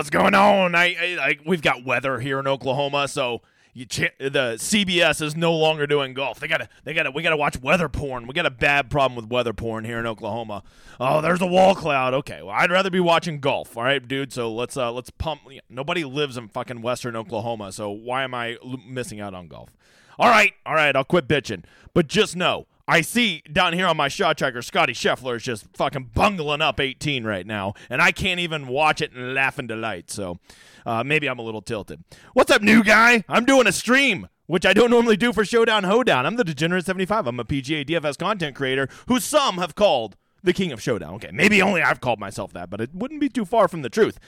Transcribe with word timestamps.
what's 0.00 0.08
going 0.08 0.34
on? 0.34 0.74
I, 0.74 0.96
I 0.98 1.14
like 1.18 1.40
we've 1.44 1.60
got 1.60 1.84
weather 1.84 2.20
here 2.20 2.40
in 2.40 2.46
Oklahoma, 2.46 3.06
so 3.06 3.42
ch- 3.86 4.10
the 4.18 4.56
CBS 4.56 5.20
is 5.20 5.36
no 5.36 5.54
longer 5.54 5.86
doing 5.86 6.14
golf. 6.14 6.40
They 6.40 6.48
gotta, 6.48 6.70
they 6.84 6.94
gotta, 6.94 7.10
we 7.10 7.22
gotta 7.22 7.36
watch 7.36 7.60
weather 7.60 7.90
porn. 7.90 8.26
We 8.26 8.32
got 8.32 8.46
a 8.46 8.50
bad 8.50 8.88
problem 8.88 9.14
with 9.14 9.30
weather 9.30 9.52
porn 9.52 9.84
here 9.84 9.98
in 9.98 10.06
Oklahoma. 10.06 10.62
Oh, 10.98 11.20
there's 11.20 11.42
a 11.42 11.46
wall 11.46 11.74
cloud. 11.74 12.14
Okay, 12.14 12.40
well, 12.40 12.54
I'd 12.58 12.70
rather 12.70 12.88
be 12.88 12.98
watching 12.98 13.40
golf. 13.40 13.76
All 13.76 13.82
right, 13.82 14.06
dude. 14.06 14.32
So 14.32 14.50
let's, 14.50 14.74
uh, 14.74 14.90
let's 14.90 15.10
pump. 15.10 15.42
Nobody 15.68 16.02
lives 16.04 16.38
in 16.38 16.48
fucking 16.48 16.80
Western 16.80 17.14
Oklahoma, 17.14 17.70
so 17.70 17.90
why 17.90 18.22
am 18.22 18.32
I 18.32 18.52
l- 18.64 18.80
missing 18.88 19.20
out 19.20 19.34
on 19.34 19.48
golf? 19.48 19.76
All 20.18 20.30
right, 20.30 20.54
all 20.64 20.74
right, 20.74 20.96
I'll 20.96 21.04
quit 21.04 21.28
bitching. 21.28 21.64
But 21.92 22.06
just 22.06 22.36
know, 22.36 22.66
I 22.90 23.02
see 23.02 23.44
down 23.52 23.72
here 23.72 23.86
on 23.86 23.96
my 23.96 24.08
shot 24.08 24.36
tracker, 24.36 24.62
Scotty 24.62 24.94
Scheffler 24.94 25.36
is 25.36 25.44
just 25.44 25.64
fucking 25.76 26.10
bungling 26.12 26.60
up 26.60 26.80
18 26.80 27.22
right 27.22 27.46
now, 27.46 27.74
and 27.88 28.02
I 28.02 28.10
can't 28.10 28.40
even 28.40 28.66
watch 28.66 29.00
it 29.00 29.12
and 29.12 29.32
laugh 29.32 29.60
in 29.60 29.68
delight. 29.68 30.10
So 30.10 30.40
uh, 30.84 31.04
maybe 31.04 31.28
I'm 31.28 31.38
a 31.38 31.42
little 31.42 31.62
tilted. 31.62 32.02
What's 32.32 32.50
up, 32.50 32.62
new 32.62 32.82
guy? 32.82 33.22
I'm 33.28 33.44
doing 33.44 33.68
a 33.68 33.72
stream. 33.72 34.26
Which 34.48 34.66
I 34.66 34.72
don't 34.72 34.90
normally 34.90 35.16
do 35.16 35.32
for 35.32 35.44
Showdown 35.44 35.84
Hoedown. 35.84 36.26
I'm 36.26 36.34
the 36.34 36.42
Degenerate 36.42 36.84
75. 36.84 37.28
I'm 37.28 37.38
a 37.38 37.44
PGA 37.44 37.86
DFS 37.86 38.18
content 38.18 38.56
creator 38.56 38.88
who 39.06 39.20
some 39.20 39.58
have 39.58 39.76
called 39.76 40.16
the 40.42 40.52
king 40.52 40.72
of 40.72 40.82
showdown. 40.82 41.14
Okay, 41.14 41.30
maybe 41.32 41.60
only 41.62 41.82
I've 41.82 42.00
called 42.00 42.18
myself 42.18 42.52
that, 42.52 42.70
but 42.70 42.80
it 42.80 42.94
wouldn't 42.94 43.20
be 43.20 43.28
too 43.28 43.44
far 43.44 43.68
from 43.68 43.82
the 43.82 43.90
truth. 43.90 44.18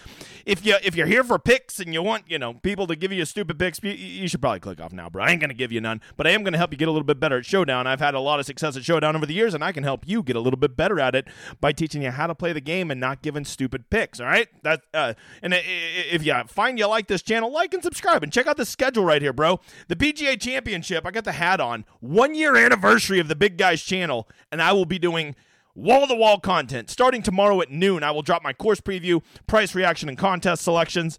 If 0.45 0.65
you 0.65 0.77
if 0.83 0.95
you're 0.95 1.07
here 1.07 1.25
for 1.25 1.39
picks 1.39 1.80
and 1.80 1.93
you 1.93 2.03
want 2.03 2.25
you 2.29 2.39
know 2.39 2.55
people 2.55 2.87
to 2.87 2.97
give 2.97 3.12
you 3.12 3.25
stupid 3.25 3.59
picks, 3.59 3.81
you, 3.83 3.91
you 3.92 4.28
should 4.28 4.41
probably 4.41 4.61
click 4.61 4.81
off 4.81 4.92
now, 4.92 5.09
bro. 5.09 5.25
I 5.25 5.31
ain't 5.31 5.41
gonna 5.41 5.55
give 5.55 5.72
you 5.72 5.81
none, 5.81 6.00
but 6.17 6.27
I 6.27 6.31
am 6.31 6.42
gonna 6.42 6.59
help 6.59 6.72
you 6.72 6.78
get 6.78 6.89
a 6.89 6.91
little 6.91 7.06
bit 7.06 7.20
better 7.20 7.39
at 7.39 7.47
showdown. 7.47 7.87
I've 7.87 8.00
had 8.00 8.14
a 8.14 8.20
lot 8.20 8.41
of 8.41 8.47
success 8.47 8.77
at 8.77 8.84
showdown 8.84 9.17
over 9.17 9.27
the 9.27 9.34
years, 9.34 9.55
and 9.55 9.64
I 9.64 9.72
can 9.72 9.84
help 9.84 10.06
you 10.06 10.22
get 10.22 10.37
a 10.37 10.41
little 10.41 10.59
bit 10.59 10.77
better 10.77 11.00
at 11.00 11.14
it 11.14 11.28
by 11.61 11.72
teaching 11.72 12.03
you 12.03 12.11
how 12.11 12.27
to 12.27 12.34
play 12.34 12.53
the 12.53 12.61
game 12.61 12.91
and 12.91 13.00
not 13.00 13.22
giving 13.22 13.44
stupid 13.44 13.91
picks. 13.91 14.20
All 14.20 14.27
right, 14.27 14.48
that 14.62 14.83
uh, 14.92 15.15
and 15.42 15.55
if 15.55 16.25
you 16.25 16.34
find 16.48 16.78
you 16.78 16.87
like 16.87 17.09
this 17.09 17.22
channel, 17.22 17.53
like 17.53 17.75
and 17.75 17.83
subscribe 17.83 18.22
and 18.22 18.33
check 18.33 18.47
out 18.47 18.56
the 18.56 18.67
schedule 18.67 19.05
right 19.05 19.22
here, 19.22 19.33
bro. 19.33 19.61
The 19.89 19.97
PGA 19.97 20.41
Championship, 20.41 21.06
I 21.06 21.11
got 21.11 21.25
the 21.25 21.33
hat 21.33 21.61
on. 21.61 21.84
One 22.00 22.34
year 22.34 22.56
anniversary 22.56 23.19
of 23.19 23.28
the 23.28 23.37
Big 23.37 23.56
Guys 23.56 23.83
channel, 23.83 24.28
and 24.50 24.61
I 24.61 24.72
will 24.72 24.84
be 24.84 24.98
doing 24.98 25.34
wall 25.75 26.06
to 26.06 26.15
wall 26.15 26.39
content. 26.39 26.91
Starting 26.91 27.23
tomorrow 27.23 27.61
at 27.61 27.70
noon, 27.70 28.03
I 28.03 28.11
will 28.11 28.23
drop 28.23 28.42
my 28.42 28.53
course 28.53 28.81
preview, 28.81 29.23
price 29.47 29.75
reaction, 29.75 30.09
and 30.09 30.19
contest 30.19 30.62
selections. 30.62 31.19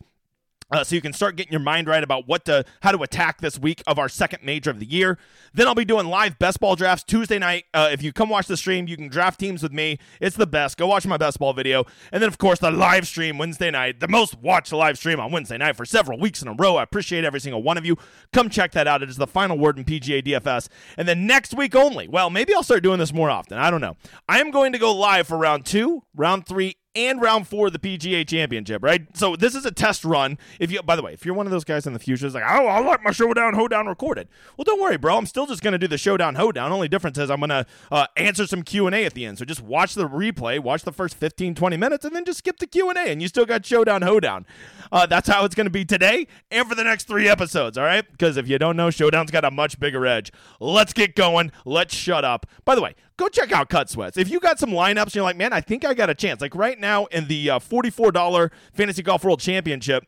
Uh, 0.73 0.83
so 0.83 0.95
you 0.95 1.01
can 1.01 1.13
start 1.13 1.35
getting 1.35 1.51
your 1.51 1.61
mind 1.61 1.87
right 1.87 2.03
about 2.03 2.27
what 2.27 2.45
to 2.45 2.65
how 2.81 2.91
to 2.91 3.03
attack 3.03 3.41
this 3.41 3.59
week 3.59 3.83
of 3.85 3.99
our 3.99 4.09
second 4.09 4.43
major 4.43 4.71
of 4.71 4.79
the 4.79 4.85
year. 4.87 5.19
Then 5.53 5.67
I'll 5.67 5.75
be 5.75 5.85
doing 5.85 6.07
live 6.07 6.39
best 6.39 6.59
ball 6.59 6.75
drafts 6.75 7.03
Tuesday 7.03 7.37
night. 7.37 7.65
Uh, 7.75 7.89
if 7.91 8.01
you 8.01 8.11
come 8.11 8.27
watch 8.27 8.47
the 8.47 8.57
stream, 8.57 8.87
you 8.87 8.97
can 8.97 9.07
draft 9.07 9.39
teams 9.39 9.61
with 9.61 9.71
me. 9.71 9.99
It's 10.19 10.35
the 10.35 10.47
best. 10.47 10.77
Go 10.77 10.87
watch 10.87 11.05
my 11.05 11.17
best 11.17 11.37
ball 11.37 11.53
video, 11.53 11.85
and 12.11 12.23
then 12.23 12.27
of 12.27 12.39
course 12.39 12.57
the 12.57 12.71
live 12.71 13.07
stream 13.07 13.37
Wednesday 13.37 13.69
night, 13.69 13.99
the 13.99 14.07
most 14.07 14.39
watched 14.39 14.73
live 14.73 14.97
stream 14.97 15.19
on 15.19 15.31
Wednesday 15.31 15.59
night 15.59 15.75
for 15.75 15.85
several 15.85 16.19
weeks 16.19 16.41
in 16.41 16.47
a 16.47 16.53
row. 16.53 16.77
I 16.77 16.83
appreciate 16.83 17.23
every 17.23 17.39
single 17.39 17.61
one 17.61 17.77
of 17.77 17.85
you. 17.85 17.95
Come 18.31 18.49
check 18.49 18.71
that 18.71 18.87
out. 18.87 19.03
It 19.03 19.09
is 19.09 19.17
the 19.17 19.27
final 19.27 19.59
word 19.59 19.77
in 19.77 19.85
PGA 19.85 20.23
DFS, 20.25 20.69
and 20.97 21.07
then 21.07 21.27
next 21.27 21.53
week 21.53 21.75
only. 21.75 22.07
Well, 22.07 22.31
maybe 22.31 22.51
I'll 22.55 22.63
start 22.63 22.81
doing 22.81 22.97
this 22.97 23.13
more 23.13 23.29
often. 23.29 23.59
I 23.59 23.69
don't 23.69 23.81
know. 23.81 23.95
I 24.27 24.39
am 24.39 24.49
going 24.49 24.73
to 24.73 24.79
go 24.79 24.91
live 24.91 25.27
for 25.27 25.37
round 25.37 25.67
two, 25.67 26.01
round 26.15 26.47
three, 26.47 26.77
and 26.95 27.21
round 27.21 27.47
four 27.47 27.67
of 27.67 27.73
the 27.73 27.79
PGA 27.79 28.27
Championship, 28.27 28.83
right? 28.83 29.05
So 29.15 29.35
this 29.35 29.55
is 29.55 29.65
a 29.65 29.71
test 29.71 30.05
run. 30.05 30.37
If 30.59 30.71
you, 30.71 30.81
by 30.83 30.95
the 30.95 31.01
way, 31.01 31.13
if 31.13 31.25
you're 31.25 31.35
one 31.35 31.45
of 31.47 31.51
those 31.51 31.63
guys 31.63 31.87
in 31.87 31.93
the 31.93 31.99
future, 31.99 32.25
is 32.25 32.33
like, 32.33 32.43
oh, 32.43 32.67
I 32.67 32.79
like 32.79 33.03
my 33.03 33.11
showdown 33.11 33.53
hoedown 33.53 33.87
recorded. 33.87 34.27
Well, 34.57 34.63
don't 34.63 34.81
worry, 34.81 34.97
bro. 34.97 35.17
I'm 35.17 35.25
still 35.25 35.45
just 35.45 35.61
gonna 35.63 35.77
do 35.77 35.87
the 35.87 35.97
showdown 35.97 36.35
hoedown. 36.35 36.71
Only 36.71 36.87
difference 36.87 37.17
is 37.17 37.29
I'm 37.29 37.39
gonna 37.39 37.65
uh, 37.91 38.07
answer 38.15 38.45
some 38.47 38.63
Q 38.63 38.87
and 38.87 38.95
A 38.95 39.05
at 39.05 39.13
the 39.13 39.25
end. 39.25 39.37
So 39.37 39.45
just 39.45 39.61
watch 39.61 39.95
the 39.95 40.07
replay, 40.07 40.59
watch 40.59 40.83
the 40.83 40.91
first 40.91 41.15
15, 41.15 41.55
20 41.55 41.77
minutes, 41.77 42.05
and 42.05 42.15
then 42.15 42.25
just 42.25 42.39
skip 42.39 42.57
the 42.59 42.67
Q 42.67 42.89
and 42.89 42.97
A, 42.97 43.11
and 43.11 43.21
you 43.21 43.27
still 43.27 43.45
got 43.45 43.65
showdown 43.65 44.01
hoedown. 44.01 44.45
Uh, 44.93 45.07
that's 45.07 45.27
how 45.27 45.43
it's 45.43 45.55
gonna 45.55 45.71
be 45.71 45.83
today 45.83 46.27
and 46.51 46.69
for 46.69 46.75
the 46.75 46.83
next 46.83 47.07
three 47.07 47.27
episodes. 47.27 47.79
All 47.79 47.83
right? 47.83 48.09
Because 48.11 48.37
if 48.37 48.47
you 48.47 48.59
don't 48.59 48.77
know, 48.77 48.91
showdown's 48.91 49.31
got 49.31 49.43
a 49.43 49.49
much 49.49 49.79
bigger 49.79 50.05
edge. 50.05 50.31
Let's 50.59 50.93
get 50.93 51.15
going. 51.15 51.51
Let's 51.65 51.95
shut 51.95 52.23
up. 52.23 52.45
By 52.63 52.75
the 52.75 52.81
way, 52.81 52.93
go 53.17 53.27
check 53.27 53.51
out 53.51 53.69
Cut 53.69 53.89
Sweats. 53.89 54.17
If 54.17 54.29
you 54.29 54.39
got 54.39 54.59
some 54.59 54.69
lineups 54.69 55.05
and 55.05 55.15
you're 55.15 55.23
like, 55.23 55.35
man, 55.35 55.51
I 55.51 55.61
think 55.61 55.83
I 55.83 55.95
got 55.95 56.11
a 56.11 56.15
chance. 56.15 56.41
Like 56.41 56.53
right 56.53 56.79
now 56.79 57.05
in 57.05 57.27
the 57.27 57.49
uh, 57.49 57.59
$44 57.59 58.51
Fantasy 58.73 59.01
Golf 59.01 59.23
World 59.23 59.39
Championship, 59.39 60.05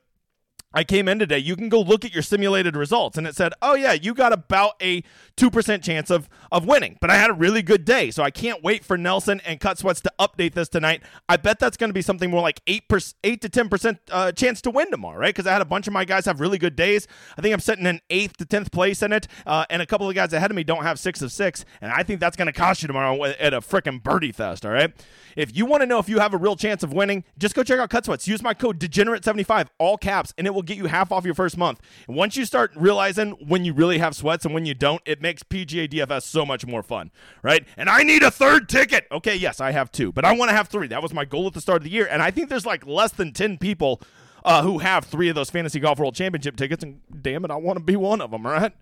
I 0.75 0.83
came 0.83 1.07
in 1.07 1.19
today, 1.19 1.39
you 1.39 1.55
can 1.55 1.69
go 1.69 1.79
look 1.79 2.03
at 2.03 2.13
your 2.13 2.21
simulated 2.21 2.75
results. 2.75 3.17
And 3.17 3.25
it 3.25 3.35
said, 3.35 3.53
oh, 3.61 3.75
yeah, 3.75 3.93
you 3.93 4.13
got 4.13 4.33
about 4.33 4.73
a 4.81 5.03
2% 5.37 5.81
chance 5.81 6.09
of, 6.09 6.27
of 6.51 6.67
winning. 6.67 6.97
But 6.99 7.09
I 7.09 7.15
had 7.15 7.29
a 7.29 7.33
really 7.33 7.61
good 7.61 7.85
day. 7.85 8.11
So 8.11 8.23
I 8.23 8.29
can't 8.29 8.61
wait 8.61 8.83
for 8.83 8.97
Nelson 8.97 9.41
and 9.45 9.59
Cut 9.61 9.77
Sweats 9.77 10.01
to 10.01 10.11
update 10.19 10.53
this 10.53 10.67
tonight. 10.67 11.01
I 11.29 11.37
bet 11.37 11.59
that's 11.59 11.77
going 11.77 11.89
to 11.89 11.93
be 11.93 12.01
something 12.01 12.29
more 12.29 12.41
like 12.41 12.63
8%, 12.65 13.13
8 13.23 13.41
to 13.41 13.49
10% 13.49 13.97
uh, 14.11 14.31
chance 14.33 14.61
to 14.63 14.69
win 14.69 14.91
tomorrow, 14.91 15.17
right? 15.17 15.33
Because 15.33 15.47
I 15.47 15.53
had 15.53 15.61
a 15.61 15.65
bunch 15.65 15.87
of 15.87 15.93
my 15.93 16.03
guys 16.03 16.25
have 16.25 16.41
really 16.41 16.57
good 16.57 16.75
days. 16.75 17.07
I 17.37 17.41
think 17.41 17.53
I'm 17.53 17.61
sitting 17.61 17.85
in 17.85 18.01
8th 18.09 18.33
to 18.37 18.45
10th 18.45 18.71
place 18.73 19.01
in 19.01 19.13
it. 19.13 19.29
Uh, 19.45 19.63
and 19.69 19.81
a 19.81 19.85
couple 19.85 20.09
of 20.09 20.15
guys 20.15 20.33
ahead 20.33 20.51
of 20.51 20.57
me 20.57 20.65
don't 20.65 20.83
have 20.83 20.99
6 20.99 21.21
of 21.21 21.31
6. 21.31 21.65
And 21.79 21.93
I 21.93 22.03
think 22.03 22.19
that's 22.19 22.35
going 22.35 22.47
to 22.47 22.53
cost 22.53 22.81
you 22.81 22.87
tomorrow 22.87 23.23
at 23.23 23.53
a 23.53 23.61
freaking 23.61 24.03
birdie 24.03 24.33
fest, 24.33 24.65
all 24.65 24.73
right? 24.73 24.93
If 25.37 25.55
you 25.55 25.65
want 25.65 25.81
to 25.81 25.87
know 25.87 25.99
if 25.99 26.09
you 26.09 26.19
have 26.19 26.33
a 26.33 26.37
real 26.37 26.57
chance 26.57 26.83
of 26.83 26.91
winning, 26.91 27.23
just 27.37 27.55
go 27.55 27.63
check 27.63 27.79
out 27.79 27.89
Cut 27.89 28.05
Sweats. 28.05 28.27
Use 28.27 28.41
my 28.43 28.53
code 28.53 28.77
DEGENERATE75, 28.79 29.67
all 29.79 29.97
caps, 29.97 30.33
and 30.37 30.45
it 30.45 30.53
will 30.53 30.64
get 30.65 30.77
you 30.77 30.85
half 30.85 31.11
off 31.11 31.25
your 31.25 31.33
first 31.33 31.57
month. 31.57 31.79
And 32.07 32.15
once 32.15 32.35
you 32.35 32.45
start 32.45 32.71
realizing 32.75 33.31
when 33.47 33.65
you 33.65 33.73
really 33.73 33.97
have 33.97 34.15
sweats 34.15 34.45
and 34.45 34.53
when 34.53 34.65
you 34.65 34.73
don't, 34.73 35.01
it 35.05 35.21
makes 35.21 35.43
PGA 35.43 35.89
DFS 35.89 36.23
so 36.23 36.45
much 36.45 36.65
more 36.65 36.83
fun, 36.83 37.11
right? 37.43 37.65
And 37.77 37.89
I 37.89 38.03
need 38.03 38.23
a 38.23 38.31
third 38.31 38.69
ticket. 38.69 39.07
Okay, 39.11 39.35
yes, 39.35 39.59
I 39.59 39.71
have 39.71 39.91
two, 39.91 40.11
but 40.11 40.25
I 40.25 40.33
want 40.33 40.49
to 40.49 40.55
have 40.55 40.67
three. 40.67 40.87
That 40.87 41.01
was 41.01 41.13
my 41.13 41.25
goal 41.25 41.47
at 41.47 41.53
the 41.53 41.61
start 41.61 41.77
of 41.77 41.83
the 41.83 41.91
year. 41.91 42.07
And 42.09 42.21
I 42.21 42.31
think 42.31 42.49
there's 42.49 42.65
like 42.65 42.85
less 42.85 43.11
than 43.11 43.33
10 43.33 43.57
people 43.57 44.01
uh, 44.43 44.61
who 44.61 44.79
have 44.79 45.05
three 45.05 45.29
of 45.29 45.35
those 45.35 45.49
Fantasy 45.49 45.79
Golf 45.79 45.99
World 45.99 46.15
Championship 46.15 46.55
tickets. 46.55 46.83
And 46.83 47.01
damn 47.21 47.45
it, 47.45 47.51
I 47.51 47.55
want 47.55 47.77
to 47.77 47.83
be 47.83 47.95
one 47.95 48.21
of 48.21 48.31
them, 48.31 48.45
right? 48.45 48.73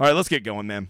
All 0.00 0.06
right, 0.06 0.14
let's 0.14 0.28
get 0.28 0.44
going, 0.44 0.66
man. 0.66 0.88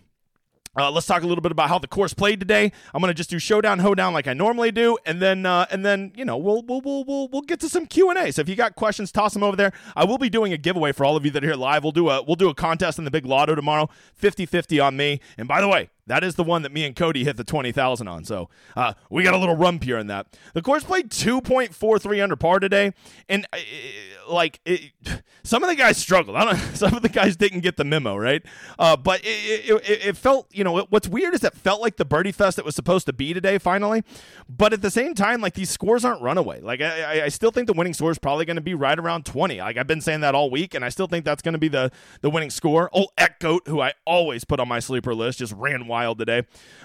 Uh, 0.74 0.90
let's 0.90 1.06
talk 1.06 1.22
a 1.22 1.26
little 1.26 1.42
bit 1.42 1.52
about 1.52 1.68
how 1.68 1.78
the 1.78 1.86
course 1.86 2.14
played 2.14 2.40
today. 2.40 2.72
I'm 2.94 3.02
gonna 3.02 3.12
just 3.12 3.28
do 3.28 3.38
showdown, 3.38 3.80
hoedown 3.80 4.14
like 4.14 4.26
I 4.26 4.32
normally 4.32 4.72
do, 4.72 4.96
and 5.04 5.20
then 5.20 5.44
uh, 5.44 5.66
and 5.70 5.84
then 5.84 6.12
you 6.16 6.24
know 6.24 6.38
we'll 6.38 6.62
we'll 6.62 6.80
we'll 6.80 7.04
we'll, 7.04 7.28
we'll 7.28 7.42
get 7.42 7.60
to 7.60 7.68
some 7.68 7.84
Q 7.84 8.08
and 8.08 8.18
A. 8.18 8.32
So 8.32 8.40
if 8.40 8.48
you 8.48 8.56
got 8.56 8.74
questions, 8.74 9.12
toss 9.12 9.34
them 9.34 9.42
over 9.42 9.54
there. 9.54 9.72
I 9.94 10.04
will 10.04 10.16
be 10.16 10.30
doing 10.30 10.54
a 10.54 10.56
giveaway 10.56 10.92
for 10.92 11.04
all 11.04 11.14
of 11.14 11.26
you 11.26 11.30
that 11.32 11.44
are 11.44 11.46
here 11.46 11.56
live. 11.56 11.82
We'll 11.82 11.92
do 11.92 12.08
a 12.08 12.22
we'll 12.22 12.36
do 12.36 12.48
a 12.48 12.54
contest 12.54 12.98
in 12.98 13.04
the 13.04 13.10
big 13.10 13.26
lotto 13.26 13.54
tomorrow, 13.54 13.90
50-50 14.18 14.82
on 14.82 14.96
me. 14.96 15.20
And 15.36 15.46
by 15.46 15.60
the 15.60 15.68
way, 15.68 15.90
that 16.06 16.24
is 16.24 16.34
the 16.34 16.44
one 16.44 16.62
that 16.62 16.72
me 16.72 16.84
and 16.84 16.96
Cody 16.96 17.24
hit 17.24 17.36
the 17.36 17.44
20,000 17.44 18.08
on. 18.08 18.24
So 18.24 18.48
uh, 18.76 18.94
we 19.08 19.22
got 19.22 19.34
a 19.34 19.38
little 19.38 19.56
rump 19.56 19.84
here 19.84 19.98
in 19.98 20.08
that. 20.08 20.26
The 20.52 20.62
course 20.62 20.82
played 20.82 21.10
2.43 21.10 22.22
under 22.22 22.36
par 22.36 22.58
today. 22.58 22.92
And 23.28 23.46
uh, 23.52 23.58
like 24.28 24.60
it, 24.64 24.92
some 25.44 25.62
of 25.62 25.68
the 25.68 25.76
guys 25.76 25.96
struggled. 25.96 26.36
I 26.36 26.44
don't 26.44 26.58
Some 26.74 26.94
of 26.94 27.02
the 27.02 27.08
guys 27.08 27.36
didn't 27.36 27.60
get 27.60 27.76
the 27.76 27.84
memo, 27.84 28.16
right? 28.16 28.42
Uh, 28.78 28.96
but 28.96 29.20
it, 29.22 29.70
it, 29.70 30.06
it, 30.06 30.16
felt, 30.16 30.48
you 30.52 30.64
know, 30.64 30.80
what's 30.90 31.08
weird 31.08 31.34
is 31.34 31.44
it 31.44 31.54
felt 31.54 31.80
like 31.80 31.96
the 31.96 32.04
birdie 32.04 32.32
fest 32.32 32.56
that 32.56 32.64
was 32.64 32.74
supposed 32.74 33.06
to 33.06 33.12
be 33.12 33.32
today 33.32 33.58
finally. 33.58 34.02
But 34.48 34.72
at 34.72 34.82
the 34.82 34.90
same 34.90 35.14
time, 35.14 35.40
like 35.40 35.54
these 35.54 35.70
scores 35.70 36.04
aren't 36.04 36.22
runaway. 36.22 36.60
Like 36.60 36.80
I, 36.80 37.24
I 37.24 37.28
still 37.28 37.50
think 37.50 37.66
the 37.68 37.72
winning 37.72 37.94
score 37.94 38.10
is 38.10 38.18
probably 38.18 38.44
going 38.44 38.56
to 38.56 38.62
be 38.62 38.74
right 38.74 38.98
around 38.98 39.24
20. 39.26 39.58
Like 39.58 39.76
I've 39.76 39.86
been 39.86 40.00
saying 40.00 40.20
that 40.20 40.34
all 40.34 40.50
week. 40.50 40.74
And 40.74 40.84
I 40.84 40.88
still 40.88 41.06
think 41.06 41.24
that's 41.24 41.42
going 41.42 41.54
to 41.54 41.58
be 41.58 41.68
the, 41.68 41.92
the 42.20 42.30
winning 42.30 42.50
score. 42.50 42.90
Old 42.92 43.10
Eckroat, 43.16 43.68
who 43.68 43.80
I 43.80 43.92
always 44.04 44.44
put 44.44 44.58
on 44.58 44.68
my 44.68 44.80
sleeper 44.80 45.14
list, 45.14 45.38
just 45.38 45.52
ran 45.52 45.86
wild 45.92 46.18
today. 46.18 46.42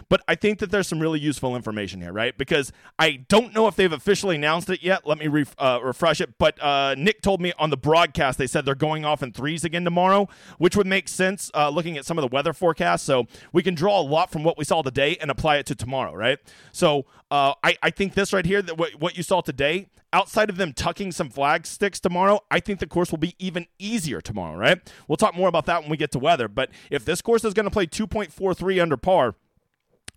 But 0.10 0.22
I 0.28 0.36
think 0.36 0.60
that 0.60 0.70
there's 0.70 0.88
some 0.88 1.00
really 1.00 1.20
useful 1.20 1.56
information 1.56 2.02
here, 2.02 2.12
right? 2.12 2.38
Because 2.38 2.74
I 3.00 3.24
don't 3.30 3.54
know 3.54 3.68
if 3.68 3.76
they've 3.78 3.92
officially 3.92 4.36
announced 4.36 4.70
it 4.70 4.84
yet. 4.84 5.08
Let 5.08 5.18
me 5.18 5.28
re- 5.28 5.46
uh, 5.58 5.80
refresh 5.82 6.20
it. 6.20 6.38
But 6.38 6.62
uh, 6.62 6.96
Nick 6.98 7.22
told 7.22 7.42
me 7.42 7.54
on 7.58 7.70
the 7.70 7.78
broadcast 7.78 8.38
they 8.38 8.48
said 8.48 8.66
they're 8.66 8.76
going 8.76 9.06
off 9.06 9.24
in 9.24 9.32
threes 9.32 9.64
again 9.64 9.86
tomorrow, 9.86 10.28
which 10.58 10.76
would 10.76 10.88
make 10.88 11.08
sense 11.08 11.50
uh, 11.56 11.70
looking 11.70 11.98
at 11.98 12.06
some 12.06 12.18
of 12.18 12.22
the 12.22 12.34
weather 12.36 12.54
forecasts. 12.54 13.04
So 13.04 13.28
we 13.54 13.64
can 13.64 13.76
draw 13.76 14.00
a 14.00 14.04
lot 14.04 14.30
from 14.32 14.44
what 14.44 14.58
we 14.58 14.66
saw 14.66 14.82
today 14.82 15.18
and 15.22 15.32
apply 15.32 15.58
it 15.58 15.66
to 15.68 15.76
tomorrow, 15.76 16.14
right? 16.14 16.40
So 16.72 17.06
uh, 17.30 17.54
I, 17.64 17.78
I 17.84 17.90
think 17.90 18.14
this 18.14 18.32
right 18.32 18.46
here, 18.46 18.62
that 18.62 18.78
what, 18.78 18.96
what 18.96 19.18
you 19.18 19.24
saw 19.24 19.42
today, 19.42 19.88
outside 20.14 20.50
of 20.50 20.58
them 20.58 20.74
tucking 20.74 21.12
some 21.12 21.30
flag 21.30 21.66
sticks 21.66 22.00
tomorrow, 22.00 22.40
I 22.50 22.60
think 22.60 22.80
the 22.80 22.88
course 22.88 23.12
will 23.12 23.18
be 23.18 23.36
even 23.40 23.68
easier 23.80 24.22
tomorrow, 24.22 24.58
right? 24.58 24.80
We'll 25.08 25.18
talk 25.18 25.36
more 25.36 25.50
about 25.50 25.66
that 25.66 25.82
when 25.82 25.90
we 25.90 25.98
get 25.98 26.12
to 26.12 26.20
weather. 26.20 26.48
But 26.48 26.70
if 26.90 27.04
this 27.04 27.22
course 27.22 27.44
is 27.44 27.54
going 27.54 27.66
to 27.66 27.72
play 27.72 27.86
2.43 27.86 28.82
under 28.82 28.98
par, 28.98 29.36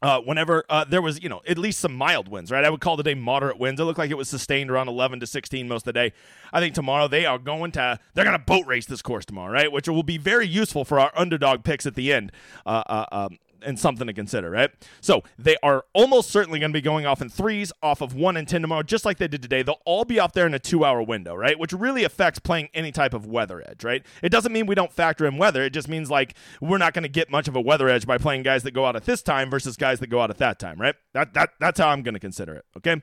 uh, 0.03 0.21
whenever 0.21 0.65
uh, 0.71 0.85
there 0.85 1.03
was, 1.03 1.23
you 1.23 1.29
know, 1.29 1.43
at 1.47 1.59
least 1.59 1.81
some 1.81 1.95
mild 1.95 2.29
winds, 2.29 2.51
right? 2.51 2.65
I 2.65 2.71
would 2.71 2.81
call 2.81 2.97
today 2.97 3.15
moderate 3.15 3.59
winds. 3.59 3.81
It 3.81 3.85
looked 3.85 3.99
like 3.99 4.11
it 4.11 4.17
was 4.17 4.29
sustained 4.29 4.71
around 4.71 4.89
11 4.89 5.21
to 5.21 5.27
16 5.27 5.69
most 5.69 5.83
of 5.83 5.87
the 5.87 5.93
day. 5.93 6.13
I 6.53 6.61
think 6.61 6.75
tomorrow 6.75 7.07
they 7.07 7.27
are 7.27 7.39
going 7.39 7.73
to, 7.73 7.99
they're 8.15 8.25
going 8.25 8.39
to 8.39 8.45
boat 8.45 8.67
race 8.67 8.87
this 8.87 9.03
course 9.03 9.27
tomorrow, 9.27 9.53
right? 9.53 9.71
Which 9.71 9.89
will 9.89 10.03
be 10.03 10.17
very 10.17 10.47
useful 10.47 10.85
for 10.85 10.99
our 10.99 11.13
underdog 11.15 11.65
picks 11.65 11.85
at 11.85 11.97
the 11.97 12.13
end. 12.13 12.33
Uh, 12.65 12.83
uh 12.87 13.07
um, 13.13 13.39
and 13.65 13.79
something 13.79 14.07
to 14.07 14.13
consider, 14.13 14.51
right? 14.51 14.71
So 15.01 15.23
they 15.39 15.57
are 15.63 15.85
almost 15.93 16.31
certainly 16.31 16.59
going 16.59 16.73
to 16.73 16.77
be 16.77 16.81
going 16.81 17.07
off 17.07 17.23
in 17.23 17.29
threes, 17.29 17.73
off 17.83 18.01
of 18.01 18.15
one 18.15 18.37
and 18.37 18.47
ten 18.47 18.63
tomorrow, 18.63 18.83
just 18.83 19.05
like 19.05 19.19
they 19.19 19.29
did 19.29 19.43
today. 19.43 19.63
They'll 19.63 19.81
all 19.85 20.05
be 20.05 20.19
off 20.19 20.33
there 20.33 20.47
in 20.47 20.55
a 20.55 20.59
two-hour 20.59 21.03
window, 21.03 21.35
right? 21.35 21.59
Which 21.59 21.73
really 21.73 22.05
affects 22.05 22.39
playing 22.39 22.69
any 22.75 22.93
type 22.93 23.15
of 23.15 23.27
weather 23.27 23.63
edge, 23.67 23.85
right? 23.85 24.05
It 24.23 24.31
doesn't 24.31 24.53
mean 24.53 24.67
we 24.67 24.75
don't 24.75 24.93
factor 24.93 25.27
in 25.27 25.37
weather. 25.37 25.63
It 25.63 25.71
just 25.71 25.89
means 25.89 26.11
like 26.11 26.35
we're 26.61 26.79
not 26.79 26.95
going 26.95 27.03
to 27.03 27.09
get 27.09 27.31
much 27.31 27.49
of 27.49 27.57
a 27.57 27.61
weather 27.61 27.89
edge 27.89 28.07
by 28.07 28.19
playing 28.19 28.43
guys 28.43 28.63
that 28.63 28.73
go 28.73 28.87
out 28.87 28.97
at 28.97 29.05
this 29.05 29.23
time 29.23 29.51
versus 29.51 29.77
guys 29.77 30.01
that 30.01 30.09
go 30.09 30.21
out 30.21 30.31
at 30.31 30.39
that 30.39 30.59
time, 30.59 30.81
right? 30.81 30.95
That 31.13 31.35
that 31.35 31.51
that's 31.59 31.81
how 31.81 31.89
I'm 31.89 32.03
going 32.03 32.15
to 32.15 32.21
consider 32.21 32.55
it. 32.55 32.65
Okay. 32.77 33.03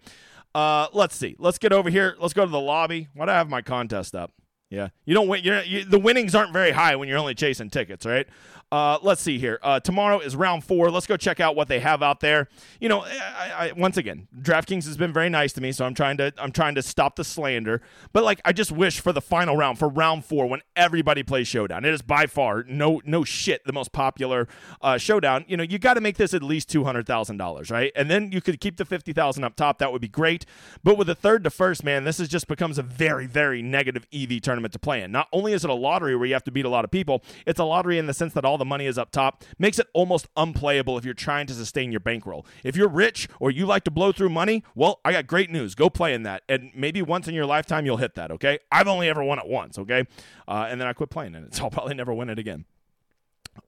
Uh, 0.56 0.88
let's 0.94 1.16
see. 1.16 1.36
Let's 1.38 1.58
get 1.58 1.72
over 1.72 1.90
here. 1.90 2.16
Let's 2.20 2.34
go 2.34 2.46
to 2.46 2.52
the 2.52 2.60
lobby. 2.60 3.10
Why 3.14 3.26
do 3.26 3.32
I 3.32 3.36
have 3.36 3.50
my 3.50 3.62
contest 3.62 4.16
up? 4.16 4.32
Yeah, 4.70 4.90
you 5.06 5.14
don't 5.14 5.30
win. 5.30 5.44
You're, 5.46 5.62
you, 5.62 5.86
the 5.86 6.00
winnings 6.00 6.36
aren't 6.36 6.52
very 6.52 6.72
high 6.72 6.96
when 6.98 7.08
you're 7.08 7.18
only 7.18 7.36
chasing 7.36 7.70
tickets, 7.70 8.06
right? 8.06 8.28
Uh, 8.70 8.98
let's 9.02 9.22
see 9.22 9.40
here. 9.40 9.60
Uh, 9.64 9.80
tomorrow 9.80 10.20
is 10.20 10.36
round 10.36 10.62
four. 10.62 10.92
Let's 10.92 11.08
go 11.08 11.16
check 11.16 11.40
out 11.40 11.56
what 11.56 11.70
they 11.70 11.80
have 11.80 12.04
out 12.04 12.20
there. 12.20 12.50
You 12.82 12.90
know, 12.90 13.02
I, 13.02 13.52
I, 13.58 13.72
once 13.78 13.96
again, 13.96 14.28
DraftKings 14.38 14.84
has 14.86 14.98
been 14.98 15.14
very 15.14 15.30
nice 15.30 15.54
to 15.54 15.62
me, 15.62 15.72
so 15.72 15.86
I'm 15.86 15.94
trying 15.94 16.18
to 16.18 16.34
I'm 16.38 16.52
trying 16.52 16.76
to 16.76 16.82
stop 16.82 17.16
the 17.16 17.24
slander. 17.24 17.82
But 18.12 18.26
like, 18.26 18.42
I 18.44 18.52
just 18.52 18.74
wish 18.74 19.00
for 19.00 19.14
the 19.14 19.22
final 19.22 19.56
round, 19.56 19.80
for 19.80 19.88
round 19.88 20.26
four, 20.26 20.48
when 20.48 20.62
everybody 20.76 21.24
plays 21.24 21.48
Showdown, 21.48 21.86
it 21.86 21.94
is 21.94 22.02
by 22.02 22.26
far 22.26 22.64
no 22.64 23.02
no 23.06 23.24
shit 23.24 23.64
the 23.66 23.72
most 23.72 23.94
popular 23.94 24.50
uh, 24.82 24.98
Showdown. 24.98 25.46
You 25.48 25.56
know, 25.56 25.64
you 25.64 25.80
got 25.80 25.94
to 25.94 26.02
make 26.02 26.18
this 26.18 26.34
at 26.34 26.44
least 26.44 26.68
two 26.68 26.84
hundred 26.84 27.08
thousand 27.08 27.38
dollars, 27.38 27.72
right? 27.72 27.94
And 27.96 28.12
then 28.12 28.34
you 28.34 28.42
could 28.42 28.60
keep 28.60 28.76
the 28.76 28.86
fifty 28.86 29.14
thousand 29.14 29.46
up 29.46 29.56
top. 29.56 29.78
That 29.80 29.94
would 29.94 30.02
be 30.02 30.10
great. 30.10 30.46
But 30.84 30.98
with 30.98 31.08
the 31.08 31.16
third 31.16 31.46
to 31.46 31.50
first, 31.50 31.86
man, 31.86 32.04
this 32.04 32.20
is 32.20 32.28
just 32.28 32.50
becomes 32.50 32.78
a 32.78 32.84
very 32.84 33.28
very 33.28 33.62
negative 33.62 34.06
EV 34.14 34.42
tournament 34.42 34.74
to 34.74 34.80
play 34.80 35.04
in. 35.04 35.14
Not 35.14 35.30
only 35.32 35.54
is 35.54 35.64
it 35.64 35.70
a 35.70 35.74
lottery 35.74 36.18
where 36.18 36.26
you 36.26 36.34
have 36.34 36.44
to 36.44 36.52
beat 36.52 36.66
a 36.66 36.70
lot 36.70 36.84
of 36.84 36.92
people, 36.92 37.24
it's 37.46 37.62
a 37.62 37.64
lottery 37.64 37.98
in 37.98 38.08
the 38.08 38.14
sense 38.14 38.34
that 38.34 38.44
all 38.44 38.57
the 38.58 38.66
money 38.66 38.86
is 38.86 38.98
up 38.98 39.12
top 39.12 39.44
makes 39.58 39.80
it 39.80 39.88
almost 39.94 40.28
unplayable 40.36 40.98
if 40.98 41.06
you're 41.06 41.14
trying 41.14 41.48
to 41.48 41.54
sustain 41.54 41.92
your 41.92 42.00
bankroll. 42.00 42.46
If 42.64 42.76
you're 42.76 42.90
rich 42.90 43.28
or 43.40 43.52
you 43.52 43.66
like 43.66 43.84
to 43.86 43.92
blow 43.92 44.12
through 44.12 44.30
money, 44.30 44.64
well, 44.76 45.00
I 45.06 45.12
got 45.12 45.28
great 45.28 45.50
news. 45.50 45.76
Go 45.76 45.90
play 45.90 46.14
in 46.14 46.24
that. 46.24 46.44
And 46.50 46.72
maybe 46.76 47.02
once 47.02 47.28
in 47.28 47.36
your 47.36 47.46
lifetime 47.46 47.86
you'll 47.86 47.98
hit 47.98 48.16
that, 48.16 48.32
okay? 48.32 48.60
I've 48.72 48.88
only 48.88 49.10
ever 49.10 49.24
won 49.24 49.40
it 49.40 49.48
once, 49.48 49.78
okay? 49.78 50.06
Uh, 50.48 50.68
and 50.70 50.80
then 50.80 50.88
I 50.88 50.94
quit 50.94 51.10
playing 51.10 51.36
in 51.36 51.44
it, 51.44 51.56
so 51.56 51.66
I'll 51.66 51.70
probably 51.70 51.96
never 51.96 52.14
win 52.14 52.30
it 52.30 52.40
again. 52.40 52.66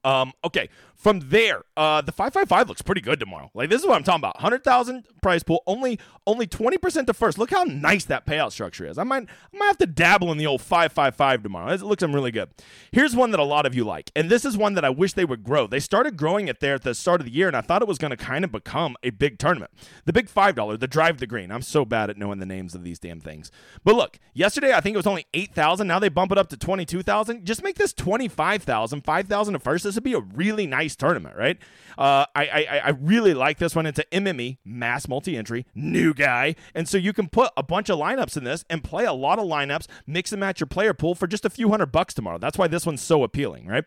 Um, 0.04 0.34
okay, 0.44 0.70
from 0.96 1.22
there, 1.30 1.64
uh, 1.78 2.02
the 2.02 2.12
five 2.12 2.34
five 2.34 2.50
five 2.50 2.68
looks 2.68 2.82
pretty 2.82 3.02
good 3.02 3.20
tomorrow. 3.20 3.50
Like 3.54 3.70
this 3.70 3.82
is 3.82 3.88
what 3.88 3.96
I'm 3.96 4.04
talking 4.04 4.20
about. 4.20 4.38
Hundred 4.38 4.64
thousand 4.64 5.06
prize 5.22 5.44
pool, 5.44 5.64
only 5.66 6.00
only 6.28 6.46
twenty 6.46 6.78
percent 6.78 7.08
to 7.08 7.14
first. 7.14 7.38
Look 7.38 7.52
how 7.52 7.64
nice 7.64 8.04
that 8.06 8.26
payout 8.26 8.52
structure 8.52 8.86
is. 8.86 8.98
I 8.98 9.04
might 9.04 9.24
I 9.24 9.58
might 9.58 9.68
have 9.68 9.78
to 9.78 9.86
dabble 9.86 10.32
in 10.32 10.38
the 10.38 10.46
old 10.46 10.62
five 10.62 10.92
five 10.92 11.16
five 11.16 11.42
tomorrow. 11.42 11.72
It 11.72 11.82
looks 11.82 12.04
really 12.04 12.32
good. 12.32 12.50
Here's 12.92 13.16
one 13.16 13.32
that 13.32 13.40
a 13.40 13.44
lot 13.44 13.66
of 13.66 13.76
you 13.76 13.84
like, 13.84 14.12
and 14.16 14.30
this 14.30 14.44
is 14.44 14.58
one 14.58 14.74
that 14.74 14.84
I 14.84 14.90
wish 14.90 15.14
they 15.14 15.26
would 15.26 15.44
grow. 15.44 15.68
They 15.68 15.80
started 15.80 16.18
growing 16.18 16.48
it 16.48 16.60
there 16.60 16.76
at 16.76 16.84
the 16.84 16.94
start 16.94 17.22
of 17.22 17.26
the 17.26 17.34
year, 17.34 17.48
and 17.48 17.56
I 17.56 17.62
thought 17.62 17.82
it 17.82 17.88
was 17.88 17.98
going 17.98 18.12
to 18.12 18.18
kind 18.18 18.44
of 18.44 18.52
become 18.52 18.96
a 19.04 19.10
big 19.10 19.40
tournament. 19.40 19.72
The 20.06 20.14
big 20.14 20.30
five 20.30 20.56
dollar, 20.56 20.78
the 20.78 20.88
drive 20.88 21.20
the 21.20 21.28
green. 21.28 21.52
I'm 21.52 21.62
so 21.62 21.86
bad 21.86 22.10
at 22.10 22.18
knowing 22.18 22.40
the 22.40 22.46
names 22.46 22.76
of 22.76 22.84
these 22.84 23.00
damn 23.00 23.22
things. 23.22 23.52
But 23.84 23.96
look, 23.96 24.20
yesterday 24.34 24.74
I 24.74 24.82
think 24.82 24.96
it 24.96 24.98
was 24.98 25.08
only 25.08 25.28
eight 25.34 25.54
thousand. 25.54 25.88
Now 25.88 26.00
they 26.00 26.10
bump 26.10 26.32
it 26.32 26.38
up 26.38 26.50
to 26.50 26.58
twenty 26.58 26.86
two 26.86 27.04
thousand. 27.04 27.46
Just 27.46 27.64
make 27.64 27.76
this 27.78 27.94
twenty 27.94 28.28
five 28.28 28.64
thousand, 28.64 29.06
five 29.06 29.28
thousand 29.28 29.54
to 29.54 29.60
first. 29.60 29.79
This 29.84 29.96
would 29.96 30.04
be 30.04 30.14
a 30.14 30.20
really 30.20 30.68
nice 30.68 30.96
tournament, 30.96 31.36
right? 31.36 31.58
Uh, 31.98 32.26
I, 32.36 32.46
I 32.48 32.82
I 32.86 32.90
really 32.90 33.34
like 33.34 33.58
this 33.58 33.76
one. 33.76 33.86
It's 33.86 34.00
an 34.00 34.26
MME 34.26 34.58
mass 34.64 35.08
multi 35.08 35.38
entry 35.38 35.66
new 35.76 36.14
guy, 36.14 36.56
and 36.74 36.88
so 36.88 36.98
you 36.98 37.14
can 37.14 37.28
put 37.28 37.52
a 37.58 37.64
bunch 37.64 37.90
of 37.90 38.00
lineups 38.00 38.38
in 38.38 38.44
this 38.44 38.66
and 38.70 38.84
play 38.84 39.06
a 39.06 39.14
lot 39.14 39.40
of 39.40 39.46
lineups, 39.46 39.88
mix 40.08 40.32
and 40.32 40.40
match 40.40 40.60
your 40.60 40.68
player 40.68 40.94
pool 40.94 41.16
for 41.16 41.28
just 41.28 41.46
a 41.46 41.50
few 41.50 41.70
hundred 41.70 41.92
bucks 41.92 42.14
tomorrow. 42.14 42.38
That's 42.38 42.58
why 42.58 42.68
this 42.68 42.86
one's 42.86 43.02
so 43.02 43.24
appealing, 43.24 43.68
right? 43.68 43.86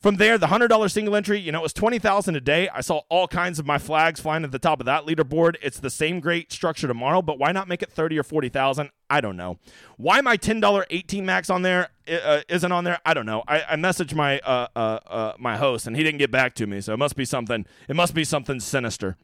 From 0.00 0.16
there, 0.16 0.38
the 0.38 0.48
hundred 0.48 0.68
dollar 0.68 0.88
single 0.88 1.16
entry, 1.16 1.38
you 1.38 1.52
know, 1.52 1.60
it 1.60 1.62
was 1.62 1.72
twenty 1.72 1.98
thousand 1.98 2.36
a 2.36 2.40
day. 2.40 2.68
I 2.68 2.80
saw 2.80 3.02
all 3.08 3.26
kinds 3.28 3.58
of 3.58 3.66
my 3.66 3.78
flags 3.78 4.20
flying 4.20 4.44
at 4.44 4.52
the 4.52 4.58
top 4.58 4.80
of 4.80 4.86
that 4.86 5.06
leaderboard. 5.06 5.56
It's 5.62 5.80
the 5.80 5.90
same 5.90 6.20
great 6.20 6.52
structure 6.52 6.86
tomorrow, 6.86 7.22
but 7.22 7.38
why 7.38 7.52
not 7.52 7.68
make 7.68 7.82
it 7.82 7.90
thirty 7.90 8.18
or 8.18 8.22
forty 8.22 8.48
thousand? 8.48 8.90
I 9.08 9.20
don't 9.20 9.36
know. 9.36 9.58
Why 9.96 10.20
my 10.20 10.36
ten 10.36 10.60
dollar 10.60 10.86
eighteen 10.90 11.24
max 11.24 11.48
on 11.50 11.62
there 11.62 11.88
uh, 12.08 12.42
isn't 12.48 12.70
on 12.70 12.84
there? 12.84 12.98
I 13.06 13.14
don't 13.14 13.26
know. 13.26 13.42
I, 13.48 13.62
I 13.70 13.76
messaged 13.76 14.14
my 14.14 14.38
uh, 14.40 14.68
uh, 14.76 14.98
uh, 15.06 15.32
my 15.38 15.56
host 15.56 15.86
and 15.86 15.96
he 15.96 16.02
didn't 16.02 16.18
get 16.18 16.30
back 16.30 16.54
to 16.56 16.66
me, 16.66 16.80
so 16.80 16.92
it 16.92 16.98
must 16.98 17.16
be 17.16 17.24
something. 17.24 17.66
It 17.88 17.96
must 17.96 18.14
be 18.14 18.24
something 18.24 18.60
sinister. 18.60 19.16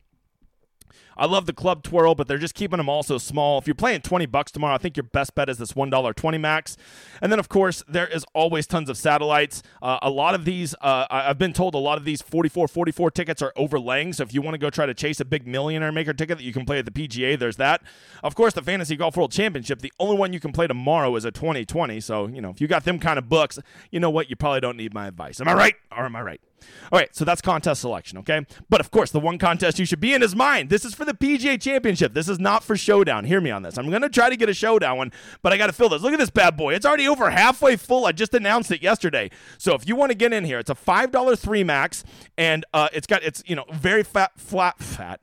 I 1.17 1.26
love 1.26 1.47
the 1.47 1.53
club 1.53 1.82
twirl, 1.82 2.14
but 2.14 2.29
they're 2.29 2.38
just 2.38 2.55
keeping 2.55 2.79
them 2.79 2.88
all 2.88 3.03
so 3.03 3.19
small. 3.19 3.59
If 3.59 3.67
you're 3.67 3.75
playing 3.75 4.03
20 4.03 4.26
bucks 4.26 4.53
tomorrow, 4.53 4.75
I 4.75 4.79
think 4.79 4.97
your 4.97 5.05
best 5.05 5.35
bet 5.35 5.49
is 5.49 5.59
this 5.59 5.73
$1.20 5.73 6.41
max. 6.41 6.76
And 7.20 7.31
then, 7.31 7.38
of 7.38 7.49
course, 7.49 7.82
there 7.88 8.06
is 8.06 8.25
always 8.35 8.67
tons 8.67 8.88
of 8.88 8.97
satellites. 8.97 9.62
Uh, 9.81 9.99
a 10.03 10.11
lot 10.11 10.35
of 10.35 10.44
these, 10.44 10.75
uh, 10.81 11.06
I've 11.11 11.38
been 11.38 11.53
told 11.53 11.75
a 11.75 11.79
lot 11.79 11.99
of 11.99 12.05
these 12.05 12.23
44 12.23 12.69
44 12.69 13.11
tickets 13.11 13.43
are 13.43 13.53
overlaying. 13.56 14.12
So 14.12 14.23
if 14.23 14.35
you 14.35 14.43
want 14.43 14.55
to 14.55 14.59
go 14.59 14.70
try 14.70 14.87
to 14.87 14.94
chase 14.94 15.20
a 15.20 15.25
big 15.25 15.47
millionaire 15.47 15.93
maker 15.93 16.12
ticket 16.12 16.38
that 16.38 16.44
you 16.44 16.53
can 16.53 16.64
play 16.64 16.79
at 16.79 16.85
the 16.85 16.91
PGA, 16.91 17.38
there's 17.38 17.56
that. 17.56 17.82
Of 18.23 18.35
course, 18.35 18.55
the 18.55 18.62
Fantasy 18.62 18.97
Golf 18.97 19.17
World 19.17 19.32
Championship, 19.32 19.81
the 19.81 19.93
only 19.99 20.17
one 20.17 20.32
you 20.32 20.41
can 20.41 20.53
play 20.53 20.67
tomorrow 20.67 21.14
is 21.17 21.25
a 21.25 21.31
2020. 21.31 22.00
So, 22.00 22.26
you 22.29 22.41
know, 22.41 22.50
if 22.50 22.61
you 22.61 22.69
got 22.69 22.85
them 22.85 22.99
kind 22.99 23.19
of 23.19 23.29
books, 23.29 23.59
you 23.91 24.00
know 24.00 24.11
what? 24.11 24.31
You 24.31 24.37
probably 24.37 24.61
don't 24.61 24.76
need 24.76 24.94
my 24.94 25.06
advice. 25.06 25.41
Am 25.41 25.49
I 25.49 25.55
right? 25.55 25.75
Or 25.91 26.05
am 26.05 26.17
I 26.17 26.23
right? 26.23 26.41
All 26.91 26.99
right, 26.99 27.14
so 27.14 27.25
that's 27.25 27.41
contest 27.41 27.81
selection, 27.81 28.19
okay? 28.19 28.44
But 28.69 28.81
of 28.81 28.91
course, 28.91 29.11
the 29.11 29.20
one 29.20 29.38
contest 29.38 29.79
you 29.79 29.85
should 29.85 30.00
be 30.00 30.14
in 30.14 30.23
is 30.23 30.35
mine. 30.35 30.69
This 30.69 30.85
is 30.85 30.94
for 30.94 31.05
the 31.05 31.14
PGA 31.14 31.61
Championship. 31.61 32.14
This 32.14 32.29
is 32.29 32.38
not 32.38 32.62
for 32.62 32.76
Showdown. 32.76 33.25
Hear 33.25 33.41
me 33.41 33.50
on 33.50 33.62
this. 33.62 33.79
I'm 33.79 33.91
going 33.91 34.03
to 34.03 34.09
try 34.09 34.31
to 34.31 34.37
get 34.37 34.49
a 34.49 34.55
Showdown 34.55 34.99
one, 34.99 35.12
but 35.43 35.53
I 35.53 35.56
got 35.56 35.67
to 35.67 35.73
fill 35.73 35.88
this. 35.88 36.03
Look 36.03 36.12
at 36.12 36.19
this 36.19 36.31
bad 36.31 36.56
boy. 36.56 36.75
It's 36.75 36.87
already 36.87 37.09
over 37.09 37.31
halfway 37.31 37.76
full. 37.76 38.06
I 38.06 38.12
just 38.12 38.35
announced 38.35 38.70
it 38.70 38.82
yesterday. 38.82 39.31
So 39.59 39.75
if 39.75 39.88
you 39.88 39.97
want 39.97 40.11
to 40.11 40.17
get 40.17 40.32
in 40.32 40.44
here, 40.44 40.59
it's 40.59 40.70
a 40.70 40.75
$5 40.75 41.38
three 41.38 41.64
max, 41.64 42.05
and 42.38 42.64
uh, 42.73 42.88
it's 42.93 43.06
got, 43.06 43.23
it's, 43.23 43.43
you 43.47 43.56
know, 43.56 43.64
very 43.73 44.03
fat, 44.03 44.32
flat, 44.37 44.79
fat, 44.79 45.20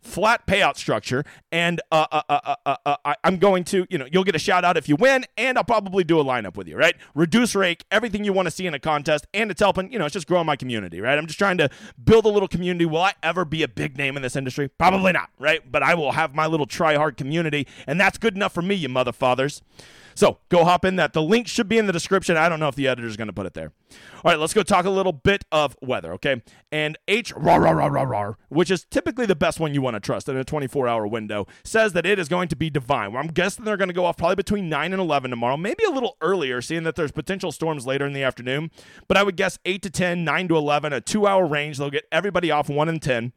flat 0.00 0.46
payout 0.46 0.76
structure. 0.76 1.24
And 1.50 1.80
uh, 1.90 2.06
uh, 2.10 2.22
uh, 2.28 2.54
uh, 2.66 2.76
uh 2.84 2.96
I, 3.04 3.16
I'm 3.24 3.36
going 3.36 3.64
to, 3.64 3.86
you 3.90 3.98
know, 3.98 4.06
you'll 4.10 4.24
get 4.24 4.34
a 4.34 4.40
shout 4.40 4.64
out 4.64 4.76
if 4.76 4.88
you 4.88 4.96
win, 4.96 5.24
and 5.36 5.58
I'll 5.58 5.64
probably 5.64 6.04
do 6.04 6.18
a 6.18 6.24
lineup 6.24 6.56
with 6.56 6.68
you, 6.68 6.76
right? 6.76 6.96
Reduce 7.14 7.54
rake, 7.54 7.84
everything 7.90 8.24
you 8.24 8.32
want 8.32 8.46
to 8.46 8.50
see 8.50 8.66
in 8.66 8.74
a 8.74 8.78
contest, 8.78 9.26
and 9.32 9.50
it's 9.50 9.60
helping, 9.60 9.92
you 9.92 9.98
know, 9.98 10.06
it's 10.06 10.14
just 10.14 10.26
growing 10.26 10.46
my 10.46 10.56
community 10.56 10.71
community, 10.72 11.00
right? 11.02 11.18
I'm 11.18 11.26
just 11.26 11.38
trying 11.38 11.58
to 11.58 11.68
build 12.02 12.24
a 12.24 12.28
little 12.28 12.48
community. 12.48 12.86
Will 12.86 13.02
I 13.02 13.12
ever 13.22 13.44
be 13.44 13.62
a 13.62 13.68
big 13.68 13.98
name 13.98 14.16
in 14.16 14.22
this 14.22 14.36
industry? 14.36 14.68
Probably 14.68 15.12
not, 15.12 15.28
right? 15.38 15.60
But 15.70 15.82
I 15.82 15.94
will 15.94 16.12
have 16.12 16.34
my 16.34 16.46
little 16.46 16.66
try 16.66 16.94
hard 16.96 17.18
community, 17.18 17.66
and 17.86 18.00
that's 18.00 18.16
good 18.16 18.34
enough 18.34 18.54
for 18.54 18.62
me, 18.62 18.74
you 18.74 18.88
mother 18.88 19.12
fathers. 19.12 19.60
So 20.14 20.38
go 20.48 20.64
hop 20.64 20.84
in 20.84 20.96
that. 20.96 21.12
The 21.12 21.22
link 21.22 21.48
should 21.48 21.68
be 21.68 21.78
in 21.78 21.86
the 21.86 21.92
description. 21.92 22.36
I 22.36 22.48
don't 22.48 22.60
know 22.60 22.68
if 22.68 22.74
the 22.74 22.88
editor 22.88 23.06
is 23.06 23.16
going 23.16 23.28
to 23.28 23.32
put 23.32 23.46
it 23.46 23.54
there. 23.54 23.72
All 24.24 24.30
right, 24.30 24.38
let's 24.38 24.54
go 24.54 24.62
talk 24.62 24.84
a 24.84 24.90
little 24.90 25.12
bit 25.12 25.44
of 25.50 25.76
weather, 25.82 26.12
okay? 26.14 26.42
And 26.70 26.96
H, 27.08 27.32
rah, 27.34 27.56
rah, 27.56 27.72
rah, 27.72 27.86
rah, 27.86 28.02
rah, 28.02 28.34
which 28.48 28.70
is 28.70 28.84
typically 28.84 29.26
the 29.26 29.34
best 29.34 29.60
one 29.60 29.74
you 29.74 29.82
want 29.82 29.94
to 29.94 30.00
trust 30.00 30.28
in 30.28 30.36
a 30.36 30.44
24 30.44 30.88
hour 30.88 31.06
window, 31.06 31.46
says 31.64 31.92
that 31.92 32.06
it 32.06 32.18
is 32.18 32.28
going 32.28 32.48
to 32.48 32.56
be 32.56 32.70
divine. 32.70 33.12
Well, 33.12 33.22
I'm 33.22 33.28
guessing 33.28 33.64
they're 33.64 33.76
going 33.76 33.88
to 33.88 33.94
go 33.94 34.04
off 34.04 34.16
probably 34.16 34.36
between 34.36 34.68
9 34.68 34.92
and 34.92 35.00
11 35.00 35.30
tomorrow, 35.30 35.56
maybe 35.56 35.84
a 35.84 35.90
little 35.90 36.16
earlier, 36.20 36.62
seeing 36.62 36.84
that 36.84 36.96
there's 36.96 37.12
potential 37.12 37.52
storms 37.52 37.86
later 37.86 38.06
in 38.06 38.12
the 38.12 38.22
afternoon. 38.22 38.70
But 39.08 39.16
I 39.16 39.22
would 39.22 39.36
guess 39.36 39.58
8 39.64 39.82
to 39.82 39.90
10, 39.90 40.24
9 40.24 40.48
to 40.48 40.56
11, 40.56 40.92
a 40.92 41.00
two 41.00 41.26
hour 41.26 41.46
range. 41.46 41.78
They'll 41.78 41.90
get 41.90 42.06
everybody 42.12 42.50
off 42.50 42.68
1 42.68 42.88
and 42.88 43.02
10 43.02 43.32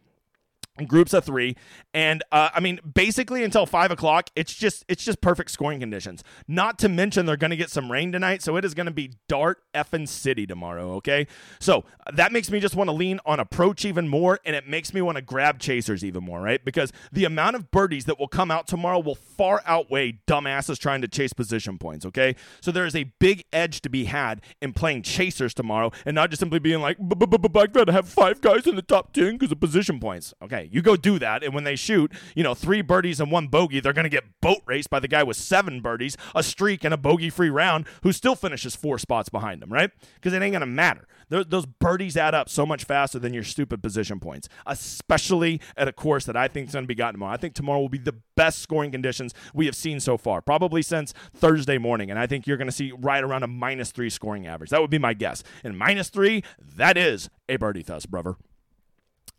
groups 0.87 1.13
of 1.13 1.23
three. 1.23 1.55
And 1.93 2.23
uh, 2.31 2.49
i 2.53 2.59
mean 2.59 2.79
basically 2.93 3.43
until 3.43 3.65
five 3.65 3.91
o'clock 3.91 4.29
it's 4.35 4.53
just 4.53 4.83
it's 4.87 5.03
just 5.03 5.21
perfect 5.21 5.51
scoring 5.51 5.79
conditions. 5.79 6.23
Not 6.47 6.77
to 6.79 6.89
mention 6.89 7.25
they're 7.25 7.37
going 7.37 7.51
to 7.51 7.57
get 7.57 7.69
some 7.69 7.91
rain 7.91 8.11
tonight 8.11 8.41
so 8.41 8.57
it 8.57 8.65
is 8.65 8.73
going 8.73 8.85
to 8.85 8.91
be 8.91 9.13
dart 9.27 9.59
effing 9.73 10.07
city 10.07 10.45
tomorrow 10.45 10.93
okay? 10.95 11.27
So 11.59 11.85
that 12.13 12.31
makes 12.31 12.51
me 12.51 12.59
just 12.59 12.75
want 12.75 12.89
to 12.89 12.91
lean 12.93 13.19
on 13.25 13.39
approach 13.39 13.85
even 13.85 14.07
more 14.07 14.39
and 14.45 14.55
it 14.55 14.67
makes 14.67 14.93
me 14.93 15.01
want 15.01 15.17
to 15.17 15.21
grab 15.21 15.59
chasers 15.59 16.03
even 16.03 16.23
more 16.23 16.41
right? 16.41 16.63
Because 16.63 16.91
the 17.11 17.25
amount 17.25 17.55
of 17.55 17.71
birdies 17.71 18.05
that 18.05 18.19
will 18.19 18.27
come 18.27 18.51
out 18.51 18.67
tomorrow 18.67 18.99
will 18.99 19.15
far 19.15 19.61
outweigh 19.65 20.19
dumbasses 20.27 20.77
trying 20.77 21.01
to 21.01 21.07
chase 21.07 21.33
position 21.33 21.77
points 21.77 22.05
okay? 22.05 22.35
So 22.61 22.71
there 22.71 22.85
is 22.85 22.95
a 22.95 23.05
big 23.19 23.45
edge 23.53 23.81
to 23.81 23.89
be 23.89 24.05
had 24.05 24.41
in 24.61 24.73
playing 24.73 25.03
chasers 25.03 25.53
tomorrow 25.53 25.91
and 26.05 26.15
not 26.15 26.29
just 26.29 26.39
simply 26.39 26.59
being 26.59 26.81
like 26.81 26.97
i've 26.99 27.73
got 27.73 27.85
to 27.85 27.91
have 27.91 28.07
five 28.07 28.41
guys 28.41 28.67
in 28.67 28.75
the 28.75 28.81
top 28.81 29.13
10 29.13 29.33
because 29.33 29.51
of 29.51 29.59
position 29.59 29.99
points 29.99 30.33
okay 30.41 30.64
you 30.71 30.81
go 30.81 30.95
do 30.95 31.19
that, 31.19 31.43
and 31.43 31.53
when 31.53 31.63
they 31.63 31.75
shoot, 31.75 32.11
you 32.35 32.43
know, 32.43 32.53
three 32.53 32.81
birdies 32.81 33.19
and 33.19 33.31
one 33.31 33.47
bogey, 33.47 33.79
they're 33.79 33.93
going 33.93 34.03
to 34.03 34.09
get 34.09 34.23
boat 34.41 34.61
raced 34.65 34.89
by 34.89 34.99
the 34.99 35.07
guy 35.07 35.23
with 35.23 35.37
seven 35.37 35.81
birdies, 35.81 36.17
a 36.33 36.43
streak, 36.43 36.83
and 36.83 36.93
a 36.93 36.97
bogey 36.97 37.29
free 37.29 37.49
round 37.49 37.85
who 38.03 38.11
still 38.11 38.35
finishes 38.35 38.75
four 38.75 38.97
spots 38.97 39.29
behind 39.29 39.61
them, 39.61 39.71
right? 39.71 39.91
Because 40.15 40.33
it 40.33 40.41
ain't 40.41 40.53
going 40.53 40.59
to 40.61 40.65
matter. 40.65 41.07
Those 41.27 41.65
birdies 41.65 42.17
add 42.17 42.35
up 42.35 42.49
so 42.49 42.67
much 42.67 42.83
faster 42.83 43.17
than 43.17 43.33
your 43.33 43.43
stupid 43.43 43.81
position 43.81 44.19
points, 44.19 44.47
especially 44.67 45.59
at 45.75 45.87
a 45.87 45.91
course 45.91 46.25
that 46.25 46.37
I 46.37 46.47
think 46.47 46.67
is 46.67 46.73
going 46.73 46.83
to 46.83 46.87
be 46.87 46.93
gotten 46.93 47.15
tomorrow. 47.15 47.33
I 47.33 47.37
think 47.37 47.55
tomorrow 47.55 47.79
will 47.79 47.89
be 47.89 47.97
the 47.97 48.15
best 48.35 48.59
scoring 48.59 48.91
conditions 48.91 49.33
we 49.53 49.65
have 49.65 49.75
seen 49.75 49.99
so 49.99 50.17
far, 50.17 50.41
probably 50.41 50.83
since 50.83 51.13
Thursday 51.35 51.79
morning. 51.79 52.11
And 52.11 52.19
I 52.19 52.27
think 52.27 52.45
you're 52.45 52.57
going 52.57 52.67
to 52.67 52.71
see 52.71 52.91
right 52.91 53.23
around 53.23 53.41
a 53.41 53.47
minus 53.47 53.91
three 53.91 54.11
scoring 54.11 54.45
average. 54.45 54.69
That 54.69 54.81
would 54.81 54.91
be 54.91 54.99
my 54.99 55.15
guess. 55.15 55.43
And 55.63 55.77
minus 55.77 56.09
three, 56.09 56.43
that 56.59 56.95
is 56.95 57.29
a 57.49 57.55
birdie 57.55 57.81
thus, 57.81 58.05
brother. 58.05 58.35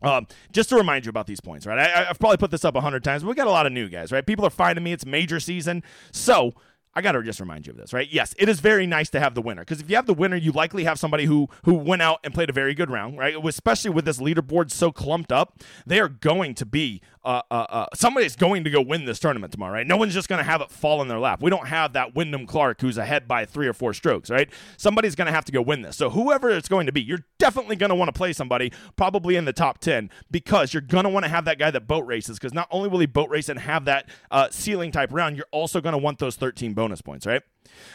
Um, 0.01 0.27
just 0.51 0.69
to 0.69 0.75
remind 0.75 1.05
you 1.05 1.09
about 1.09 1.25
these 1.25 1.41
points, 1.41 1.65
right? 1.65 1.79
I, 1.79 2.03
have 2.05 2.19
probably 2.19 2.37
put 2.37 2.51
this 2.51 2.63
up 2.63 2.75
a 2.75 2.81
hundred 2.81 3.03
times, 3.03 3.23
but 3.23 3.29
we 3.29 3.35
got 3.35 3.47
a 3.47 3.51
lot 3.51 3.65
of 3.65 3.71
new 3.71 3.89
guys, 3.89 4.11
right? 4.11 4.25
People 4.25 4.45
are 4.45 4.51
finding 4.51 4.83
me. 4.83 4.93
It's 4.93 5.05
major 5.05 5.39
season, 5.39 5.81
so 6.11 6.53
I 6.97 7.01
got 7.01 7.11
to 7.11 7.21
just 7.21 7.39
remind 7.39 7.67
you 7.67 7.73
of 7.73 7.77
this, 7.77 7.93
right? 7.93 8.07
Yes, 8.09 8.33
it 8.39 8.49
is 8.49 8.59
very 8.59 8.87
nice 8.87 9.11
to 9.11 9.19
have 9.19 9.35
the 9.35 9.41
winner 9.41 9.61
because 9.61 9.79
if 9.79 9.87
you 9.87 9.95
have 9.95 10.07
the 10.07 10.15
winner, 10.15 10.35
you 10.35 10.51
likely 10.51 10.83
have 10.85 10.97
somebody 10.97 11.25
who 11.25 11.47
who 11.63 11.75
went 11.75 12.01
out 12.01 12.19
and 12.23 12.33
played 12.33 12.49
a 12.49 12.53
very 12.53 12.73
good 12.73 12.89
round, 12.89 13.19
right? 13.19 13.35
Especially 13.45 13.91
with 13.91 14.05
this 14.05 14.17
leaderboard 14.17 14.71
so 14.71 14.91
clumped 14.91 15.31
up, 15.31 15.59
they 15.85 15.99
are 15.99 16.09
going 16.09 16.55
to 16.55 16.65
be 16.65 17.01
uh, 17.23 17.41
uh, 17.51 17.65
uh, 17.69 17.85
somebody's 17.93 18.35
going 18.35 18.63
to 18.63 18.69
go 18.69 18.81
win 18.81 19.05
this 19.05 19.19
tournament 19.19 19.51
tomorrow, 19.51 19.73
right? 19.73 19.87
No 19.87 19.97
one's 19.97 20.13
just 20.13 20.29
going 20.29 20.39
to 20.39 20.43
have 20.43 20.61
it 20.61 20.71
fall 20.71 21.01
in 21.01 21.07
their 21.07 21.19
lap. 21.19 21.41
We 21.41 21.49
don't 21.49 21.67
have 21.67 21.93
that 21.93 22.15
Wyndham 22.15 22.45
Clark 22.45 22.81
who's 22.81 22.97
ahead 22.97 23.27
by 23.27 23.45
three 23.45 23.67
or 23.67 23.73
four 23.73 23.93
strokes, 23.93 24.29
right? 24.29 24.49
Somebody's 24.77 25.15
going 25.15 25.27
to 25.27 25.31
have 25.31 25.45
to 25.45 25.51
go 25.51 25.61
win 25.61 25.81
this. 25.81 25.97
So 25.97 26.09
whoever 26.09 26.49
it's 26.49 26.69
going 26.69 26.85
to 26.85 26.91
be, 26.91 27.01
you're 27.01 27.25
definitely 27.37 27.75
going 27.75 27.89
to 27.89 27.95
want 27.95 28.09
to 28.09 28.17
play 28.17 28.33
somebody 28.33 28.71
probably 28.95 29.35
in 29.35 29.45
the 29.45 29.53
top 29.53 29.79
10 29.79 30.09
because 30.31 30.73
you're 30.73 30.81
going 30.81 31.03
to 31.03 31.09
want 31.09 31.25
to 31.25 31.29
have 31.29 31.45
that 31.45 31.59
guy 31.59 31.71
that 31.71 31.87
boat 31.87 32.05
races 32.05 32.37
because 32.37 32.53
not 32.53 32.67
only 32.71 32.89
will 32.89 32.99
he 32.99 33.05
boat 33.05 33.29
race 33.29 33.49
and 33.49 33.59
have 33.59 33.85
that 33.85 34.09
uh, 34.31 34.47
ceiling 34.51 34.91
type 34.91 35.11
round, 35.11 35.35
you're 35.35 35.45
also 35.51 35.81
going 35.81 35.93
to 35.93 35.97
want 35.97 36.19
those 36.19 36.35
13 36.35 36.73
bonus 36.73 37.01
points, 37.01 37.25
right? 37.25 37.41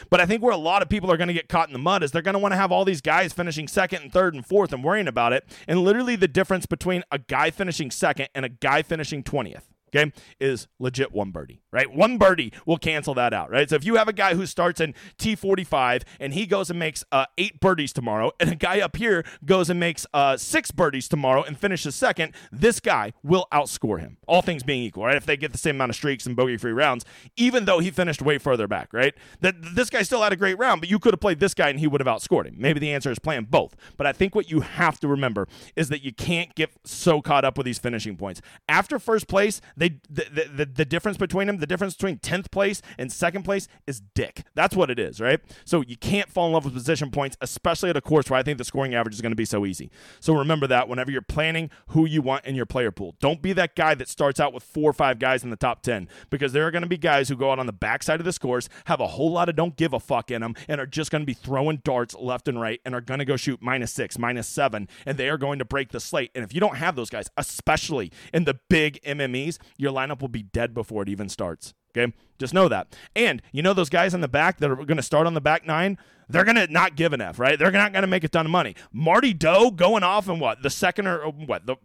But 0.09 0.21
I 0.21 0.25
think 0.25 0.41
where 0.43 0.53
a 0.53 0.57
lot 0.57 0.81
of 0.81 0.89
people 0.89 1.11
are 1.11 1.17
going 1.17 1.27
to 1.27 1.33
get 1.33 1.49
caught 1.49 1.67
in 1.67 1.73
the 1.73 1.79
mud 1.79 2.03
is 2.03 2.11
they're 2.11 2.21
going 2.21 2.33
to 2.33 2.39
want 2.39 2.53
to 2.53 2.57
have 2.57 2.71
all 2.71 2.85
these 2.85 3.01
guys 3.01 3.33
finishing 3.33 3.67
second 3.67 4.03
and 4.03 4.11
third 4.11 4.33
and 4.33 4.45
fourth 4.45 4.73
and 4.73 4.83
worrying 4.83 5.07
about 5.07 5.33
it. 5.33 5.45
And 5.67 5.83
literally 5.83 6.15
the 6.15 6.27
difference 6.27 6.65
between 6.65 7.03
a 7.11 7.19
guy 7.19 7.51
finishing 7.51 7.91
second 7.91 8.29
and 8.33 8.45
a 8.45 8.49
guy 8.49 8.81
finishing 8.81 9.23
20th 9.23 9.63
okay, 9.93 10.11
is 10.39 10.67
legit 10.79 11.11
one 11.11 11.31
birdie, 11.31 11.61
right? 11.71 11.93
One 11.93 12.17
birdie 12.17 12.53
will 12.65 12.77
cancel 12.77 13.13
that 13.15 13.33
out, 13.33 13.49
right? 13.49 13.69
So 13.69 13.75
if 13.75 13.85
you 13.85 13.95
have 13.95 14.07
a 14.07 14.13
guy 14.13 14.35
who 14.35 14.45
starts 14.45 14.81
in 14.81 14.93
T45 15.17 16.03
and 16.19 16.33
he 16.33 16.45
goes 16.45 16.69
and 16.69 16.79
makes 16.79 17.03
uh, 17.11 17.25
eight 17.37 17.59
birdies 17.59 17.93
tomorrow, 17.93 18.31
and 18.39 18.51
a 18.51 18.55
guy 18.55 18.79
up 18.79 18.95
here 18.95 19.23
goes 19.45 19.69
and 19.69 19.79
makes 19.79 20.05
uh, 20.13 20.37
six 20.37 20.71
birdies 20.71 21.07
tomorrow 21.07 21.43
and 21.43 21.57
finishes 21.57 21.95
second, 21.95 22.33
this 22.51 22.79
guy 22.79 23.13
will 23.23 23.47
outscore 23.51 23.99
him, 23.99 24.17
all 24.27 24.41
things 24.41 24.63
being 24.63 24.83
equal, 24.83 25.05
right? 25.05 25.15
If 25.15 25.25
they 25.25 25.37
get 25.37 25.51
the 25.51 25.57
same 25.57 25.75
amount 25.75 25.91
of 25.91 25.95
streaks 25.95 26.25
and 26.25 26.35
bogey 26.35 26.57
free 26.57 26.71
rounds, 26.71 27.05
even 27.37 27.65
though 27.65 27.79
he 27.79 27.91
finished 27.91 28.21
way 28.21 28.37
further 28.37 28.67
back, 28.67 28.93
right? 28.93 29.13
That 29.41 29.55
this 29.75 29.89
guy 29.89 30.01
still 30.03 30.21
had 30.21 30.33
a 30.33 30.37
great 30.37 30.57
round, 30.57 30.81
but 30.81 30.89
you 30.89 30.99
could 30.99 31.13
have 31.13 31.21
played 31.21 31.39
this 31.39 31.53
guy 31.53 31.69
and 31.69 31.79
he 31.79 31.87
would 31.87 32.01
have 32.01 32.07
outscored 32.07 32.45
him. 32.45 32.55
Maybe 32.57 32.79
the 32.79 32.93
answer 32.93 33.11
is 33.11 33.19
playing 33.19 33.47
both. 33.49 33.75
But 33.97 34.07
I 34.07 34.13
think 34.13 34.35
what 34.35 34.49
you 34.49 34.61
have 34.61 34.99
to 35.01 35.07
remember 35.07 35.47
is 35.75 35.89
that 35.89 36.03
you 36.03 36.13
can't 36.13 36.53
get 36.55 36.71
so 36.83 37.21
caught 37.21 37.45
up 37.45 37.57
with 37.57 37.65
these 37.65 37.79
finishing 37.79 38.17
points. 38.17 38.41
After 38.67 38.99
first 38.99 39.27
place, 39.27 39.61
they 39.83 39.99
the, 40.09 40.49
the, 40.55 40.65
the 40.65 40.85
difference 40.85 41.17
between 41.17 41.47
them, 41.47 41.57
the 41.57 41.67
difference 41.67 41.95
between 41.95 42.17
10th 42.19 42.51
place 42.51 42.81
and 42.97 43.11
second 43.11 43.43
place 43.43 43.67
is 43.85 44.01
dick. 44.15 44.43
That's 44.55 44.77
what 44.77 44.89
it 44.89 44.97
is, 44.97 45.19
right? 45.19 45.41
So 45.65 45.81
you 45.81 45.97
can't 45.97 46.29
fall 46.29 46.47
in 46.47 46.53
love 46.53 46.63
with 46.63 46.73
position 46.73 47.11
points, 47.11 47.35
especially 47.41 47.89
at 47.89 47.97
a 47.97 48.01
course 48.01 48.29
where 48.29 48.39
I 48.39 48.43
think 48.43 48.59
the 48.59 48.63
scoring 48.63 48.95
average 48.95 49.13
is 49.13 49.19
going 49.19 49.33
to 49.33 49.35
be 49.35 49.43
so 49.43 49.65
easy. 49.65 49.91
So 50.21 50.33
remember 50.33 50.67
that 50.67 50.87
whenever 50.87 51.11
you're 51.11 51.21
planning 51.21 51.69
who 51.89 52.05
you 52.05 52.21
want 52.21 52.45
in 52.45 52.55
your 52.55 52.65
player 52.65 52.91
pool. 52.91 53.17
Don't 53.19 53.41
be 53.41 53.51
that 53.53 53.75
guy 53.75 53.93
that 53.95 54.07
starts 54.07 54.39
out 54.39 54.53
with 54.53 54.63
four 54.63 54.89
or 54.89 54.93
five 54.93 55.19
guys 55.19 55.43
in 55.43 55.49
the 55.49 55.57
top 55.57 55.81
10 55.81 56.07
because 56.29 56.53
there 56.53 56.65
are 56.65 56.71
going 56.71 56.83
to 56.83 56.87
be 56.87 56.97
guys 56.97 57.27
who 57.27 57.35
go 57.35 57.51
out 57.51 57.59
on 57.59 57.65
the 57.65 57.73
backside 57.73 58.21
of 58.21 58.25
the 58.25 58.31
scores, 58.31 58.69
have 58.85 59.01
a 59.01 59.07
whole 59.07 59.33
lot 59.33 59.49
of 59.49 59.57
don't 59.57 59.75
give 59.75 59.91
a 59.91 59.99
fuck 59.99 60.31
in 60.31 60.41
them, 60.41 60.55
and 60.69 60.79
are 60.79 60.85
just 60.85 61.11
going 61.11 61.21
to 61.21 61.25
be 61.25 61.33
throwing 61.33 61.81
darts 61.83 62.15
left 62.15 62.47
and 62.47 62.61
right 62.61 62.79
and 62.85 62.95
are 62.95 63.01
going 63.01 63.19
to 63.19 63.25
go 63.25 63.35
shoot 63.35 63.61
minus 63.61 63.91
six, 63.91 64.17
minus 64.17 64.47
seven, 64.47 64.87
and 65.05 65.17
they 65.17 65.27
are 65.27 65.37
going 65.37 65.59
to 65.59 65.65
break 65.65 65.91
the 65.91 65.99
slate. 65.99 66.31
And 66.33 66.43
if 66.43 66.53
you 66.53 66.61
don't 66.61 66.77
have 66.77 66.95
those 66.95 67.09
guys, 67.09 67.29
especially 67.35 68.11
in 68.33 68.45
the 68.45 68.57
big 68.69 69.01
MMEs, 69.03 69.57
your 69.77 69.91
lineup 69.91 70.21
will 70.21 70.27
be 70.27 70.43
dead 70.43 70.73
before 70.73 71.03
it 71.03 71.09
even 71.09 71.29
starts. 71.29 71.73
Okay, 71.95 72.11
just 72.39 72.53
know 72.53 72.67
that. 72.67 72.95
And 73.15 73.41
you 73.51 73.61
know 73.61 73.73
those 73.73 73.89
guys 73.89 74.13
in 74.13 74.21
the 74.21 74.27
back 74.27 74.57
that 74.59 74.71
are 74.71 74.75
going 74.75 74.97
to 74.97 75.03
start 75.03 75.27
on 75.27 75.35
the 75.35 75.41
back 75.41 75.65
nine, 75.67 75.99
they're 76.27 76.43
going 76.43 76.55
to 76.55 76.67
not 76.67 76.95
give 76.95 77.13
an 77.13 77.21
F, 77.21 77.37
right? 77.37 77.59
They're 77.59 77.71
not 77.71 77.93
going 77.93 78.01
to 78.01 78.07
make 78.07 78.23
a 78.23 78.27
ton 78.27 78.45
of 78.45 78.51
money. 78.51 78.75
Marty 78.91 79.33
Dou 79.33 79.71
going 79.71 80.01
off 80.01 80.27
in 80.27 80.39
what 80.39 80.63
the 80.63 80.71
second 80.71 81.05
or 81.07 81.25
uh, 81.25 81.29
what 81.29 81.67
the 81.67 81.75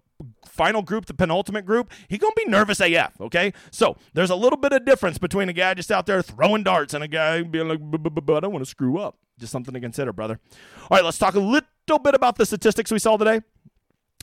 final 0.45 0.83
group, 0.83 1.07
the 1.07 1.15
penultimate 1.15 1.65
group, 1.65 1.93
he 2.09 2.19
gonna 2.19 2.33
be 2.37 2.45
nervous 2.47 2.81
AF. 2.81 3.21
Okay, 3.21 3.53
so 3.71 3.97
there's 4.15 4.31
a 4.31 4.35
little 4.35 4.57
bit 4.57 4.73
of 4.73 4.85
difference 4.85 5.19
between 5.19 5.49
a 5.49 5.53
guy 5.53 5.75
just 5.75 5.93
out 5.93 6.07
there 6.07 6.23
throwing 6.23 6.63
darts 6.63 6.95
and 6.95 7.05
a 7.05 7.09
guy 7.09 7.43
being 7.43 7.69
like, 7.69 7.79
"I 7.81 8.41
don't 8.41 8.53
want 8.53 8.65
to 8.65 8.71
screw 8.71 8.99
up." 8.99 9.17
Just 9.39 9.53
something 9.53 9.75
to 9.75 9.81
consider, 9.81 10.13
brother. 10.13 10.41
All 10.91 10.97
right, 10.97 11.05
let's 11.05 11.19
talk 11.19 11.35
a 11.35 11.41
little 11.41 11.99
bit 12.03 12.15
about 12.15 12.37
the 12.37 12.47
statistics 12.47 12.91
we 12.91 12.99
saw 12.99 13.17
today. 13.17 13.43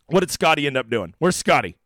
What 0.07 0.19
did 0.19 0.31
Scotty 0.31 0.67
end 0.67 0.75
up 0.75 0.89
doing? 0.89 1.13
Where's 1.19 1.38
Scotty? 1.38 1.77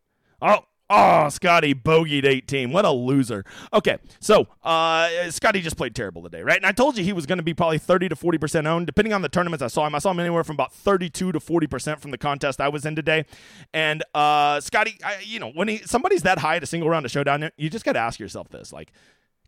Oh, 0.42 0.64
Oh, 0.92 1.28
Scotty 1.28 1.72
bogeyed 1.72 2.24
18. 2.24 2.72
What 2.72 2.84
a 2.84 2.90
loser. 2.90 3.44
Okay, 3.72 3.98
so 4.18 4.48
uh, 4.64 5.30
Scotty 5.30 5.60
just 5.60 5.76
played 5.76 5.94
terrible 5.94 6.20
today, 6.20 6.42
right? 6.42 6.56
And 6.56 6.66
I 6.66 6.72
told 6.72 6.98
you 6.98 7.04
he 7.04 7.12
was 7.12 7.26
going 7.26 7.38
to 7.38 7.44
be 7.44 7.54
probably 7.54 7.78
30 7.78 8.08
to 8.08 8.16
40% 8.16 8.66
owned, 8.66 8.86
depending 8.86 9.12
on 9.12 9.22
the 9.22 9.28
tournaments 9.28 9.62
I 9.62 9.68
saw 9.68 9.86
him. 9.86 9.94
I 9.94 10.00
saw 10.00 10.10
him 10.10 10.18
anywhere 10.18 10.42
from 10.42 10.56
about 10.56 10.72
32 10.72 11.30
to 11.30 11.38
40% 11.38 12.00
from 12.00 12.10
the 12.10 12.18
contest 12.18 12.60
I 12.60 12.68
was 12.68 12.84
in 12.84 12.96
today. 12.96 13.24
And 13.72 14.02
uh, 14.16 14.60
Scotty, 14.60 14.98
I, 15.04 15.18
you 15.24 15.38
know, 15.38 15.52
when 15.52 15.68
he 15.68 15.78
somebody's 15.78 16.22
that 16.22 16.38
high 16.38 16.56
at 16.56 16.64
a 16.64 16.66
single 16.66 16.90
round 16.90 17.06
of 17.06 17.12
showdown, 17.12 17.48
you 17.56 17.70
just 17.70 17.84
got 17.84 17.92
to 17.92 18.00
ask 18.00 18.18
yourself 18.18 18.48
this: 18.48 18.72
like, 18.72 18.92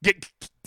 get, 0.02 0.26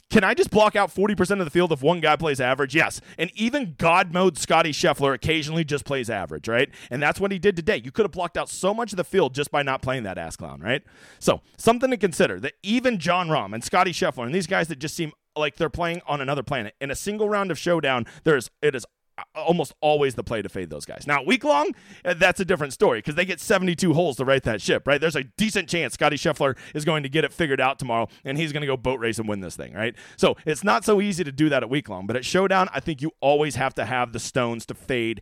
can 0.10 0.24
I 0.24 0.34
just 0.34 0.50
block 0.50 0.76
out 0.76 0.94
40% 0.94 1.40
of 1.40 1.46
the 1.46 1.52
field 1.52 1.72
if 1.72 1.82
one 1.82 2.00
guy 2.00 2.16
plays 2.16 2.40
average? 2.40 2.74
Yes. 2.74 3.02
And 3.18 3.32
even 3.36 3.76
God 3.78 4.14
mode 4.14 4.38
Scotty 4.38 4.72
Scheffler 4.72 5.14
occasionally 5.14 5.64
just 5.64 5.84
plays 5.84 6.10
average, 6.10 6.48
right? 6.48 6.70
And 6.90 7.02
that's 7.02 7.20
what 7.20 7.32
he 7.32 7.40
did 7.40 7.56
today. 7.56 7.82
You 7.84 7.92
could 7.92 8.06
have 8.06 8.12
blocked 8.12 8.38
out 8.38 8.50
so 8.50 8.74
much 8.74 8.94
of 8.94 8.98
the 8.98 9.04
field 9.04 9.34
just 9.34 9.52
by 9.52 9.64
not 9.64 9.82
playing 9.82 10.04
that 10.04 10.18
ass 10.18 10.36
clown, 10.36 10.62
right? 10.62 10.84
So, 11.20 11.42
something 11.58 11.90
to 11.90 11.98
consider 11.98 12.40
that 12.40 12.54
even 12.64 12.98
Jon 12.98 13.28
Rahm 13.28 13.54
and 13.54 13.64
Scotty 13.64 13.92
Scheffler 13.92 14.26
and 14.26 14.34
these 14.34 14.48
guys 14.48 14.68
that 14.70 14.80
just 14.80 14.96
seem 14.96 15.12
like 15.36 15.58
they're 15.58 15.70
playing 15.70 16.02
on 16.08 16.22
another 16.22 16.44
planet. 16.44 16.76
In 16.80 16.92
a 16.92 16.96
single 16.96 17.28
round 17.28 17.52
of 17.52 17.60
showdown, 17.60 18.06
there's 18.24 18.50
it 18.62 18.76
is 18.76 18.86
almost 19.34 19.74
always 19.82 20.16
the 20.16 20.24
play 20.24 20.42
to 20.42 20.50
fade 20.50 20.70
those 20.70 20.86
guys. 20.86 21.06
Now, 21.08 21.24
week 21.24 21.44
long, 21.44 21.72
uh, 22.04 22.14
that's 22.14 22.40
a 22.40 22.46
different 22.46 22.74
story 22.74 23.00
because 23.00 23.16
they 23.16 23.26
get 23.26 23.40
72 23.40 23.94
holes 23.94 24.18
to 24.18 24.26
right 24.26 24.44
that 24.44 24.62
ship, 24.62 24.88
right? 24.88 25.00
There's 25.00 25.16
a 25.16 25.24
decent 25.24 25.70
chance 25.70 25.94
Scotty 25.94 26.18
Scheffler 26.18 26.58
is 26.74 26.86
going 26.86 27.04
to 27.04 27.10
get 27.10 27.24
it 27.24 27.32
figured 27.32 27.62
out 27.62 27.80
tomorrow 27.80 28.08
and 28.24 28.38
he's 28.38 28.52
going 28.52 28.62
to 28.62 28.68
go 28.68 28.78
boat 28.78 29.00
race 29.00 29.20
and 29.20 29.28
win 29.28 29.40
this 29.40 29.56
thing, 29.56 29.74
right? 29.74 29.96
So 30.18 30.36
it's 30.46 30.64
not 30.64 30.84
so 30.84 31.02
easy 31.02 31.24
to 31.24 31.32
do 31.32 31.50
that 31.50 31.64
at 31.64 31.70
week 31.70 31.90
long, 31.90 32.08
but 32.08 32.16
at 32.16 32.26
showdown, 32.26 32.68
I 32.74 32.80
think 32.80 33.02
you 33.02 33.12
always 33.22 33.56
have 33.56 33.74
to 33.76 33.86
have 33.86 34.12
the 34.12 34.20
stones 34.20 34.66
to 34.68 34.74
fade 34.74 35.22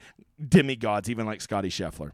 demigods, 0.50 1.10
even 1.10 1.26
like 1.26 1.42
Scotty 1.42 1.70
Scheffler. 1.70 2.12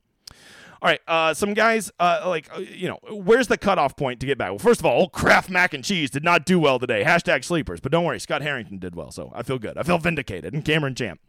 All 0.82 0.90
right, 0.90 1.02
uh, 1.08 1.34
some 1.34 1.54
guys, 1.54 1.92
uh, 2.00 2.24
like, 2.26 2.50
uh, 2.56 2.60
you 2.60 2.88
know, 2.88 3.00
where's 3.12 3.48
the 3.48 3.58
cutoff 3.58 3.98
point 3.98 4.22
to 4.22 4.26
get 4.26 4.38
back? 4.38 4.50
Well, 4.50 4.60
first 4.60 4.80
of 4.80 4.86
all, 4.86 5.02
old 5.02 5.12
Kraft 5.12 5.50
mac 5.50 5.74
and 5.74 5.84
cheese 5.84 6.10
did 6.10 6.24
not 6.24 6.46
do 6.46 6.58
well 6.58 6.80
today. 6.80 7.04
Hashtag 7.04 7.44
sleepers. 7.44 7.80
But 7.82 7.92
don't 7.92 8.06
worry, 8.06 8.20
Scott 8.20 8.42
Harrington 8.42 8.80
did 8.80 8.96
well, 8.96 9.12
so 9.12 9.32
I 9.36 9.44
feel 9.44 9.60
good. 9.60 9.78
I 9.78 9.84
feel 9.84 9.98
vindicated. 9.98 10.54
And 10.54 10.64
Cameron 10.64 10.96
Champ. 10.96 11.20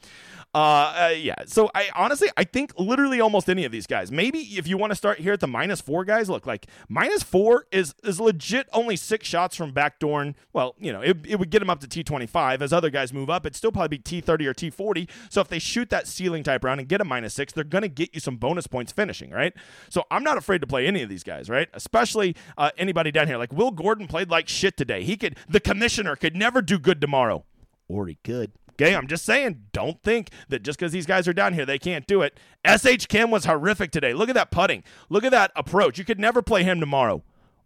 Uh, 0.53 0.59
uh, 0.59 1.15
yeah. 1.17 1.37
So 1.47 1.71
I 1.77 1.91
honestly, 1.95 2.29
I 2.37 2.43
think 2.43 2.73
literally 2.77 3.21
almost 3.21 3.49
any 3.49 3.65
of 3.65 3.71
these 3.71 3.87
guys. 3.87 4.11
Maybe 4.11 4.41
if 4.41 4.67
you 4.67 4.77
want 4.77 4.91
to 4.91 4.97
start 4.97 5.21
here 5.21 5.33
at 5.33 5.39
the 5.39 5.47
minus 5.47 5.81
four 5.81 6.05
guys, 6.05 6.29
look 6.29 6.45
like 6.45 6.67
minus 6.89 7.23
four 7.23 7.67
is 7.71 7.95
is 8.03 8.21
legit 8.21 8.69
only 8.73 8.97
six 8.97 9.29
shots 9.29 9.55
from 9.55 9.71
backdoor. 9.71 10.35
Well, 10.53 10.75
you 10.81 10.93
know, 10.93 11.03
it, 11.03 11.19
it 11.25 11.39
would 11.39 11.51
get 11.51 11.61
them 11.61 11.71
up 11.71 11.79
to 11.81 11.87
T 11.87 12.03
twenty 12.03 12.27
five. 12.27 12.63
As 12.63 12.73
other 12.73 12.91
guys 12.91 13.13
move 13.13 13.31
up, 13.31 13.47
it'd 13.47 13.55
still 13.55 13.71
probably 13.71 13.97
be 13.97 13.99
T 13.99 14.21
thirty 14.21 14.45
or 14.45 14.53
T 14.53 14.71
forty. 14.71 15.09
So 15.29 15.41
if 15.41 15.47
they 15.47 15.61
shoot 15.61 15.89
that 15.91 16.09
ceiling 16.09 16.43
type 16.43 16.65
round 16.65 16.81
and 16.81 16.89
get 16.89 17.01
a 17.01 17.05
minus 17.05 17.33
six, 17.33 17.53
they're 17.53 17.63
gonna 17.63 17.87
get 17.87 18.13
you 18.13 18.19
some 18.19 18.37
bonus 18.37 18.67
points 18.67 18.91
finishing, 18.91 19.31
right? 19.31 19.40
So 19.89 20.05
I'm 20.11 20.23
not 20.23 20.37
afraid 20.37 20.61
to 20.61 20.67
play 20.67 20.87
any 20.87 21.03
of 21.03 21.09
these 21.09 21.25
guys, 21.25 21.49
right? 21.49 21.69
Especially 21.73 22.37
uh, 22.59 22.71
anybody 22.77 23.11
down 23.11 23.27
here. 23.27 23.39
Like 23.39 23.53
Will 23.53 23.71
Gordon 23.71 24.07
played 24.07 24.31
like 24.31 24.49
shit 24.49 24.77
today. 24.77 25.03
He 25.03 25.17
could, 25.17 25.37
the 25.49 25.61
commissioner 25.61 26.17
could 26.17 26.37
never 26.37 26.63
do 26.63 26.79
good 26.79 27.01
tomorrow, 27.01 27.45
or 27.89 28.07
he 28.07 28.19
could. 28.25 28.53
Okay, 28.81 28.95
I'm 28.95 29.09
just 29.09 29.27
saying, 29.27 29.65
don't 29.73 30.03
think 30.03 30.31
that 30.49 30.63
just 30.63 30.79
because 30.79 30.91
these 30.91 31.05
guys 31.05 31.29
are 31.29 31.35
down 31.35 31.53
here, 31.53 31.67
they 31.67 31.79
can't 31.79 32.07
do 32.07 32.23
it. 32.23 32.39
SH 32.67 33.09
Kim 33.09 33.31
was 33.31 33.45
horrific 33.45 33.91
today. 33.91 34.15
Look 34.15 34.31
at 34.31 34.35
that 34.35 34.51
putting. 34.51 34.85
Look 35.11 35.23
at 35.23 35.33
that 35.33 35.53
approach. 35.55 35.99
You 35.99 36.05
could 36.05 36.19
never 36.19 36.41
play 36.41 36.63
him 36.63 36.81
tomorrow. 36.81 37.23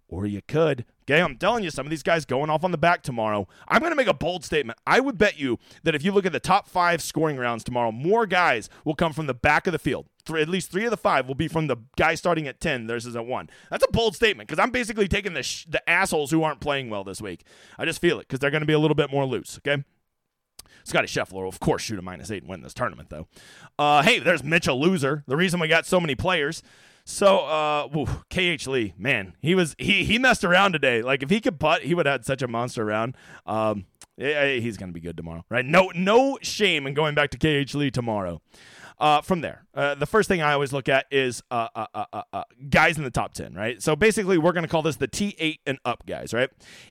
Or 0.09 0.27
you 0.27 0.43
could. 0.47 0.85
Okay, 1.03 1.21
I'm 1.21 1.37
telling 1.37 1.63
you, 1.63 1.71
some 1.71 1.87
of 1.87 1.91
these 1.91 2.03
guys 2.03 2.25
going 2.25 2.51
off 2.51 2.65
on 2.65 2.73
the 2.73 2.79
back 2.79 3.03
tomorrow. 3.03 3.47
I'm 3.69 3.81
going 3.81 3.93
to 3.93 3.97
make 3.97 4.09
a 4.09 4.15
bold 4.15 4.45
statement. 4.45 4.79
I 4.87 4.99
would 4.99 5.19
bet 5.19 5.39
you 5.39 5.59
that 5.83 5.95
if 5.95 6.05
you 6.05 6.13
look 6.13 6.27
at 6.27 6.33
the 6.33 6.41
top 6.41 6.69
five 6.69 7.03
scoring 7.03 7.37
rounds 7.37 7.63
tomorrow, 7.63 7.93
more 7.93 8.27
guys 8.27 8.69
will 8.85 8.95
come 8.95 9.13
from 9.13 9.27
the 9.27 9.35
back 9.35 9.67
of 9.67 9.73
the 9.73 9.79
field. 9.79 10.07
Three, 10.27 10.41
at 10.41 10.49
least 10.49 10.71
three 10.71 10.85
of 10.85 10.91
the 10.91 10.97
five 10.97 11.29
will 11.29 11.35
be 11.35 11.49
from 11.49 11.67
the 11.67 11.77
guy 11.97 12.15
starting 12.15 12.49
at 12.49 12.61
10 12.61 12.87
versus 12.87 13.15
at 13.15 13.27
1. 13.27 13.51
That's 13.71 13.85
a 13.85 13.91
bold 13.93 14.17
statement 14.17 14.49
because 14.49 14.63
I'm 14.63 14.71
basically 14.71 15.07
taking 15.07 15.35
the, 15.35 15.43
sh- 15.43 15.67
the 15.69 15.87
assholes 15.89 16.31
who 16.31 16.43
aren't 16.43 16.61
playing 16.61 16.89
well 16.89 17.05
this 17.05 17.21
week. 17.21 17.45
I 17.79 17.85
just 17.85 18.01
feel 18.01 18.19
it 18.19 18.29
because 18.29 18.39
they're 18.39 18.51
going 18.51 18.63
to 18.63 18.67
be 18.67 18.73
a 18.73 18.79
little 18.79 18.95
bit 18.95 19.11
more 19.11 19.27
loose, 19.27 19.59
okay? 19.59 19.85
Scotty 20.85 21.09
Scheffler 21.09 21.43
will, 21.43 21.49
of 21.49 21.61
course, 21.61 21.83
shoot 21.83 21.99
a 21.99 22.03
minus 22.03 22.31
eight 22.31 22.43
and 22.43 22.51
win 22.51 22.63
this 22.63 22.75
tournament, 22.75 23.11
though. 23.11 23.27
Uh, 23.79 24.03
hey, 24.03 24.19
there's 24.19 24.45
Mitchell 24.45 24.81
Loser. 24.81 25.25
The 25.27 25.37
reason 25.37 25.61
we 25.61 25.69
got 25.69 25.87
so 25.87 26.01
many 26.01 26.15
players. 26.15 26.63
So, 27.07 27.41
uh, 27.41 27.89
KH 28.31 28.67
Lee, 28.67 28.95
man, 28.97 29.35
he 29.41 29.55
was 29.55 29.75
he 29.79 30.05
he 30.05 30.19
messed 30.19 30.43
around 30.43 30.73
today. 30.73 31.03
Like 31.03 31.23
if 31.23 31.29
he 31.29 31.39
could 31.39 31.61
putt, 31.61 31.83
he 31.83 31.95
would 31.95 32.07
have 32.07 32.21
had 32.21 32.25
such 32.25 32.41
a 32.41 32.49
monster 32.49 32.83
round. 32.83 33.15
Um, 33.45 33.85
he's 34.17 34.79
gonna 34.79 34.93
be 34.93 35.01
good 35.01 35.17
tomorrow, 35.17 35.45
right? 35.51 35.67
No, 35.67 35.93
no 35.95 36.39
shame 36.41 36.87
in 36.87 36.95
going 36.95 37.15
back 37.15 37.31
to 37.31 37.39
KH 37.39 37.75
Lee 37.75 37.91
tomorrow. 37.91 38.41
Uh, 38.99 39.21
from 39.21 39.41
there, 39.41 39.67
uh, 39.75 39.95
the 39.95 40.07
first 40.07 40.29
thing 40.29 40.41
I 40.41 40.53
always 40.53 40.73
look 40.73 40.89
at 40.89 41.07
is 41.11 41.43
uh, 41.51 41.69
uh, 41.75 41.87
uh, 41.95 42.23
uh 42.33 42.45
guys 42.71 42.97
in 42.97 43.05
the 43.05 43.11
top 43.11 43.35
10, 43.35 43.55
right? 43.55 43.83
So 43.83 43.97
basically, 43.97 44.39
we're 44.39 44.53
going 44.53 44.65
to 44.65 44.69
call 44.69 44.83
this 44.83 44.97
the 44.97 45.09
T8 45.09 45.59
and 45.67 45.79
up 45.85 46.07
guys, 46.07 46.33
right? 46.33 46.49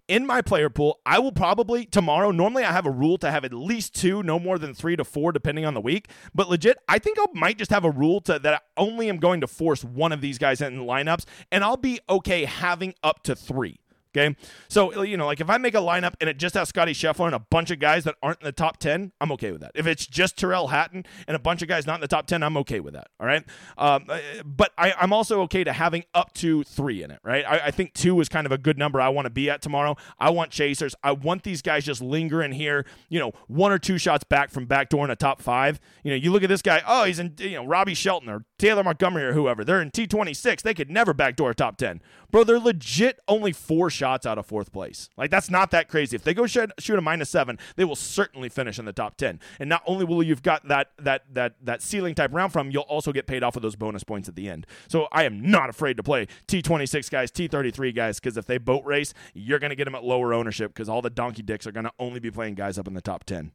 In 0.08 0.26
my 0.26 0.42
player 0.42 0.70
pool, 0.70 1.00
I 1.06 1.20
will 1.20 1.32
probably 1.32 1.86
tomorrow, 1.86 2.32
normally 2.32 2.64
I 2.64 2.72
have 2.74 2.86
a 2.86 2.92
rule 2.92 3.18
to 3.20 3.32
have 3.32 3.46
at 3.46 3.54
least 3.54 3.96
two, 3.96 4.22
no 4.22 4.38
more 4.38 4.58
than 4.58 4.74
three 4.74 4.96
to 4.96 5.04
four, 5.04 5.32
depending 5.32 5.66
on 5.66 5.74
the 5.74 5.82
week. 5.82 6.10
But 6.36 6.50
legit, 6.50 6.78
I 6.88 7.00
think 7.00 7.18
I 7.20 7.26
might 7.34 7.58
just 7.58 7.72
have 7.72 7.86
a 7.86 7.92
rule 7.92 8.20
to 8.22 8.38
that 8.38 8.54
I 8.54 8.60
only 8.76 9.10
am 9.10 9.18
going 9.18 9.42
to 9.42 9.48
force 9.48 9.84
one 9.84 10.12
of 10.12 10.20
these 10.20 10.38
guys 10.38 10.62
in 10.62 10.80
lineups, 10.80 11.26
and 11.52 11.64
I'll 11.64 11.78
be 11.78 12.00
okay 12.10 12.46
having 12.46 12.96
up 13.02 13.24
to 13.24 13.36
three. 13.36 13.80
Okay. 14.16 14.36
So, 14.68 15.04
you 15.04 15.18
know, 15.18 15.26
like 15.26 15.42
if 15.42 15.50
I 15.50 15.58
make 15.58 15.74
a 15.74 15.80
lineup 15.80 16.14
and 16.22 16.30
it 16.30 16.38
just 16.38 16.54
has 16.54 16.70
Scotty 16.70 16.94
Scheffler 16.94 17.26
and 17.26 17.34
a 17.34 17.40
bunch 17.40 17.72
of 17.72 17.80
guys 17.80 18.04
that 18.04 18.16
aren't 18.22 18.40
in 18.42 18.46
the 18.46 18.52
top 18.52 18.78
10, 18.78 19.12
I'm 19.20 19.32
okay 19.32 19.52
with 19.52 19.62
that. 19.62 19.72
If 19.74 19.88
it's 19.88 20.06
just 20.06 20.38
Tyrrell 20.38 20.68
Hatton 20.68 21.06
and 21.28 21.36
a 21.36 21.40
bunch 21.40 21.64
of 21.64 21.68
guys 21.68 21.88
not 21.88 21.96
in 21.96 22.02
the 22.02 22.08
top 22.08 22.28
10, 22.28 22.44
I'm 22.44 22.56
okay 22.58 22.80
with 22.80 22.94
that. 22.94 23.08
All 23.20 23.26
right. 23.26 23.44
Um, 23.76 24.06
uh, 24.08 24.20
but 24.46 24.72
I, 24.78 24.94
am 25.02 25.14
also 25.14 25.42
okay 25.42 25.64
to 25.64 25.74
having 25.74 26.04
up 26.14 26.32
to 26.36 26.64
three 26.64 27.02
in 27.02 27.10
it, 27.10 27.20
right? 27.24 27.44
I, 27.44 27.68
I 27.68 27.72
think 27.72 27.94
two 27.94 28.20
is 28.22 28.30
kind 28.30 28.46
of 28.46 28.52
a 28.52 28.58
good 28.58 28.78
number 28.78 29.02
I 29.02 29.10
want 29.10 29.26
to 29.26 29.32
be 29.32 29.50
at 29.50 29.64
tomorrow. 29.64 29.96
I 30.20 30.30
want 30.30 30.52
chasers. 30.52 30.94
I 31.04 31.14
want 31.14 31.42
these 31.42 31.64
guys 31.64 31.84
just 31.84 32.02
lingering 32.02 32.52
here, 32.52 32.86
you 33.10 33.20
know, 33.20 33.32
one 33.48 33.72
or 33.72 33.80
two 33.80 33.98
shots 33.98 34.24
back 34.24 34.52
from 34.52 34.68
backdoor 34.68 35.06
in 35.06 35.12
a 35.12 35.16
top 35.16 35.42
five. 35.42 35.80
You 36.04 36.12
know, 36.12 36.18
you 36.18 36.32
look 36.32 36.44
at 36.44 36.50
this 36.50 36.62
guy, 36.62 36.84
oh, 36.86 37.06
he's 37.06 37.18
in, 37.18 37.34
you 37.40 37.52
know, 37.52 37.66
Robbie 37.66 37.96
Shelton 37.96 38.30
or 38.30 38.46
Taylor 38.60 38.84
Montgomery 38.84 39.24
or 39.24 39.34
whoever. 39.34 39.64
They're 39.64 39.82
in 39.82 39.90
T26. 39.90 40.62
They 40.62 40.76
could 40.76 40.92
never 40.92 41.16
backdoor 41.16 41.50
a 41.50 41.56
top 41.56 41.78
10. 41.78 42.02
Bro, 42.30 42.44
they're 42.44 42.60
legit 42.60 43.20
only 43.28 43.52
four 43.52 43.90
shots 43.90 44.03
out 44.04 44.38
of 44.38 44.46
fourth 44.46 44.72
place. 44.72 45.10
Like, 45.18 45.32
that's 45.32 45.50
not 45.50 45.72
that 45.72 45.88
crazy. 45.88 46.16
If 46.16 46.24
they 46.24 46.34
go 46.34 46.46
shoot, 46.46 46.72
shoot 46.80 46.98
a 46.98 47.02
minus 47.02 47.30
seven, 47.30 47.58
they 47.76 47.86
will 47.86 47.96
certainly 47.96 48.50
finish 48.50 48.78
in 48.80 48.86
the 48.86 48.94
top 48.94 49.18
10. 49.18 49.40
And 49.60 49.70
not 49.70 49.82
only 49.86 50.06
will 50.06 50.22
you've 50.22 50.44
got 50.44 50.68
that, 50.68 50.92
that, 51.00 51.24
that, 51.34 51.56
that 51.62 51.82
ceiling 51.82 52.16
type 52.16 52.34
round 52.34 52.54
from, 52.54 52.72
you'll 52.72 52.84
also 52.84 53.12
get 53.12 53.28
paid 53.28 53.44
off 53.44 53.56
with 53.56 53.64
those 53.64 53.76
bonus 53.76 54.04
points 54.04 54.30
at 54.30 54.36
the 54.36 54.50
end. 54.50 54.68
So 54.88 55.08
I 55.12 55.24
am 55.24 55.42
not 55.42 55.70
afraid 55.70 55.98
to 55.98 56.04
play 56.04 56.28
T26 56.48 57.10
guys, 57.10 57.32
T33 57.32 57.96
guys, 57.96 58.20
because 58.20 58.38
if 58.38 58.46
they 58.46 58.58
boat 58.58 58.84
race, 58.86 59.14
you're 59.34 59.60
to 59.70 59.76
get 59.76 59.86
them 59.86 59.96
at 59.96 60.04
lower 60.04 60.34
ownership 60.34 60.74
because 60.74 60.90
all 60.90 61.02
the 61.02 61.10
donkey 61.10 61.42
dicks 61.42 61.66
are 61.66 61.72
to 61.86 61.92
only 62.00 62.20
be 62.20 62.32
playing 62.32 62.56
guys 62.56 62.78
up 62.78 62.88
in 62.88 62.94
the 62.94 63.02
top 63.02 63.24
10. 63.24 63.52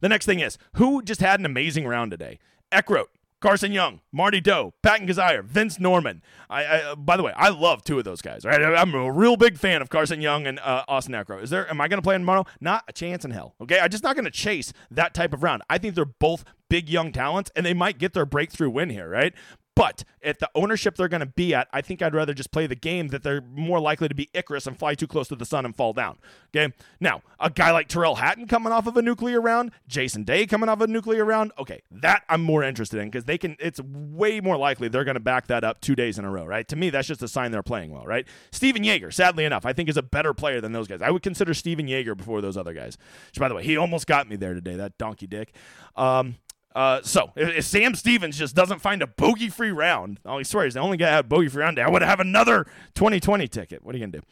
The 0.00 0.08
next 0.08 0.26
thing 0.26 0.40
is 0.40 0.58
who 0.74 1.02
just 1.02 1.20
had 1.20 1.40
an 1.40 1.46
amazing 1.46 1.86
round 1.86 2.10
today? 2.10 2.38
Eckroat, 2.70 3.06
Carson 3.42 3.72
Young, 3.72 4.00
Marty 4.12 4.40
Dou, 4.40 4.72
Patton 4.82 5.06
Kizzire, 5.06 5.44
Vince 5.44 5.78
Norrman. 5.78 6.22
I, 6.48 6.64
I, 6.64 6.94
by 6.94 7.16
the 7.16 7.22
way, 7.22 7.32
I 7.36 7.50
love 7.50 7.82
two 7.82 7.98
of 7.98 8.04
those 8.04 8.22
guys. 8.22 8.44
Right, 8.44 8.62
I'm 8.62 8.94
a 8.94 9.10
real 9.10 9.36
big 9.36 9.58
fan 9.58 9.82
of 9.82 9.90
Carson 9.90 10.20
Young 10.20 10.46
and 10.46 10.58
uh, 10.60 10.84
Austin 10.88 11.12
Eckroat. 11.12 11.42
Is 11.42 11.50
there? 11.50 11.68
Am 11.68 11.80
I 11.80 11.88
going 11.88 11.98
to 11.98 12.02
play 12.02 12.14
tomorrow? 12.14 12.46
Not 12.60 12.84
a 12.88 12.92
chance 12.92 13.24
in 13.24 13.32
hell. 13.32 13.54
Okay, 13.60 13.80
I'm 13.80 13.90
just 13.90 14.04
not 14.04 14.14
going 14.14 14.24
to 14.24 14.30
chase 14.30 14.72
that 14.90 15.12
type 15.12 15.34
of 15.34 15.42
round. 15.42 15.62
I 15.68 15.78
think 15.78 15.94
they're 15.94 16.04
both 16.04 16.44
big 16.70 16.88
young 16.88 17.12
talents, 17.12 17.50
and 17.56 17.66
they 17.66 17.74
might 17.74 17.98
get 17.98 18.14
their 18.14 18.24
breakthrough 18.24 18.70
win 18.70 18.90
here. 18.90 19.08
Right, 19.10 19.34
but 19.74 20.04
at 20.22 20.38
the 20.38 20.50
ownership 20.54 20.96
they're 20.96 21.08
going 21.08 21.20
to 21.20 21.26
be 21.26 21.54
at, 21.54 21.68
I 21.72 21.80
think 21.80 22.02
I'd 22.02 22.14
rather 22.14 22.34
just 22.34 22.52
play 22.52 22.66
the 22.66 22.74
game 22.74 23.08
that 23.08 23.22
they're 23.22 23.40
more 23.40 23.80
likely 23.80 24.08
to 24.08 24.14
be 24.14 24.28
Icarus 24.34 24.66
and 24.66 24.78
fly 24.78 24.94
too 24.94 25.06
close 25.06 25.28
to 25.28 25.36
the 25.36 25.44
sun 25.44 25.64
and 25.64 25.74
fall 25.74 25.92
down. 25.92 26.18
Okay. 26.54 26.72
Now, 27.00 27.22
a 27.40 27.50
guy 27.50 27.70
like 27.70 27.88
Tyrrell 27.88 28.16
Hatton 28.16 28.46
coming 28.46 28.72
off 28.72 28.86
of 28.86 28.96
a 28.96 29.02
nuclear 29.02 29.40
round, 29.40 29.72
Jason 29.88 30.24
Day 30.24 30.46
coming 30.46 30.68
off 30.68 30.80
of 30.80 30.88
a 30.88 30.92
nuclear 30.92 31.24
round. 31.24 31.52
Okay, 31.58 31.82
that 31.90 32.22
I'm 32.28 32.42
more 32.42 32.62
interested 32.62 33.00
in 33.00 33.08
because 33.08 33.24
they 33.24 33.38
can. 33.38 33.56
It's 33.58 33.80
way 33.80 34.40
more 34.40 34.56
likely 34.56 34.88
they're 34.88 35.04
going 35.04 35.14
to 35.14 35.20
back 35.20 35.46
that 35.48 35.64
up 35.64 35.80
two 35.80 35.94
days 35.94 36.18
in 36.18 36.24
a 36.24 36.30
row, 36.30 36.44
right? 36.44 36.66
To 36.68 36.76
me, 36.76 36.90
that's 36.90 37.08
just 37.08 37.22
a 37.22 37.28
sign 37.28 37.50
they're 37.50 37.62
playing 37.62 37.90
well, 37.90 38.04
right? 38.04 38.26
Stephan 38.50 38.84
Jaeger, 38.84 39.10
sadly 39.10 39.44
enough, 39.44 39.66
I 39.66 39.72
think 39.72 39.88
is 39.88 39.96
a 39.96 40.02
better 40.02 40.34
player 40.34 40.60
than 40.60 40.72
those 40.72 40.88
guys. 40.88 41.02
I 41.02 41.10
would 41.10 41.22
consider 41.22 41.54
Stephan 41.54 41.88
Jaeger 41.88 42.14
before 42.14 42.40
those 42.40 42.56
other 42.56 42.74
guys. 42.74 42.98
Which, 43.28 43.38
by 43.38 43.48
the 43.48 43.54
way, 43.54 43.64
he 43.64 43.76
almost 43.76 44.06
got 44.06 44.28
me 44.28 44.36
there 44.36 44.54
today. 44.54 44.76
That 44.76 44.98
donkey 44.98 45.26
dick. 45.26 45.54
Um, 45.96 46.36
uh, 46.74 47.02
so 47.02 47.32
if, 47.36 47.56
if, 47.56 47.64
Sam 47.64 47.94
Stevens 47.94 48.38
just 48.38 48.54
doesn't 48.54 48.80
find 48.80 49.02
a 49.02 49.06
bogey 49.06 49.48
free 49.48 49.72
round, 49.72 50.20
oh, 50.24 50.38
he 50.38 50.44
swears 50.44 50.74
the 50.74 50.80
only 50.80 50.96
guy 50.96 51.10
had 51.10 51.28
bogey 51.28 51.48
free 51.48 51.62
round 51.62 51.76
day, 51.76 51.82
I 51.82 51.90
would 51.90 52.02
have 52.02 52.20
another 52.20 52.64
2020 52.94 53.48
ticket. 53.48 53.84
What 53.84 53.94
are 53.94 53.98
you 53.98 54.06
gonna 54.06 54.18
do? 54.18 54.26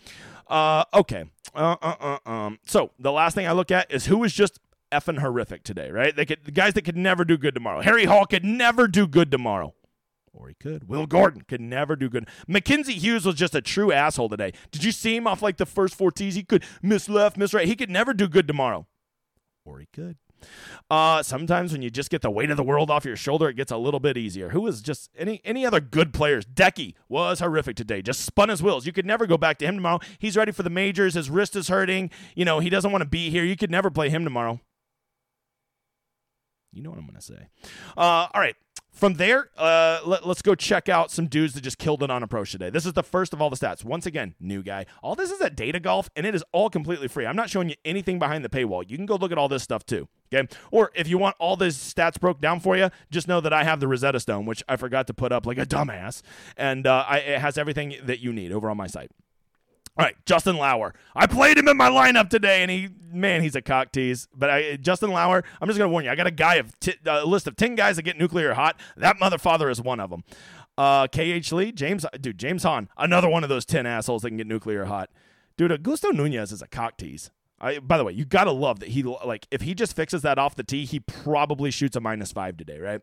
Uh, 0.47 0.85
okay. 0.95 1.25
Uh, 1.55 1.77
uh, 1.83 2.17
uh, 2.27 2.31
um. 2.31 2.59
So 2.67 2.93
the 2.99 3.13
last 3.13 3.35
thing 3.35 3.47
I 3.47 3.53
look 3.53 3.71
at 3.71 3.93
is 3.93 4.07
who 4.07 4.25
is 4.25 4.33
just 4.33 4.59
effing 4.91 5.19
horrific 5.19 5.63
today, 5.63 5.91
right? 5.91 6.15
They 6.15 6.27
could 6.27 6.45
the 6.45 6.51
guys 6.51 6.75
that 6.75 6.83
could 6.83 6.97
never 6.97 7.25
do 7.25 7.37
good 7.37 7.55
tomorrow. 7.55 7.81
Harry 7.81 8.05
Hall 8.05 8.27
could 8.27 8.45
never 8.45 8.89
do 8.89 9.07
good 9.07 9.31
tomorrow. 9.31 9.75
Or 10.33 10.49
he 10.49 10.55
could. 10.55 10.89
Will 10.89 11.07
Gordon 11.07 11.43
could 11.43 11.61
never 11.61 11.97
do 11.97 12.09
good. 12.09 12.29
Mackenzie 12.47 12.95
Hughes 12.95 13.27
was 13.27 13.35
just 13.35 13.55
a 13.55 13.61
true 13.61 13.91
asshole 13.91 14.29
today. 14.29 14.53
Did 14.71 14.85
you 14.85 14.93
see 14.93 15.17
him 15.17 15.27
off 15.27 15.43
like 15.43 15.57
the 15.57 15.67
first 15.67 15.97
four 15.97 16.13
tees? 16.13 16.37
He 16.37 16.45
could 16.45 16.65
miss 16.83 17.09
left, 17.09 17.37
miss 17.37 17.53
right. 17.53 17.67
He 17.67 17.75
could 17.75 17.91
never 17.91 18.15
do 18.15 18.29
good 18.29 18.47
tomorrow. 18.47 18.87
Or 19.65 19.81
he 19.81 19.89
could. 19.93 20.19
Uh, 20.91 21.23
sometimes 21.23 21.73
when 21.73 21.83
you 21.83 21.91
just 21.91 22.11
get 22.11 22.23
the 22.23 22.31
weight 22.31 22.51
of 22.51 22.57
the 22.57 22.63
world 22.63 22.91
off 22.91 23.05
your 23.05 23.17
shoulder, 23.17 23.49
it 23.49 23.55
gets 23.55 23.71
a 23.71 23.77
little 23.77 24.01
bit 24.01 24.17
easier. 24.17 24.51
Who 24.51 24.67
is 24.67 24.81
just 24.81 25.11
any 25.17 25.41
any 25.45 25.65
other 25.65 25.81
good 25.81 26.13
players? 26.13 26.45
Decky 26.45 26.95
was 27.09 27.41
horrific 27.41 27.77
today. 27.77 28.03
Just 28.03 28.25
spun 28.25 28.49
his 28.49 28.63
wheels. 28.63 28.87
You 28.87 28.93
could 28.93 29.07
never 29.07 29.27
go 29.27 29.39
back 29.39 29.59
to 29.59 29.67
him 29.67 29.77
tomorrow. 29.77 30.01
He's 30.19 30.37
ready 30.37 30.53
for 30.53 30.63
the 30.63 30.71
majors. 30.71 31.15
His 31.15 31.31
wrist 31.31 31.57
is 31.57 31.69
hurting. 31.69 32.11
You 32.35 32.45
know 32.45 32.61
he 32.61 32.71
doesn't 32.71 32.91
want 32.91 33.03
to 33.03 33.09
be 33.09 33.31
here. 33.31 33.45
You 33.45 33.57
could 33.57 33.71
never 33.71 33.91
play 33.91 34.11
him 34.11 34.25
tomorrow. 34.25 34.61
You 36.73 36.83
know 36.83 36.91
what 36.91 36.99
I'm 36.99 37.07
going 37.07 37.17
to 37.17 37.23
say. 37.23 37.49
Uh, 37.97 38.29
all 38.33 38.41
right. 38.41 38.55
From 38.93 39.15
there, 39.15 39.51
uh, 39.57 40.01
let, 40.05 40.27
us 40.27 40.43
go 40.43 40.55
check 40.55 40.89
out 40.89 41.11
some 41.11 41.27
dudes 41.27 41.55
that 41.55 41.63
just 41.63 41.79
killed 41.79 42.03
it 42.03 42.11
on 42.11 42.23
approach 42.23 42.53
today. 42.53 42.71
This 42.71 42.85
is 42.85 42.93
the 42.93 43.03
first 43.03 43.33
of 43.33 43.41
all 43.41 43.49
the 43.49 43.57
stats. 43.57 43.85
Once 43.85 44.05
again, 44.05 44.35
new 44.41 44.63
guy. 44.63 44.87
All 45.03 45.15
this 45.15 45.31
is 45.31 45.41
at 45.41 45.57
Data 45.57 45.81
Golf, 45.81 46.11
and 46.17 46.27
it 46.27 46.35
is 46.35 46.45
all 46.53 46.69
completely 46.69 47.09
free. 47.09 47.25
I'm 47.25 47.37
not 47.37 47.51
showing 47.51 47.69
you 47.69 47.77
anything 47.85 48.19
behind 48.19 48.45
the 48.45 48.49
paywall. 48.49 48.89
You 48.89 48.97
can 48.97 49.07
go 49.07 49.15
look 49.15 49.33
at 49.33 49.39
all 49.39 49.49
this 49.49 49.63
stuff 49.63 49.87
too. 49.87 50.09
Okay. 50.33 50.47
Or 50.71 50.93
if 50.95 51.09
you 51.09 51.19
want 51.19 51.37
all 51.39 51.57
these 51.57 51.77
stats 51.77 52.19
broke 52.19 52.41
down 52.41 52.61
for 52.61 52.77
you, 52.77 52.91
just 53.11 53.27
know 53.27 53.41
that 53.41 53.53
I 53.53 53.65
have 53.65 53.81
the 53.81 53.89
Rosetta 53.89 54.21
Stone, 54.21 54.47
which 54.47 54.63
I 54.69 54.77
forgot 54.77 55.07
to 55.09 55.15
put 55.15 55.33
up 55.33 55.45
like 55.45 55.59
a 55.59 55.67
dumbass, 55.67 56.23
and 56.57 56.87
uh, 56.87 57.05
I, 57.09 57.19
it 57.19 57.41
has 57.41 57.59
everything 57.59 57.97
that 58.05 58.21
you 58.21 58.33
need 58.33 58.53
over 58.53 58.71
on 58.71 58.77
my 58.77 58.87
site. 58.87 59.11
All 59.97 60.07
right, 60.07 60.15
Justin 60.25 60.57
Lower. 60.57 60.95
I 61.17 61.27
played 61.27 61.59
him 61.59 61.67
in 61.69 61.77
my 61.77 61.91
lineup 61.91 62.31
today, 62.31 62.63
and 62.63 62.71
he, 62.71 62.89
man, 63.13 63.43
he's 63.43 63.57
a 63.57 63.61
cock 63.61 63.91
tease. 63.93 64.29
But 64.35 64.49
I, 64.49 64.77
Justin 64.77 65.11
Lower, 65.11 65.43
I'm 65.61 65.69
just 65.69 65.79
gonna 65.79 65.91
warn 65.91 66.05
you. 66.05 66.11
I 66.11 66.15
got 66.15 66.29
a 66.29 66.31
guy 66.31 66.55
of 66.55 66.79
t- 66.79 66.95
a 67.05 67.27
list 67.27 67.47
of 67.49 67.57
ten 67.57 67.75
guys 67.75 67.97
that 67.97 68.05
get 68.05 68.17
nuclear 68.17 68.55
hot. 68.55 68.79
That 68.97 69.19
mother 69.19 69.37
father 69.37 69.69
is 69.69 69.83
one 69.83 69.99
of 69.99 70.11
them. 70.11 70.23
Uh, 70.79 71.09
KH 71.09 71.53
Lee, 71.53 71.73
James, 71.73 72.07
dude, 72.21 72.39
James 72.39 72.63
Hahn, 72.63 72.89
another 72.97 73.29
one 73.29 73.43
of 73.43 73.51
those 73.51 73.65
ten 73.67 73.85
assholes 73.85 74.23
that 74.23 74.31
can 74.31 74.37
get 74.37 74.47
nuclear 74.47 74.85
hot. 74.85 75.11
Dude, 75.57 75.73
Augusto 75.73 76.15
Nunez 76.15 76.53
is 76.53 76.63
a 76.63 76.69
cock 76.69 76.97
tease. 76.97 77.31
I, 77.61 77.79
by 77.79 77.99
the 77.99 78.05
way, 78.05 78.13
you 78.13 78.25
gotta 78.25 78.53
love 78.53 78.81
that 78.81 78.91
he 78.91 79.03
like 79.03 79.47
if 79.51 79.63
he 79.63 79.75
just 79.75 79.95
fixes 79.95 80.23
that 80.23 80.39
off 80.39 80.57
the 80.57 80.65
tee, 80.65 80.85
he 80.85 81.01
probably 81.01 81.71
shoots 81.71 81.97
a 81.97 82.01
minus 82.01 82.33
five 82.33 82.57
today, 82.57 82.79
right? 82.79 83.01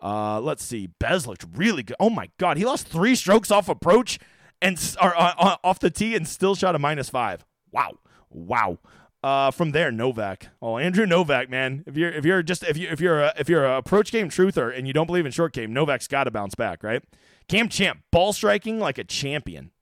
Uh, 0.00 0.40
let's 0.40 0.64
see. 0.64 0.88
Bez 1.00 1.26
looked 1.26 1.44
really 1.54 1.82
good. 1.82 1.96
Oh 1.98 2.10
my 2.10 2.30
god, 2.38 2.56
he 2.56 2.64
lost 2.64 2.88
three 2.88 3.14
strokes 3.14 3.50
off 3.50 3.68
approach 3.68 4.18
and 4.62 4.78
or, 5.02 5.16
uh, 5.16 5.34
uh, 5.38 5.56
off 5.64 5.80
the 5.80 5.90
tee 5.90 6.14
and 6.14 6.26
still 6.28 6.54
shot 6.54 6.74
a 6.74 6.78
minus 6.78 7.10
five. 7.10 7.44
Wow, 7.72 7.98
wow. 8.30 8.78
Uh, 9.20 9.50
from 9.50 9.72
there, 9.72 9.90
Novak. 9.90 10.50
Oh, 10.62 10.78
Andrew 10.78 11.04
Novak, 11.04 11.50
man. 11.50 11.82
If 11.86 11.96
you're 11.96 12.12
if 12.12 12.24
you're 12.24 12.42
just 12.42 12.62
if 12.62 12.76
you 12.76 12.88
if 12.88 13.00
you're 13.00 13.20
a, 13.20 13.34
if 13.36 13.48
you're 13.48 13.64
a 13.64 13.78
approach 13.78 14.12
game 14.12 14.30
truther 14.30 14.76
and 14.76 14.86
you 14.86 14.92
don't 14.92 15.06
believe 15.06 15.26
in 15.26 15.32
short 15.32 15.52
game, 15.52 15.72
Novak's 15.72 16.06
got 16.06 16.24
to 16.24 16.30
bounce 16.30 16.54
back, 16.54 16.84
right? 16.84 17.02
Cam 17.48 17.68
Champ, 17.68 18.02
ball 18.12 18.32
striking 18.32 18.78
like 18.78 18.96
a 18.96 19.04
champion. 19.04 19.72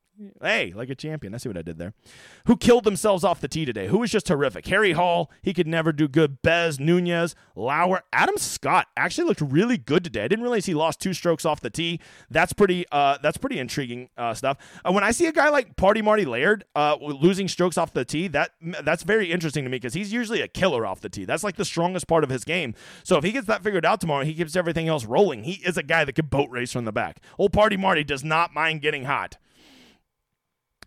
Hey, 0.40 0.72
like 0.74 0.88
a 0.88 0.94
champion. 0.94 1.34
I 1.34 1.38
see 1.38 1.48
what 1.48 1.58
I 1.58 1.62
did 1.62 1.78
there. 1.78 1.92
Who 2.46 2.56
killed 2.56 2.84
themselves 2.84 3.22
off 3.22 3.40
the 3.40 3.48
tee 3.48 3.64
today? 3.64 3.88
Who 3.88 3.98
was 3.98 4.10
just 4.10 4.26
terrific? 4.26 4.66
Harry 4.68 4.92
Hall, 4.92 5.30
he 5.42 5.52
could 5.52 5.66
never 5.66 5.92
do 5.92 6.08
good. 6.08 6.40
Bez, 6.40 6.80
Nunez, 6.80 7.34
Lower, 7.54 8.02
Adam 8.12 8.38
Scott 8.38 8.88
actually 8.96 9.28
looked 9.28 9.42
really 9.42 9.76
good 9.76 10.04
today. 10.04 10.24
I 10.24 10.28
didn't 10.28 10.42
realize 10.42 10.66
he 10.66 10.74
lost 10.74 11.00
two 11.00 11.12
strokes 11.12 11.44
off 11.44 11.60
the 11.60 11.70
tee. 11.70 12.00
That's 12.30 12.52
pretty. 12.52 12.86
Uh, 12.90 13.18
that's 13.22 13.36
pretty 13.36 13.58
intriguing 13.58 14.08
uh, 14.16 14.32
stuff. 14.32 14.56
Uh, 14.84 14.92
when 14.92 15.04
I 15.04 15.10
see 15.10 15.26
a 15.26 15.32
guy 15.32 15.50
like 15.50 15.76
Party 15.76 16.00
Marty 16.00 16.24
Laird 16.24 16.64
uh, 16.74 16.96
losing 17.00 17.48
strokes 17.48 17.76
off 17.76 17.92
the 17.92 18.04
tee, 18.04 18.28
that 18.28 18.52
that's 18.82 19.02
very 19.02 19.30
interesting 19.30 19.64
to 19.64 19.70
me 19.70 19.76
because 19.76 19.94
he's 19.94 20.12
usually 20.12 20.40
a 20.40 20.48
killer 20.48 20.86
off 20.86 21.00
the 21.00 21.08
tee. 21.10 21.24
That's 21.26 21.44
like 21.44 21.56
the 21.56 21.64
strongest 21.64 22.06
part 22.06 22.24
of 22.24 22.30
his 22.30 22.44
game. 22.44 22.74
So 23.04 23.18
if 23.18 23.24
he 23.24 23.32
gets 23.32 23.46
that 23.48 23.62
figured 23.62 23.84
out 23.84 24.00
tomorrow, 24.00 24.24
he 24.24 24.34
keeps 24.34 24.56
everything 24.56 24.88
else 24.88 25.04
rolling. 25.04 25.44
He 25.44 25.54
is 25.64 25.76
a 25.76 25.82
guy 25.82 26.04
that 26.04 26.14
can 26.14 26.26
boat 26.26 26.50
race 26.50 26.72
from 26.72 26.86
the 26.86 26.92
back. 26.92 27.20
Old 27.38 27.52
Party 27.52 27.76
Marty 27.76 28.04
does 28.04 28.24
not 28.24 28.54
mind 28.54 28.80
getting 28.80 29.04
hot. 29.04 29.36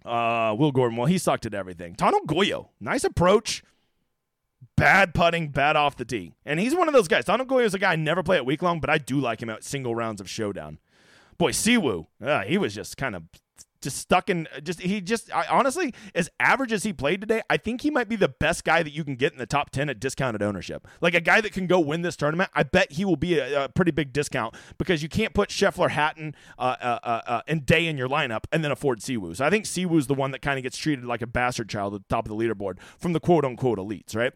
Uh, 0.09 0.55
Will 0.55 0.71
Gordon, 0.71 0.97
well, 0.97 1.05
he 1.05 1.17
sucked 1.17 1.45
at 1.45 1.53
everything. 1.53 1.95
Tano 1.95 2.25
Goya, 2.25 2.63
nice 2.79 3.03
approach. 3.03 3.63
Bad 4.75 5.13
putting, 5.13 5.49
bad 5.49 5.75
off 5.75 5.95
the 5.97 6.05
tee. 6.05 6.33
And 6.45 6.59
he's 6.59 6.73
one 6.73 6.87
of 6.87 6.93
those 6.93 7.07
guys. 7.07 7.25
Tano 7.25 7.45
Goya 7.45 7.65
is 7.65 7.73
a 7.73 7.79
guy 7.79 7.93
I 7.93 7.95
never 7.95 8.23
play 8.23 8.37
at 8.37 8.45
week 8.45 8.61
long, 8.61 8.79
but 8.79 8.89
I 8.89 8.97
do 8.97 9.19
like 9.19 9.41
him 9.41 9.49
at 9.49 9.63
single 9.63 9.93
rounds 9.93 10.19
of 10.19 10.29
showdown. 10.29 10.79
Boy, 11.37 11.51
Siwoo, 11.51 12.07
uh, 12.23 12.41
he 12.41 12.57
was 12.57 12.73
just 12.73 12.97
kind 12.97 13.15
of 13.15 13.23
just 13.81 13.97
stuck 13.97 14.29
in 14.29 14.47
just 14.63 14.81
he 14.81 15.01
just 15.01 15.33
I, 15.33 15.45
honestly 15.47 15.93
as 16.15 16.29
average 16.39 16.73
as 16.73 16.83
he 16.83 16.93
played 16.93 17.21
today 17.21 17.41
i 17.49 17.57
think 17.57 17.81
he 17.81 17.89
might 17.89 18.09
be 18.09 18.15
the 18.15 18.29
best 18.29 18.63
guy 18.63 18.83
that 18.83 18.91
you 18.91 19.03
can 19.03 19.15
get 19.15 19.33
in 19.33 19.39
the 19.39 19.45
top 19.45 19.69
10 19.69 19.89
at 19.89 19.99
discounted 19.99 20.41
ownership 20.41 20.87
like 21.01 21.13
a 21.13 21.21
guy 21.21 21.41
that 21.41 21.53
can 21.53 21.67
go 21.67 21.79
win 21.79 22.01
this 22.01 22.15
tournament 22.15 22.49
i 22.53 22.63
bet 22.63 22.91
he 22.91 23.05
will 23.05 23.15
be 23.15 23.37
a, 23.37 23.65
a 23.65 23.69
pretty 23.69 23.91
big 23.91 24.13
discount 24.13 24.55
because 24.77 25.03
you 25.03 25.09
can't 25.09 25.33
put 25.33 25.49
Scheffler, 25.49 25.89
Hatton, 25.89 26.35
uh, 26.57 26.75
uh, 26.81 26.99
uh, 27.03 27.21
uh, 27.27 27.41
and 27.47 27.65
Day 27.65 27.87
in 27.87 27.97
your 27.97 28.07
lineup 28.07 28.45
and 28.51 28.63
then 28.63 28.71
afford 28.71 28.99
Siwoo. 28.99 29.35
So 29.35 29.45
I 29.45 29.49
think 29.49 29.65
Siwoo's 29.65 30.07
the 30.07 30.13
one 30.13 30.31
that 30.31 30.41
kind 30.41 30.57
of 30.57 30.63
gets 30.63 30.77
treated 30.77 31.05
like 31.05 31.21
a 31.21 31.27
bastard 31.27 31.69
child 31.69 31.93
at 31.93 32.01
the 32.01 32.13
top 32.13 32.25
of 32.27 32.35
the 32.35 32.41
leaderboard 32.41 32.79
from 32.97 33.13
the 33.13 33.19
quote 33.19 33.45
unquote 33.45 33.77
elites, 33.77 34.15
right? 34.15 34.33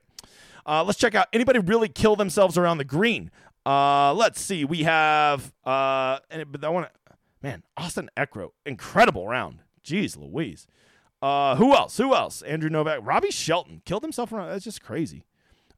Uh, 0.66 0.84
let's 0.84 1.00
check 1.00 1.16
out 1.16 1.28
anybody 1.34 1.60
really 1.60 1.90
kill 1.90 2.16
themselves 2.16 2.58
around 2.58 2.78
the 2.78 2.86
green. 2.86 3.32
Uh, 3.66 4.14
let's 4.14 4.42
see. 4.42 4.66
We 4.66 4.84
have 4.84 5.54
uh, 5.66 6.20
and, 6.30 6.52
but 6.52 6.64
I 6.64 6.70
want 6.70 6.88
to 6.88 7.03
Man, 7.44 7.64
Austin 7.76 8.10
Eckroat, 8.18 8.52
incredible 8.66 9.28
round. 9.28 9.60
Jeez 9.84 10.18
Louise. 10.18 10.66
Uh, 11.22 11.58
who 11.58 11.74
else? 11.74 11.98
Who 11.98 12.16
else? 12.16 12.42
Andrew 12.42 12.70
Novak. 12.70 13.00
Robbie 13.04 13.32
Shelton 13.32 13.82
killed 13.86 14.04
himself 14.04 14.32
around. 14.32 14.50
That's 14.50 14.64
just 14.64 14.82
crazy. 14.82 15.26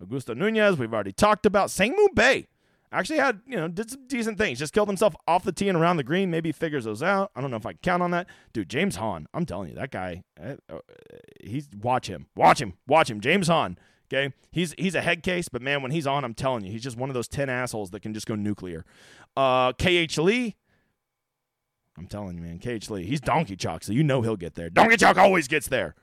Augusto 0.03 0.35
Nunez, 0.35 0.77
we've 0.77 0.93
already 0.93 1.11
talked 1.11 1.45
about. 1.45 1.71
Sang 1.71 1.95
Moon 1.95 2.09
Bae. 2.13 2.45
Actually 2.91 3.19
had, 3.19 3.41
you 3.45 3.57
know, 3.57 3.67
did 3.67 3.89
some 3.89 4.07
decent 4.07 4.37
things. 4.37 4.59
Just 4.59 4.73
killed 4.73 4.87
himself 4.87 5.15
off 5.27 5.43
the 5.43 5.51
tee 5.51 5.67
and 5.67 5.77
around 5.77 5.97
the 5.97 6.03
green. 6.03 6.29
Maybe 6.29 6.51
figures 6.51 6.85
those 6.85 7.03
out. 7.03 7.31
I 7.35 7.41
don't 7.41 7.51
know 7.51 7.57
if 7.57 7.65
I 7.65 7.73
can 7.73 7.79
count 7.81 8.03
on 8.03 8.11
that. 8.11 8.27
Dude, 8.53 8.69
James 8.69 8.95
Hahn, 8.97 9.27
I'm 9.33 9.45
telling 9.45 9.69
you, 9.69 9.75
that 9.75 9.91
guy, 9.91 10.23
uh, 10.41 10.55
uh, 10.71 10.79
he's 11.43 11.67
watch 11.81 12.07
him. 12.07 12.27
Watch 12.35 12.61
him. 12.61 12.73
Watch 12.87 13.09
him. 13.09 13.19
James 13.19 13.47
Hahn. 13.47 13.77
Okay, 14.07 14.33
he's 14.51 14.75
he's 14.77 14.93
a 14.93 15.01
head 15.01 15.23
case, 15.23 15.49
but 15.49 15.63
man, 15.63 15.81
when 15.81 15.89
he's 15.91 16.05
on, 16.05 16.23
I'm 16.23 16.35
telling 16.35 16.63
you, 16.63 16.71
he's 16.71 16.83
just 16.83 16.95
one 16.95 17.09
of 17.09 17.15
those 17.15 17.27
ten 17.27 17.49
assholes 17.49 17.89
that 17.89 18.01
can 18.01 18.13
just 18.13 18.27
go 18.27 18.35
nuclear. 18.35 18.85
Uh, 19.35 19.73
KH 19.73 20.17
Lee, 20.19 20.55
I'm 21.97 22.07
telling 22.07 22.35
you, 22.35 22.41
man, 22.41 22.59
KH 22.59 22.89
Lee, 22.89 23.05
he's 23.05 23.21
donkey 23.21 23.55
chalk, 23.55 23.83
so 23.83 23.93
you 23.93 24.03
know 24.03 24.21
he'll 24.21 24.35
get 24.35 24.55
there. 24.55 24.69
Donkey 24.69 24.97
chalk 24.97 25.17
always 25.17 25.47
gets 25.47 25.67
there. 25.67 25.95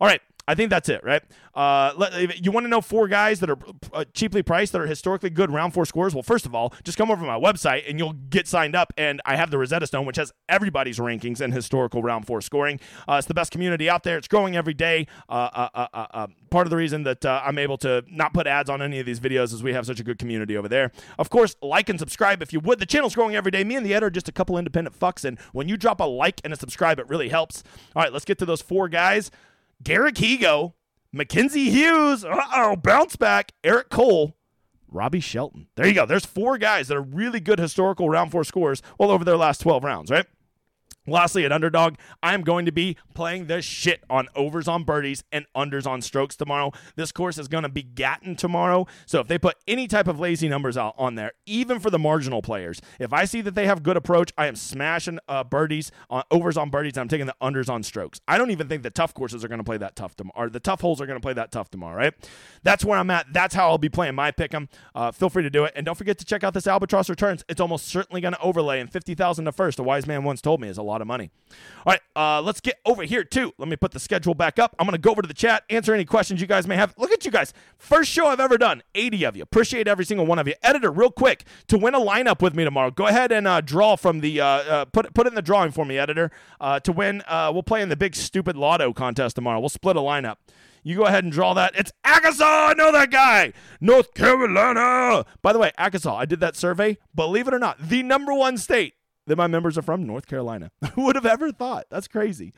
All 0.00 0.06
right, 0.06 0.20
I 0.48 0.54
think 0.54 0.70
that's 0.70 0.88
it, 0.88 1.04
right? 1.04 1.22
Uh, 1.54 1.92
you 2.36 2.50
want 2.50 2.64
to 2.64 2.68
know 2.68 2.80
four 2.80 3.08
guys 3.08 3.40
that 3.40 3.50
are 3.50 3.58
uh, 3.92 4.04
cheaply 4.14 4.42
priced 4.42 4.72
that 4.72 4.80
are 4.80 4.86
historically 4.86 5.30
good 5.30 5.50
round 5.50 5.74
four 5.74 5.84
scores? 5.84 6.14
Well, 6.14 6.22
first 6.22 6.46
of 6.46 6.54
all, 6.54 6.74
just 6.82 6.96
come 6.96 7.10
over 7.10 7.20
to 7.20 7.26
my 7.26 7.38
website 7.38 7.88
and 7.88 7.98
you'll 7.98 8.14
get 8.14 8.48
signed 8.48 8.74
up. 8.74 8.92
And 8.96 9.20
I 9.24 9.36
have 9.36 9.50
the 9.50 9.58
Rosetta 9.58 9.86
Stone, 9.86 10.06
which 10.06 10.16
has 10.16 10.32
everybody's 10.48 10.98
rankings 10.98 11.40
and 11.40 11.52
historical 11.52 12.02
round 12.02 12.26
four 12.26 12.40
scoring. 12.40 12.80
Uh, 13.08 13.14
it's 13.14 13.26
the 13.26 13.34
best 13.34 13.50
community 13.50 13.88
out 13.90 14.02
there. 14.02 14.16
It's 14.16 14.28
growing 14.28 14.56
every 14.56 14.74
day. 14.74 15.06
Uh, 15.28 15.68
uh, 15.74 15.86
uh, 15.92 16.26
part 16.50 16.66
of 16.66 16.70
the 16.70 16.76
reason 16.76 17.02
that 17.04 17.24
I'm 17.24 17.58
able 17.58 17.78
to 17.78 18.04
not 18.08 18.32
put 18.32 18.46
ads 18.46 18.70
on 18.70 18.82
any 18.82 18.98
of 18.98 19.06
these 19.06 19.20
videos 19.20 19.52
is 19.52 19.62
we 19.62 19.72
have 19.72 19.86
such 19.86 20.00
a 20.00 20.04
good 20.04 20.18
community 20.18 20.56
over 20.56 20.68
there. 20.68 20.92
Of 21.18 21.30
course, 21.30 21.56
like 21.62 21.88
and 21.88 21.98
subscribe 21.98 22.42
if 22.42 22.52
you 22.52 22.60
would. 22.60 22.78
The 22.78 22.86
channel's 22.86 23.14
growing 23.14 23.36
every 23.36 23.50
day. 23.50 23.64
Me 23.64 23.76
and 23.76 23.84
the 23.84 23.94
editor 23.94 24.06
are 24.06 24.10
just 24.10 24.28
a 24.28 24.32
couple 24.32 24.56
independent 24.56 24.98
fucks, 24.98 25.24
and 25.24 25.38
when 25.52 25.68
you 25.68 25.76
drop 25.76 26.00
a 26.00 26.04
like 26.04 26.40
and 26.44 26.52
a 26.52 26.56
subscribe, 26.56 26.98
it 26.98 27.08
really 27.08 27.28
helps. 27.28 27.62
All 27.94 28.02
right, 28.02 28.12
let's 28.12 28.24
get 28.24 28.38
to 28.38 28.46
those 28.46 28.62
four 28.62 28.88
guys. 28.88 29.30
Garrick 29.82 30.16
Higgo, 30.16 30.74
Mackenzie 31.12 31.70
Hughes, 31.70 32.24
uh 32.24 32.40
oh, 32.54 32.76
bounce 32.76 33.16
back, 33.16 33.52
Eric 33.64 33.88
Cole, 33.90 34.36
Robbie 34.88 35.20
Shelton. 35.20 35.68
There 35.76 35.86
you 35.86 35.94
go. 35.94 36.06
There's 36.06 36.26
four 36.26 36.58
guys 36.58 36.88
that 36.88 36.96
are 36.96 37.02
really 37.02 37.40
good 37.40 37.58
historical 37.58 38.08
round 38.08 38.30
four 38.30 38.44
scores 38.44 38.82
well 38.98 39.10
over 39.10 39.24
their 39.24 39.36
last 39.36 39.60
12 39.60 39.84
rounds, 39.84 40.10
right? 40.10 40.26
Lastly, 41.10 41.44
at 41.44 41.52
Underdog, 41.52 41.96
I'm 42.22 42.42
going 42.42 42.66
to 42.66 42.72
be 42.72 42.96
playing 43.14 43.46
the 43.46 43.60
shit 43.60 44.04
on 44.08 44.28
overs 44.34 44.68
on 44.68 44.84
birdies 44.84 45.24
and 45.32 45.46
unders 45.56 45.86
on 45.86 46.02
strokes 46.02 46.36
tomorrow. 46.36 46.72
This 46.96 47.12
course 47.12 47.38
is 47.38 47.48
going 47.48 47.62
to 47.62 47.68
be 47.68 47.82
Gatton 47.82 48.36
tomorrow. 48.36 48.86
So 49.06 49.20
if 49.20 49.28
they 49.28 49.38
put 49.38 49.56
any 49.66 49.88
type 49.88 50.06
of 50.06 50.20
lazy 50.20 50.48
numbers 50.48 50.76
out 50.76 50.94
on 50.96 51.16
there, 51.16 51.32
even 51.46 51.80
for 51.80 51.90
the 51.90 51.98
marginal 51.98 52.42
players, 52.42 52.80
if 52.98 53.12
I 53.12 53.24
see 53.24 53.40
that 53.42 53.54
they 53.54 53.66
have 53.66 53.82
good 53.82 53.96
approach, 53.96 54.32
I 54.38 54.46
am 54.46 54.56
smashing 54.56 55.18
uh, 55.28 55.44
birdies 55.44 55.90
on 56.08 56.22
overs 56.30 56.56
on 56.56 56.70
birdies. 56.70 56.96
I'm 56.96 57.08
taking 57.08 57.26
the 57.26 57.36
unders 57.42 57.68
on 57.68 57.82
strokes. 57.82 58.20
I 58.28 58.38
don't 58.38 58.50
even 58.50 58.68
think 58.68 58.82
the 58.82 58.90
tough 58.90 59.12
courses 59.12 59.44
are 59.44 59.48
going 59.48 59.58
to 59.58 59.64
play 59.64 59.78
that 59.78 59.96
tough 59.96 60.14
tomorrow, 60.16 60.46
or 60.46 60.50
the 60.50 60.60
tough 60.60 60.80
holes 60.80 61.00
are 61.00 61.06
going 61.06 61.18
to 61.18 61.22
play 61.22 61.32
that 61.32 61.50
tough 61.50 61.70
tomorrow, 61.70 61.96
right? 61.96 62.14
That's 62.62 62.84
where 62.84 62.98
I'm 62.98 63.10
at. 63.10 63.26
That's 63.32 63.54
how 63.54 63.68
I'll 63.68 63.78
be 63.78 63.88
playing 63.88 64.14
my 64.14 64.30
pick 64.30 64.54
'em. 64.54 64.68
Uh, 64.94 65.10
feel 65.10 65.28
free 65.30 65.42
to 65.42 65.50
do 65.50 65.64
it. 65.64 65.72
And 65.74 65.84
don't 65.84 65.96
forget 65.98 66.18
to 66.18 66.24
check 66.24 66.44
out 66.44 66.54
this 66.54 66.66
Albatross 66.66 67.10
Returns. 67.10 67.44
It's 67.48 67.60
almost 67.60 67.86
certainly 67.86 68.20
going 68.20 68.34
to 68.34 68.40
overlay, 68.40 68.80
and 68.80 68.92
50000 68.92 69.46
to 69.46 69.52
first, 69.52 69.78
a 69.78 69.82
wise 69.82 70.06
man 70.06 70.24
once 70.24 70.40
told 70.40 70.60
me, 70.60 70.68
is 70.68 70.78
a 70.78 70.82
lot 70.82 70.99
of 71.00 71.06
money. 71.06 71.30
All 71.84 71.92
right, 71.92 72.00
uh, 72.14 72.42
let's 72.42 72.60
get 72.60 72.78
over 72.84 73.02
here 73.02 73.24
too. 73.24 73.52
Let 73.58 73.68
me 73.68 73.76
put 73.76 73.92
the 73.92 74.00
schedule 74.00 74.34
back 74.34 74.58
up. 74.58 74.76
I'm 74.78 74.86
going 74.86 74.92
to 74.92 75.00
go 75.00 75.10
over 75.10 75.22
to 75.22 75.28
the 75.28 75.34
chat, 75.34 75.64
answer 75.70 75.94
any 75.94 76.04
questions 76.04 76.40
you 76.40 76.46
guys 76.46 76.66
may 76.66 76.76
have. 76.76 76.94
Look 76.96 77.10
at 77.10 77.24
you 77.24 77.30
guys. 77.30 77.52
First 77.78 78.10
show 78.10 78.26
I've 78.26 78.40
ever 78.40 78.58
done. 78.58 78.82
80 78.94 79.24
of 79.24 79.36
you. 79.36 79.42
Appreciate 79.42 79.88
every 79.88 80.04
single 80.04 80.26
one 80.26 80.38
of 80.38 80.46
you. 80.46 80.54
Editor, 80.62 80.90
real 80.90 81.10
quick, 81.10 81.44
to 81.68 81.78
win 81.78 81.94
a 81.94 82.00
lineup 82.00 82.42
with 82.42 82.54
me 82.54 82.64
tomorrow, 82.64 82.90
go 82.90 83.06
ahead 83.06 83.32
and 83.32 83.46
uh, 83.46 83.60
draw 83.60 83.96
from 83.96 84.20
the 84.20 84.40
uh, 84.40 84.46
uh 84.46 84.84
put 84.86 85.12
put 85.14 85.26
in 85.26 85.34
the 85.34 85.42
drawing 85.42 85.70
for 85.70 85.84
me, 85.84 85.98
editor. 85.98 86.30
Uh, 86.60 86.80
to 86.80 86.92
win, 86.92 87.22
uh, 87.26 87.50
we'll 87.52 87.62
play 87.62 87.82
in 87.82 87.88
the 87.88 87.96
big 87.96 88.14
stupid 88.14 88.56
lotto 88.56 88.92
contest 88.92 89.36
tomorrow. 89.36 89.60
We'll 89.60 89.68
split 89.68 89.96
a 89.96 90.00
lineup. 90.00 90.36
You 90.82 90.96
go 90.96 91.04
ahead 91.04 91.24
and 91.24 91.32
draw 91.32 91.54
that. 91.54 91.74
It's 91.76 91.92
Akasaw. 92.04 92.70
I 92.70 92.74
know 92.76 92.90
that 92.92 93.10
guy. 93.10 93.52
North 93.80 94.14
Carolina. 94.14 95.26
By 95.42 95.52
the 95.52 95.58
way, 95.58 95.72
Akasaw, 95.78 96.16
I 96.16 96.24
did 96.24 96.40
that 96.40 96.56
survey. 96.56 96.98
Believe 97.14 97.48
it 97.48 97.54
or 97.54 97.58
not, 97.58 97.78
the 97.78 98.02
number 98.02 98.32
one 98.32 98.56
state 98.56 98.94
that 99.30 99.36
my 99.36 99.46
members 99.46 99.78
are 99.78 99.82
from 99.82 100.04
North 100.04 100.26
Carolina. 100.26 100.72
Who 100.94 101.04
would 101.04 101.14
have 101.14 101.24
ever 101.24 101.52
thought? 101.52 101.86
That's 101.88 102.08
crazy. 102.08 102.52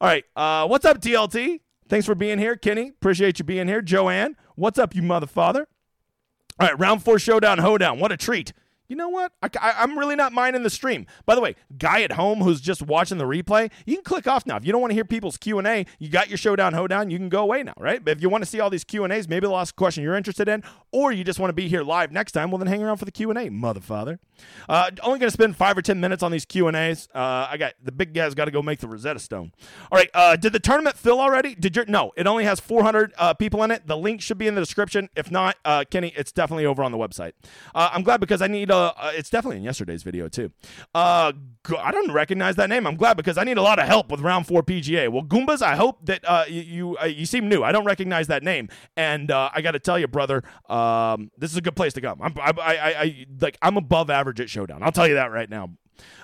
All 0.00 0.08
right. 0.08 0.24
Uh, 0.34 0.66
what's 0.66 0.84
up, 0.84 1.00
TLT? 1.00 1.60
Thanks 1.88 2.06
for 2.06 2.16
being 2.16 2.38
here, 2.38 2.56
Kenny. 2.56 2.88
Appreciate 2.88 3.38
you 3.38 3.44
being 3.44 3.68
here. 3.68 3.80
Joanne, 3.80 4.36
what's 4.56 4.78
up, 4.78 4.94
you 4.94 5.02
motherfather? 5.02 5.64
All 6.60 6.66
right, 6.66 6.78
round 6.78 7.04
four 7.04 7.20
showdown, 7.20 7.58
hoedown. 7.58 8.00
What 8.00 8.10
a 8.10 8.16
treat 8.16 8.52
you 8.88 8.96
know 8.96 9.08
what? 9.08 9.32
I, 9.42 9.82
am 9.82 9.98
really 9.98 10.16
not 10.16 10.32
minding 10.32 10.62
the 10.62 10.70
stream. 10.70 11.06
By 11.26 11.34
the 11.34 11.40
way, 11.40 11.56
guy 11.76 12.02
at 12.02 12.12
home 12.12 12.40
who's 12.40 12.60
just 12.60 12.82
watching 12.82 13.18
the 13.18 13.24
replay, 13.24 13.70
you 13.84 13.96
can 13.96 14.04
click 14.04 14.26
off 14.26 14.46
now. 14.46 14.56
If 14.56 14.64
you 14.64 14.72
don't 14.72 14.80
want 14.80 14.90
to 14.90 14.94
hear 14.94 15.04
people's 15.04 15.36
Q 15.36 15.58
and 15.58 15.66
A, 15.66 15.86
you 15.98 16.08
got 16.08 16.28
your 16.28 16.38
showdown 16.38 16.72
hoedown. 16.72 17.10
You 17.10 17.18
can 17.18 17.28
go 17.28 17.42
away 17.42 17.62
now, 17.62 17.74
right? 17.78 18.02
But 18.02 18.12
if 18.16 18.22
you 18.22 18.28
want 18.28 18.44
to 18.44 18.50
see 18.50 18.60
all 18.60 18.70
these 18.70 18.84
Q 18.84 19.04
and 19.04 19.12
A's, 19.12 19.28
maybe 19.28 19.46
they'll 19.46 19.56
ask 19.56 19.74
a 19.74 19.76
question 19.76 20.02
you're 20.02 20.16
interested 20.16 20.48
in, 20.48 20.62
or 20.90 21.12
you 21.12 21.22
just 21.22 21.38
want 21.38 21.50
to 21.50 21.54
be 21.54 21.68
here 21.68 21.82
live 21.82 22.12
next 22.12 22.32
time. 22.32 22.50
Well, 22.50 22.58
then 22.58 22.66
hang 22.66 22.82
around 22.82 22.96
for 22.96 23.04
the 23.04 23.12
Q 23.12 23.30
and 23.30 23.38
A, 23.38 23.50
motherfather. 23.50 24.18
Uh, 24.68 24.90
only 25.02 25.18
going 25.18 25.28
to 25.28 25.34
spend 25.34 25.56
five 25.56 25.76
or 25.76 25.82
ten 25.82 26.00
minutes 26.00 26.22
on 26.22 26.32
these 26.32 26.44
Q 26.44 26.68
and 26.68 26.76
A's. 26.76 27.08
Uh, 27.14 27.48
I 27.50 27.56
got 27.58 27.74
the 27.82 27.92
big 27.92 28.14
guy's 28.14 28.34
got 28.34 28.46
to 28.46 28.50
go 28.50 28.62
make 28.62 28.80
the 28.80 28.88
Rosetta 28.88 29.20
Stone. 29.20 29.52
All 29.92 29.98
right. 29.98 30.10
Uh, 30.14 30.36
did 30.36 30.52
the 30.52 30.60
tournament 30.60 30.96
fill 30.96 31.20
already? 31.20 31.54
Did 31.54 31.76
your 31.76 31.84
no? 31.86 32.12
It 32.16 32.26
only 32.26 32.44
has 32.44 32.60
400 32.60 33.12
uh, 33.18 33.34
people 33.34 33.62
in 33.62 33.70
it. 33.70 33.86
The 33.86 33.96
link 33.96 34.22
should 34.22 34.38
be 34.38 34.46
in 34.46 34.54
the 34.54 34.60
description. 34.60 35.08
If 35.14 35.30
not, 35.30 35.56
uh, 35.64 35.84
Kenny, 35.90 36.12
it's 36.16 36.32
definitely 36.32 36.66
over 36.66 36.82
on 36.82 36.92
the 36.92 36.98
website. 36.98 37.32
Uh, 37.74 37.90
I'm 37.92 38.02
glad 38.02 38.20
because 38.20 38.40
I 38.42 38.46
need 38.46 38.70
a. 38.78 39.12
it's 39.14 39.30
definitely 39.30 39.58
in 39.58 39.62
yesterday's 39.64 40.02
video 40.02 40.28
too. 40.28 40.50
Uh, 40.94 41.32
I 41.78 41.90
don't 41.90 42.12
recognize 42.12 42.56
that 42.56 42.68
name. 42.68 42.86
I'm 42.86 42.96
glad 42.96 43.16
because 43.16 43.36
I 43.36 43.44
need 43.44 43.58
a 43.58 43.62
lot 43.62 43.78
of 43.78 43.86
help 43.86 44.10
with 44.10 44.20
round 44.20 44.46
four 44.46 44.62
PGA. 44.62 45.08
Well, 45.08 45.22
Goombas, 45.22 45.62
I 45.62 45.76
hope 45.76 46.04
that 46.06 46.24
uh, 46.26 46.44
you 46.48 46.62
you, 46.62 46.96
uh, 46.96 47.06
you 47.06 47.26
seem 47.26 47.48
new. 47.48 47.62
I 47.62 47.72
don't 47.72 47.84
recognize 47.84 48.28
that 48.28 48.42
name, 48.42 48.68
and 48.96 49.30
uh, 49.30 49.50
I 49.52 49.60
got 49.60 49.72
to 49.72 49.78
tell 49.78 49.98
you, 49.98 50.08
brother, 50.08 50.42
um, 50.68 51.30
this 51.36 51.50
is 51.50 51.56
a 51.56 51.62
good 51.62 51.76
place 51.76 51.92
to 51.94 52.00
come. 52.00 52.20
I'm 52.22 52.34
I, 52.38 52.52
I, 52.60 53.02
I, 53.02 53.26
like 53.40 53.58
I'm 53.62 53.76
above 53.76 54.10
average 54.10 54.40
at 54.40 54.48
Showdown. 54.48 54.82
I'll 54.82 54.92
tell 54.92 55.08
you 55.08 55.14
that 55.14 55.32
right 55.32 55.50
now. 55.50 55.70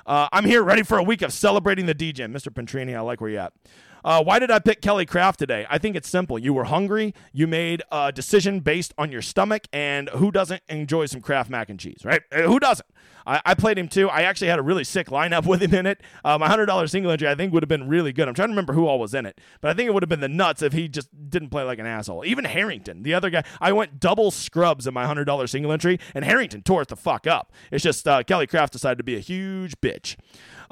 Uh, 0.07 0.29
I'm 0.33 0.45
here 0.45 0.63
ready 0.63 0.83
for 0.83 0.99
a 0.99 1.03
week 1.03 1.23
of 1.23 1.33
celebrating 1.33 1.87
the 1.87 1.95
DJ. 1.95 2.31
Mr. 2.31 2.49
Pentrini, 2.49 2.97
I 2.97 3.01
like 3.01 3.21
where 3.21 3.31
you're 3.31 3.41
at. 3.41 3.53
Uh, 4.05 4.23
why 4.23 4.39
did 4.39 4.51
I 4.51 4.59
pick 4.59 4.83
Kelly 4.83 5.07
Kraft 5.07 5.39
today? 5.39 5.67
I 5.71 5.79
think 5.79 5.97
it's 5.97 6.09
simple. 6.09 6.39
You 6.39 6.53
were 6.53 6.65
hungry. 6.65 7.15
You 7.33 7.47
made 7.47 7.83
a 7.91 8.13
decision 8.13 8.61
based 8.61 8.93
on 8.99 9.11
your 9.11 9.23
stomach, 9.23 9.67
and 9.73 10.11
who 10.11 10.31
doesn't 10.31 10.63
enjoy 10.69 11.07
some 11.07 11.23
Kraft 11.23 11.49
mac 11.49 11.71
and 11.71 11.81
cheese, 11.81 12.03
right? 12.05 12.23
Uh, 12.31 12.43
who 12.43 12.61
doesn't? 12.61 12.87
I, 13.27 13.41
I, 13.45 13.55
played 13.55 13.79
him 13.79 13.89
too. 13.89 14.11
I 14.11 14.23
actually 14.23 14.49
had 14.49 14.59
a 14.59 14.63
really 14.63 14.85
sick 14.85 15.09
lineup 15.09 15.47
with 15.47 15.63
him 15.63 15.73
in 15.73 15.87
it. 15.87 16.03
Uh, 16.25 16.37
my 16.37 16.49
hundred 16.49 16.67
dollar 16.67 16.87
single 16.87 17.11
entry 17.11 17.29
I 17.29 17.35
think 17.35 17.53
would 17.53 17.63
have 17.63 17.69
been 17.69 17.89
really 17.89 18.13
good. 18.13 18.29
I'm 18.29 18.35
trying 18.35 18.49
to 18.49 18.53
remember 18.53 18.75
who 18.75 18.87
all 18.87 18.99
was 18.99 19.15
in 19.15 19.25
it, 19.25 19.41
but 19.61 19.71
I 19.71 19.75
think 19.75 19.89
it 19.89 19.95
would 19.95 20.03
have 20.03 20.11
been 20.11 20.21
the 20.21 20.29
nuts 20.29 20.61
if 20.61 20.73
he 20.73 20.89
just 20.89 21.09
didn't 21.31 21.49
play 21.49 21.63
like 21.63 21.79
an 21.79 21.87
asshole. 21.87 22.25
Even 22.27 22.45
Harrington, 22.45 23.03
the 23.03 23.15
other 23.15 23.31
guy, 23.31 23.45
I 23.61 23.73
went 23.73 24.01
double 24.01 24.31
scrubs 24.31 24.87
in 24.87 24.95
my 24.95 25.07
hundred 25.07 25.25
dollar 25.25 25.47
single 25.47 25.73
entry, 25.73 25.99
and 26.15 26.25
Harrington 26.25 26.63
tore 26.63 26.83
it 26.83 26.89
the 26.89 26.97
fuck 26.97 27.27
up. 27.27 27.53
It's 27.71 27.83
just 27.83 28.07
uh, 28.07 28.23
Kelly 28.23 28.47
Kraft 28.47 28.73
decided 28.73 28.99
to 28.99 29.05
be 29.05 29.17
a 29.17 29.21
huge 29.21 29.81
bitch. 29.81 30.17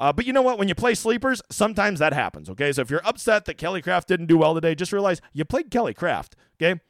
Uh, 0.03 0.11
but 0.11 0.25
you 0.25 0.33
know 0.33 0.41
what? 0.41 0.59
When 0.59 0.67
you 0.67 0.75
play 0.75 0.95
sleepers, 0.95 1.41
sometimes 1.49 1.99
that 1.99 2.11
happens. 2.11 2.49
Okay, 2.49 2.73
so 2.73 2.81
if 2.81 2.89
you're 2.89 3.07
upset 3.07 3.45
that 3.45 3.53
Kelly 3.53 3.81
Kraft 3.81 4.05
didn't 4.09 4.25
do 4.25 4.37
well 4.37 4.53
today, 4.53 4.75
just 4.75 4.91
realize 4.91 5.21
you 5.31 5.45
played 5.45 5.71
Kelly 5.71 5.93
Kraft. 5.93 6.35
Okay, 6.61 6.81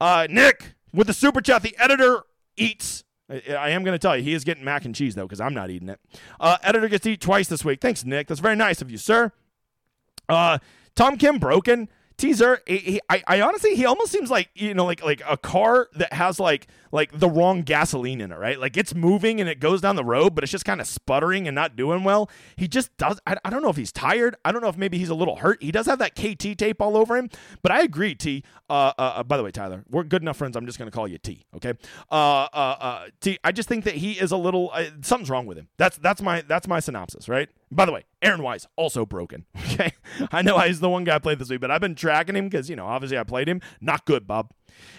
uh, 0.00 0.26
Nick 0.30 0.74
with 0.90 1.06
the 1.06 1.12
super 1.12 1.42
chat, 1.42 1.60
the 1.60 1.76
editor 1.78 2.22
eats. 2.56 3.04
I 3.28 3.68
am 3.70 3.84
going 3.84 3.92
to 3.92 3.98
tell 3.98 4.16
you, 4.16 4.22
he 4.22 4.32
is 4.32 4.42
getting 4.42 4.64
mac 4.64 4.86
and 4.86 4.94
cheese 4.94 5.14
though, 5.14 5.26
because 5.26 5.38
I'm 5.38 5.52
not 5.52 5.68
eating 5.68 5.90
it. 5.90 6.00
Uh, 6.40 6.56
editor 6.62 6.88
gets 6.88 7.02
to 7.02 7.10
eat 7.10 7.20
twice 7.20 7.46
this 7.46 7.62
week. 7.62 7.82
Thanks, 7.82 8.06
Nick. 8.06 8.26
That's 8.26 8.40
very 8.40 8.56
nice 8.56 8.80
of 8.80 8.90
you, 8.90 8.96
sir. 8.96 9.32
Uh, 10.26 10.56
Tom 10.94 11.18
Kim 11.18 11.38
broken 11.38 11.90
teaser. 12.16 12.60
He, 12.66 12.78
he, 12.78 13.00
I, 13.08 13.22
I 13.26 13.40
honestly, 13.40 13.74
he 13.74 13.84
almost 13.84 14.12
seems 14.12 14.30
like 14.30 14.50
you 14.54 14.74
know, 14.74 14.84
like 14.84 15.04
like 15.04 15.22
a 15.28 15.36
car 15.36 15.88
that 15.94 16.12
has 16.12 16.40
like 16.40 16.66
like 16.92 17.18
the 17.18 17.28
wrong 17.28 17.62
gasoline 17.62 18.20
in 18.20 18.32
it, 18.32 18.38
right? 18.38 18.58
Like 18.58 18.76
it's 18.76 18.94
moving 18.94 19.40
and 19.40 19.48
it 19.48 19.60
goes 19.60 19.80
down 19.80 19.96
the 19.96 20.04
road, 20.04 20.34
but 20.34 20.44
it's 20.44 20.50
just 20.50 20.64
kind 20.64 20.80
of 20.80 20.86
sputtering 20.86 21.46
and 21.46 21.54
not 21.54 21.76
doing 21.76 22.04
well. 22.04 22.30
He 22.56 22.68
just 22.68 22.96
does. 22.96 23.20
I, 23.26 23.36
I 23.44 23.50
don't 23.50 23.62
know 23.62 23.68
if 23.68 23.76
he's 23.76 23.92
tired. 23.92 24.36
I 24.44 24.52
don't 24.52 24.62
know 24.62 24.68
if 24.68 24.76
maybe 24.76 24.98
he's 24.98 25.08
a 25.08 25.14
little 25.14 25.36
hurt. 25.36 25.62
He 25.62 25.72
does 25.72 25.86
have 25.86 25.98
that 25.98 26.14
KT 26.14 26.58
tape 26.58 26.80
all 26.80 26.96
over 26.96 27.16
him, 27.16 27.30
but 27.62 27.72
I 27.72 27.82
agree, 27.82 28.14
T. 28.14 28.42
Uh, 28.68 28.92
uh, 28.98 29.02
uh, 29.16 29.22
by 29.22 29.36
the 29.36 29.42
way, 29.42 29.50
Tyler, 29.50 29.84
we're 29.90 30.02
good 30.04 30.22
enough 30.22 30.36
friends. 30.36 30.56
I'm 30.56 30.66
just 30.66 30.78
going 30.78 30.90
to 30.90 30.94
call 30.94 31.06
you 31.06 31.18
T. 31.18 31.44
Okay. 31.54 31.74
Uh, 32.10 32.48
uh, 32.52 32.76
uh, 32.80 33.06
T. 33.20 33.38
I 33.44 33.52
just 33.52 33.68
think 33.68 33.84
that 33.84 33.94
he 33.94 34.12
is 34.12 34.32
a 34.32 34.36
little 34.36 34.70
uh, 34.72 34.86
something's 35.02 35.30
wrong 35.30 35.46
with 35.46 35.58
him. 35.58 35.68
That's 35.76 35.96
that's 35.98 36.22
my 36.22 36.42
that's 36.42 36.66
my 36.66 36.80
synopsis, 36.80 37.28
right? 37.28 37.48
By 37.70 37.84
the 37.84 37.92
way, 37.92 38.04
Aaron 38.22 38.42
Wise 38.42 38.66
also 38.76 39.04
broken. 39.04 39.44
Okay, 39.76 39.92
I 40.32 40.40
know 40.40 40.58
he's 40.60 40.80
the 40.80 40.88
one 40.88 41.04
guy 41.04 41.16
I 41.16 41.18
played 41.18 41.38
this 41.38 41.50
week, 41.50 41.60
but 41.60 41.70
I've 41.70 41.82
been 41.82 41.94
tracking 41.94 42.34
him 42.34 42.48
because 42.48 42.70
you 42.70 42.76
know 42.76 42.86
obviously 42.86 43.18
I 43.18 43.24
played 43.24 43.46
him. 43.46 43.60
Not 43.78 44.06
good, 44.06 44.26
Bob. 44.26 44.52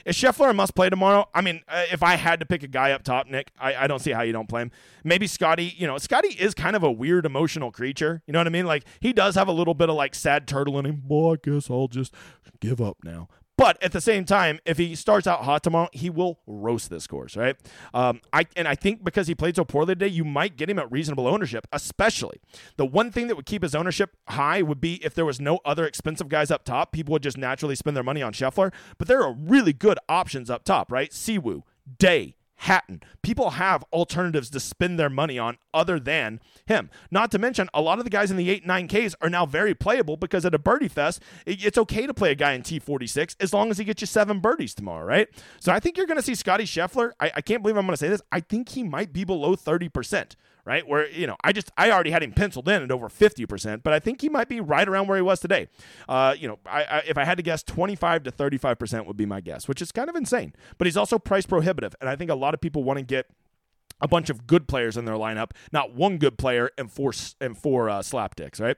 Is 0.06 0.16
Scheffler 0.16 0.52
a 0.52 0.54
must 0.54 0.76
play 0.76 0.88
tomorrow? 0.90 1.28
I 1.34 1.42
mean, 1.42 1.62
uh, 1.68 1.86
if 1.92 2.04
I 2.04 2.16
had 2.16 2.40
to 2.42 2.46
pick 2.46 2.62
a 2.62 2.68
guy 2.68 2.92
up 2.92 3.02
top, 3.04 3.28
Nick, 3.28 3.52
I, 3.60 3.74
I 3.76 3.88
don't 3.88 4.00
see 4.00 4.12
how 4.12 4.22
you 4.22 4.34
don't 4.34 4.48
play 4.48 4.62
him. 4.64 4.72
Maybe 5.04 5.26
Scotty, 5.26 5.74
you 5.78 5.88
know, 5.88 5.98
Scotty 5.98 6.30
is 6.30 6.54
kind 6.54 6.76
of 6.76 6.84
a 6.84 6.92
weird 6.92 7.26
emotional 7.26 7.72
creature. 7.72 8.22
You 8.28 8.34
know 8.34 8.40
what 8.40 8.48
I 8.48 8.52
mean? 8.52 8.68
Like, 8.68 8.84
he 9.00 9.14
does 9.14 9.34
have 9.34 9.48
a 9.48 9.52
little 9.52 9.74
bit 9.74 9.90
of 9.90 9.96
like 9.96 10.14
sad 10.14 10.48
turtle 10.48 10.78
in 10.78 10.86
him. 10.86 11.02
Boy, 11.04 11.34
I 11.34 11.36
guess 11.42 11.72
I'll 11.72 11.88
just 11.88 12.14
give 12.60 12.80
up 12.80 12.98
now. 13.04 13.30
But 13.58 13.82
at 13.82 13.92
the 13.92 14.02
same 14.02 14.24
time, 14.24 14.60
if 14.66 14.78
he 14.78 14.94
starts 14.94 15.26
out 15.26 15.44
hot 15.44 15.64
tomorrow, 15.64 15.90
he 15.92 16.12
will 16.12 16.40
roast 16.46 16.92
this 16.92 17.08
course, 17.08 17.36
right? 17.36 17.56
Um, 17.92 18.22
I 18.32 18.46
and 18.56 18.68
I 18.68 18.76
think 18.76 19.04
because 19.04 19.28
he 19.28 19.34
played 19.34 19.56
so 19.56 19.66
poorly 19.66 19.96
today, 19.96 20.08
you 20.08 20.24
might 20.24 20.58
get 20.58 20.70
him 20.70 20.78
at 20.78 20.92
reasonable 20.92 21.28
ownership. 21.28 21.68
Especially 21.72 22.40
the 22.78 22.86
one 22.86 23.12
thing 23.12 23.28
that 23.28 23.36
would 23.36 23.48
keep 23.48 23.64
his 23.64 23.74
ownership 23.74 24.16
high 24.30 24.62
would 24.62 24.80
be 24.80 25.04
if 25.04 25.16
there 25.16 25.26
was 25.26 25.42
no 25.42 25.60
other 25.66 25.86
expensive 25.88 26.30
guys 26.30 26.52
up 26.52 26.64
top. 26.64 26.92
People 26.92 27.14
would 27.14 27.24
just 27.24 27.38
naturally 27.38 27.76
spend 27.76 27.98
their 27.98 28.04
money 28.04 28.22
on 28.22 28.32
Scheffler. 28.32 28.72
But 29.00 29.08
there 29.08 29.24
are 29.24 29.34
really 29.34 29.74
good 29.74 29.98
options 30.08 30.52
up 30.52 30.64
top, 30.64 30.92
right? 30.92 31.10
Siwoo, 31.10 31.64
Day, 31.98 32.37
Hatton. 32.58 33.02
People 33.22 33.52
have 33.52 33.84
alternatives 33.94 34.50
to 34.50 34.60
spend 34.60 35.00
their 35.00 35.10
money 35.10 35.38
on 35.38 35.58
other 35.74 36.00
than 36.00 36.40
him. 36.66 36.90
Not 37.12 37.32
to 37.32 37.40
mention, 37.40 37.70
a 37.74 37.82
lot 37.82 38.00
of 38.00 38.04
the 38.04 38.10
guys 38.10 38.32
in 38.32 38.38
the 38.38 38.50
8 38.50 38.66
9Ks 38.66 39.16
are 39.22 39.30
now 39.30 39.46
very 39.46 39.76
playable 39.76 40.18
because 40.18 40.46
at 40.46 40.56
a 40.56 40.60
birdie 40.60 40.88
fest, 40.88 41.22
it's 41.46 41.78
okay 41.78 42.08
to 42.08 42.14
play 42.14 42.32
a 42.32 42.36
guy 42.36 42.54
in 42.54 42.64
T46 42.64 43.36
as 43.40 43.54
long 43.54 43.70
as 43.70 43.78
he 43.78 43.84
gets 43.84 44.02
you 44.02 44.08
seven 44.08 44.40
birdies 44.40 44.74
tomorrow, 44.74 45.06
right? 45.06 45.28
So 45.60 45.72
I 45.72 45.80
think 45.80 45.98
you're 45.98 46.08
going 46.08 46.18
to 46.18 46.24
see 46.24 46.36
Scotty 46.36 46.66
Scheffler. 46.66 47.12
I, 47.20 47.32
I 47.36 47.42
can't 47.42 47.62
believe 47.62 47.78
I'm 47.78 47.86
going 47.86 47.94
to 47.94 47.98
say 47.98 48.10
this. 48.10 48.22
I 48.32 48.40
think 48.40 48.70
he 48.70 48.84
might 48.84 49.14
be 49.14 49.24
below 49.24 49.56
30% 49.56 50.36
right? 50.68 50.86
Where, 50.86 51.10
you 51.10 51.26
know, 51.26 51.38
I 51.46 51.54
just, 51.54 51.72
I 51.78 51.92
already 51.92 52.12
had 52.12 52.22
him 52.22 52.34
penciled 52.34 52.68
in 52.68 52.84
at 52.84 52.92
over 52.92 53.08
50%, 53.08 53.84
but 53.84 53.94
I 53.94 54.00
think 54.00 54.20
he 54.20 54.28
might 54.28 54.50
be 54.50 54.60
right 54.60 54.88
around 54.88 55.08
where 55.08 55.16
he 55.16 55.22
was 55.22 55.40
today. 55.40 55.70
Uh, 56.10 56.36
you 56.38 56.46
know, 56.46 56.60
I, 56.66 56.84
I, 56.84 57.04
if 57.08 57.18
I 57.18 57.24
had 57.24 57.38
to 57.38 57.42
guess, 57.42 57.64
25 57.64 58.24
to 58.24 58.32
35% 58.32 59.06
would 59.06 59.16
be 59.16 59.26
my 59.26 59.40
guess, 59.40 59.70
which 59.70 59.82
is 59.82 59.94
kind 59.94 60.10
of 60.10 60.18
insane. 60.18 60.54
But 60.78 60.86
he's 60.86 60.98
also 60.98 61.18
price 61.18 61.46
prohibitive. 61.46 61.96
And 62.02 62.10
I 62.10 62.18
think 62.18 62.30
a 62.30 62.36
lot 62.36 62.54
of 62.54 62.60
people 62.60 62.84
want 62.84 63.00
to 63.00 63.06
get 63.06 63.28
a 64.02 64.10
bunch 64.10 64.30
of 64.30 64.46
good 64.46 64.68
players 64.68 64.98
in 64.98 65.06
their 65.06 65.16
lineup, 65.16 65.52
not 65.72 65.94
one 65.94 66.18
good 66.18 66.38
player 66.38 66.70
and 66.78 66.92
four, 66.92 67.14
and 67.40 67.58
four 67.58 67.90
uh, 67.90 68.00
slapdicks, 68.00 68.60
right? 68.60 68.76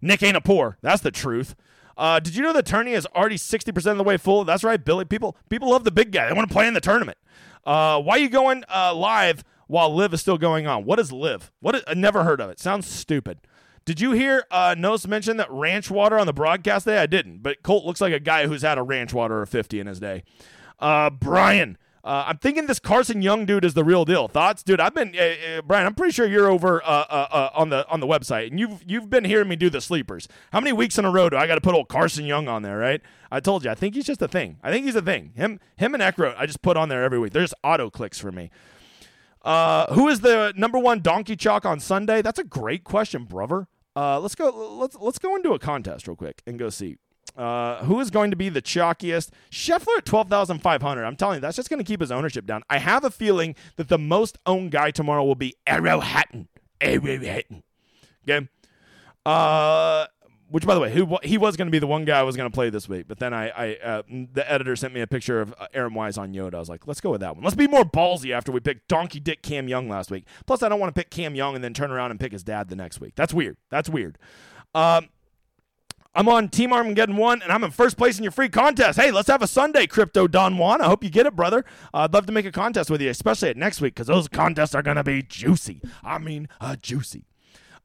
Nick 0.00 0.22
ain't 0.22 0.36
a 0.36 0.40
poor. 0.40 0.78
That's 0.80 1.02
the 1.02 1.10
truth. 1.10 1.54
Uh, 1.98 2.20
did 2.20 2.36
you 2.36 2.42
know 2.42 2.54
the 2.54 2.62
tourney 2.62 2.92
is 2.92 3.06
already 3.14 3.36
60% 3.36 3.90
of 3.90 3.98
the 3.98 4.04
way 4.04 4.16
full? 4.16 4.44
That's 4.44 4.64
right, 4.64 4.82
Billy. 4.82 5.04
People 5.04 5.36
people 5.50 5.68
love 5.68 5.84
the 5.84 5.90
big 5.90 6.10
guy. 6.10 6.26
They 6.26 6.32
want 6.32 6.48
to 6.48 6.54
play 6.54 6.66
in 6.66 6.72
the 6.72 6.80
tournament. 6.80 7.18
Uh, 7.66 8.00
why 8.00 8.14
are 8.14 8.20
you 8.20 8.30
going 8.30 8.64
uh, 8.74 8.94
live 8.94 9.44
while 9.68 9.94
LIV 9.94 10.14
is 10.14 10.20
still 10.20 10.38
going 10.38 10.66
on. 10.66 10.84
What 10.84 10.98
is 10.98 11.12
LIV? 11.12 11.52
What 11.60 11.76
is, 11.76 11.82
I 11.86 11.94
never 11.94 12.24
heard 12.24 12.40
of 12.40 12.50
it. 12.50 12.58
Sounds 12.58 12.86
stupid. 12.88 13.38
Did 13.84 14.00
you 14.00 14.12
hear 14.12 14.44
uh, 14.50 14.74
Knost 14.76 15.06
mention 15.06 15.36
that 15.38 15.50
ranch 15.50 15.90
water 15.90 16.18
on 16.18 16.26
the 16.26 16.32
broadcast 16.32 16.84
day? 16.84 16.98
I 16.98 17.06
didn't, 17.06 17.42
but 17.42 17.62
Colt 17.62 17.86
looks 17.86 18.00
like 18.00 18.12
a 18.12 18.20
guy 18.20 18.46
who's 18.46 18.62
had 18.62 18.76
a 18.76 18.82
ranch 18.82 19.14
water 19.14 19.40
or 19.40 19.46
50 19.46 19.80
in 19.80 19.86
his 19.86 20.00
day. 20.00 20.24
Uh, 20.78 21.08
Brian, 21.08 21.78
uh, 22.04 22.24
I'm 22.28 22.38
thinking 22.38 22.66
this 22.66 22.78
Carson 22.78 23.22
Young 23.22 23.44
dude 23.44 23.64
is 23.64 23.74
the 23.74 23.84
real 23.84 24.04
deal. 24.04 24.28
Thoughts, 24.28 24.62
dude? 24.62 24.80
I've 24.80 24.94
been 24.94 25.14
uh, 25.18 25.62
Brian. 25.62 25.86
I'm 25.86 25.94
pretty 25.94 26.12
sure 26.12 26.26
you're 26.26 26.48
over 26.48 26.82
uh, 26.82 26.86
uh, 26.86 27.26
uh, 27.30 27.50
on 27.54 27.70
the 27.70 27.88
on 27.88 28.00
the 28.00 28.06
website, 28.06 28.48
and 28.48 28.58
you've 28.60 28.82
you've 28.86 29.10
been 29.10 29.24
hearing 29.24 29.48
me 29.48 29.56
do 29.56 29.68
the 29.68 29.80
sleepers. 29.80 30.28
How 30.52 30.60
many 30.60 30.72
weeks 30.72 30.96
in 30.96 31.04
a 31.04 31.10
row 31.10 31.28
do 31.28 31.36
I 31.36 31.46
got 31.46 31.56
to 31.56 31.60
put 31.60 31.74
old 31.74 31.88
Carson 31.88 32.24
Young 32.24 32.48
on 32.48 32.62
there? 32.62 32.78
Right? 32.78 33.02
I 33.30 33.40
told 33.40 33.64
you. 33.64 33.70
I 33.70 33.74
think 33.74 33.94
he's 33.94 34.06
just 34.06 34.22
a 34.22 34.28
thing. 34.28 34.58
I 34.62 34.70
think 34.70 34.86
he's 34.86 34.96
a 34.96 35.02
thing. 35.02 35.32
Him 35.34 35.60
him 35.76 35.92
and 35.92 36.02
Eckroat. 36.02 36.34
I 36.38 36.46
just 36.46 36.62
put 36.62 36.76
on 36.76 36.88
there 36.88 37.04
every 37.04 37.18
week. 37.18 37.32
There's 37.32 37.52
auto 37.64 37.90
clicks 37.90 38.18
for 38.18 38.30
me. 38.32 38.50
Uh, 39.48 39.94
who 39.94 40.08
is 40.08 40.20
the 40.20 40.52
number 40.56 40.78
one 40.78 41.00
donkey 41.00 41.34
chalk 41.34 41.64
on 41.64 41.80
Sunday? 41.80 42.20
That's 42.20 42.38
a 42.38 42.44
great 42.44 42.84
question, 42.84 43.24
brother. 43.24 43.66
Uh, 43.96 44.20
let's 44.20 44.34
go. 44.34 44.50
Let's 44.78 44.94
let's 45.00 45.18
go 45.18 45.34
into 45.36 45.54
a 45.54 45.58
contest 45.58 46.06
real 46.06 46.16
quick 46.16 46.42
and 46.46 46.58
go 46.58 46.68
see. 46.68 46.98
Uh, 47.34 47.82
who 47.84 47.98
is 47.98 48.10
going 48.10 48.30
to 48.30 48.36
be 48.36 48.50
the 48.50 48.60
chalkiest? 48.60 49.30
Scheffler 49.50 49.96
at 49.98 50.04
12,500. 50.04 51.02
I'm 51.02 51.16
telling 51.16 51.36
you, 51.36 51.40
that's 51.40 51.56
just 51.56 51.70
going 51.70 51.78
to 51.78 51.84
keep 51.84 52.00
his 52.00 52.12
ownership 52.12 52.44
down. 52.44 52.62
I 52.68 52.78
have 52.78 53.04
a 53.04 53.10
feeling 53.10 53.54
that 53.76 53.88
the 53.88 53.96
most 53.96 54.36
owned 54.44 54.70
guy 54.70 54.90
tomorrow 54.90 55.24
will 55.24 55.34
be 55.34 55.54
Arrow 55.66 56.00
Hatton. 56.00 56.48
Arrow 56.80 57.18
Hatton. 57.18 57.62
Okay. 58.28 58.48
Uh, 59.24 60.06
which 60.50 60.66
by 60.66 60.74
the 60.74 60.80
way, 60.80 60.92
who 60.92 61.18
he 61.22 61.38
was 61.38 61.56
going 61.56 61.66
to 61.66 61.72
be 61.72 61.78
the 61.78 61.86
one 61.86 62.04
guy 62.04 62.18
I 62.18 62.22
was 62.22 62.36
going 62.36 62.50
to 62.50 62.54
play 62.54 62.70
this 62.70 62.88
week, 62.88 63.06
but 63.08 63.18
then 63.18 63.34
I, 63.34 63.48
I 63.48 63.76
uh, 63.76 64.02
the 64.32 64.50
editor 64.50 64.76
sent 64.76 64.94
me 64.94 65.00
a 65.00 65.06
picture 65.06 65.40
of 65.40 65.54
uh, 65.58 65.66
Aaron 65.74 65.94
Wise 65.94 66.16
on 66.16 66.32
Yoda. 66.32 66.54
I 66.54 66.58
was 66.58 66.68
like, 66.68 66.86
let's 66.86 67.00
go 67.00 67.10
with 67.10 67.20
that 67.20 67.34
one. 67.34 67.44
Let's 67.44 67.56
be 67.56 67.68
more 67.68 67.84
ballsy 67.84 68.32
after 68.32 68.50
we 68.50 68.60
picked 68.60 68.88
Donkey 68.88 69.20
Dick 69.20 69.42
Cam 69.42 69.68
Young 69.68 69.88
last 69.88 70.10
week. 70.10 70.24
Plus, 70.46 70.62
I 70.62 70.68
don't 70.68 70.80
want 70.80 70.94
to 70.94 70.98
pick 70.98 71.10
Cam 71.10 71.34
Young 71.34 71.54
and 71.54 71.62
then 71.62 71.74
turn 71.74 71.90
around 71.90 72.10
and 72.10 72.20
pick 72.20 72.32
his 72.32 72.42
dad 72.42 72.68
the 72.68 72.76
next 72.76 73.00
week. 73.00 73.14
That's 73.14 73.34
weird. 73.34 73.56
That's 73.70 73.88
weird. 73.88 74.18
Um, 74.74 75.08
I'm 76.14 76.28
on 76.28 76.48
Team 76.48 76.72
Armageddon 76.72 77.16
1, 77.16 77.42
and 77.42 77.52
I'm 77.52 77.62
in 77.62 77.70
first 77.70 77.96
place 77.96 78.18
in 78.18 78.24
your 78.24 78.32
free 78.32 78.48
contest. 78.48 78.98
Hey, 78.98 79.10
let's 79.10 79.28
have 79.28 79.42
a 79.42 79.46
Sunday, 79.46 79.86
Crypto 79.86 80.26
Don 80.26 80.58
Juan. 80.58 80.80
I 80.80 80.86
hope 80.86 81.04
you 81.04 81.10
get 81.10 81.26
it, 81.26 81.36
brother. 81.36 81.64
Uh, 81.94 81.98
I'd 81.98 82.14
love 82.14 82.26
to 82.26 82.32
make 82.32 82.46
a 82.46 82.50
contest 82.50 82.90
with 82.90 83.00
you, 83.00 83.10
especially 83.10 83.50
at 83.50 83.56
next 83.56 83.80
week, 83.80 83.94
because 83.94 84.08
those 84.08 84.26
contests 84.26 84.74
are 84.74 84.82
going 84.82 84.96
to 84.96 85.04
be 85.04 85.22
juicy. 85.22 85.80
I 86.02 86.18
mean, 86.18 86.48
uh, 86.60 86.76
juicy. 86.76 87.26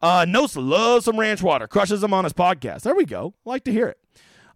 Uh, 0.04 0.26
Nosa 0.26 0.58
loves 0.62 1.06
some 1.06 1.18
ranch 1.18 1.42
water, 1.42 1.66
crushes 1.66 2.02
them 2.02 2.14
on 2.14 2.26
his 2.26 2.34
podcast. 2.34 2.82
There 2.82 2.94
we 2.94 3.06
go. 3.06 3.36
Like 3.46 3.64
to 3.64 3.72
hear 3.72 3.88
it. 3.88 3.98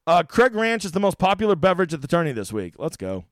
Uh, 0.05 0.21
Craig 0.23 0.53
Ranch 0.53 0.83
is 0.83 0.91
the 0.91 0.99
most 0.99 1.17
popular 1.17 1.55
beverage 1.55 1.93
at 1.93 2.01
the 2.01 2.07
tourney 2.07 2.33
this 2.33 2.51
week. 2.51 2.73
Let's 2.77 2.97
go. 2.97 3.23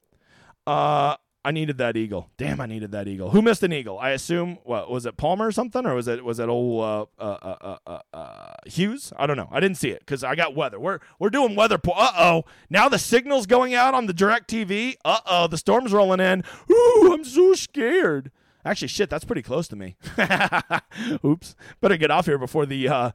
Uh, 0.65 1.17
I 1.43 1.51
needed 1.51 1.77
that 1.77 1.97
eagle. 1.97 2.29
Damn, 2.37 2.61
I 2.61 2.67
needed 2.67 2.93
that 2.93 3.09
eagle. 3.09 3.31
Who 3.31 3.41
missed 3.41 3.63
an 3.63 3.73
eagle? 3.73 3.99
I 3.99 4.11
assume. 4.11 4.59
What 4.63 4.89
was 4.89 5.05
it? 5.05 5.17
Palmer 5.17 5.47
or 5.47 5.51
something, 5.51 5.85
or 5.85 5.93
was 5.93 6.07
it 6.07 6.23
was 6.23 6.39
it 6.39 6.47
old 6.47 6.81
uh, 7.19 7.21
uh, 7.21 7.55
uh, 7.61 7.77
uh, 7.85 7.99
uh 8.13 8.53
Hughes? 8.65 9.11
I 9.17 9.27
don't 9.27 9.37
know. 9.37 9.49
I 9.51 9.59
didn't 9.59 9.77
see 9.77 9.89
it 9.89 9.99
because 9.99 10.23
I 10.23 10.35
got 10.35 10.55
weather. 10.55 10.79
We're 10.79 10.99
we're 11.19 11.29
doing 11.29 11.53
weather. 11.53 11.77
Po- 11.77 11.91
uh 11.91 12.13
oh. 12.17 12.45
Now 12.69 12.87
the 12.87 12.97
signal's 12.97 13.45
going 13.45 13.75
out 13.75 13.93
on 13.93 14.07
the 14.07 14.13
DirecTV. 14.13 14.95
Uh 15.03 15.19
oh. 15.25 15.47
The 15.47 15.57
storm's 15.57 15.91
rolling 15.91 16.21
in. 16.21 16.43
Ooh, 16.71 17.11
I'm 17.13 17.25
so 17.25 17.53
scared. 17.53 18.31
Actually, 18.65 18.87
shit, 18.87 19.09
that's 19.09 19.23
pretty 19.23 19.43
close 19.43 19.67
to 19.67 19.75
me. 19.75 19.95
Oops. 21.23 21.55
Better 21.81 21.97
get 21.97 22.09
off 22.09 22.25
here 22.25 22.39
before 22.39 22.65
the 22.65 22.89
uh, 22.89 23.11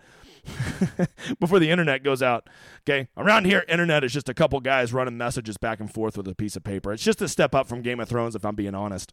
before 1.40 1.58
the 1.58 1.70
internet 1.70 2.02
goes 2.02 2.22
out. 2.22 2.48
Okay, 2.88 3.08
around 3.16 3.46
here, 3.46 3.64
internet 3.68 4.04
is 4.04 4.12
just 4.12 4.28
a 4.28 4.34
couple 4.34 4.60
guys 4.60 4.92
running 4.92 5.16
messages 5.16 5.56
back 5.56 5.80
and 5.80 5.92
forth 5.92 6.16
with 6.16 6.28
a 6.28 6.34
piece 6.34 6.56
of 6.56 6.64
paper. 6.64 6.92
It's 6.92 7.02
just 7.02 7.20
a 7.20 7.28
step 7.28 7.54
up 7.54 7.68
from 7.68 7.82
Game 7.82 8.00
of 8.00 8.08
Thrones, 8.08 8.34
if 8.34 8.44
I'm 8.44 8.54
being 8.54 8.74
honest. 8.74 9.12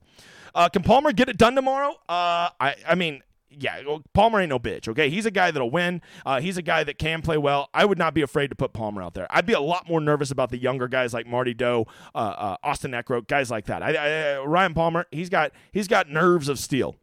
Uh, 0.54 0.70
can 0.70 0.84
Palmer 0.84 1.12
get 1.12 1.28
it 1.28 1.38
done 1.38 1.56
tomorrow? 1.56 1.92
Uh, 2.08 2.50
I, 2.60 2.76
I 2.88 2.96
mean, 2.96 3.24
yeah, 3.50 3.82
Palmer 4.14 4.42
ain't 4.42 4.50
no 4.50 4.60
bitch. 4.60 4.88
Okay, 4.88 5.10
he's 5.10 5.26
a 5.26 5.32
guy 5.32 5.52
that'll 5.52 5.72
win. 5.72 6.02
Uh, 6.26 6.42
he's 6.42 6.58
a 6.58 6.62
guy 6.62 6.84
that 6.84 7.00
can 7.00 7.22
play 7.22 7.38
well. 7.38 7.70
I 7.74 7.86
would 7.86 7.98
not 7.98 8.14
be 8.14 8.22
afraid 8.22 8.50
to 8.50 8.56
put 8.56 8.74
Palmer 8.74 9.02
out 9.02 9.14
there. 9.14 9.28
I'd 9.30 9.46
be 9.46 9.54
a 9.54 9.60
lot 9.60 9.88
more 9.88 10.02
nervous 10.02 10.32
about 10.32 10.50
the 10.50 10.58
younger 10.58 10.88
guys 10.88 11.14
like 11.14 11.28
Marty 11.28 11.54
Dou, 11.54 11.86
uh, 12.14 12.18
uh, 12.18 12.58
Austin 12.64 12.92
Eckroat, 12.92 13.28
guys 13.28 13.50
like 13.50 13.66
that. 13.66 13.82
I, 13.82 13.94
I, 13.94 14.36
uh, 14.36 14.44
Ryan 14.44 14.74
Palmer, 14.74 15.06
he's 15.12 15.30
got 15.30 15.52
he's 15.72 15.88
got 15.88 16.10
nerves 16.10 16.50
of 16.50 16.60
steel. 16.60 16.96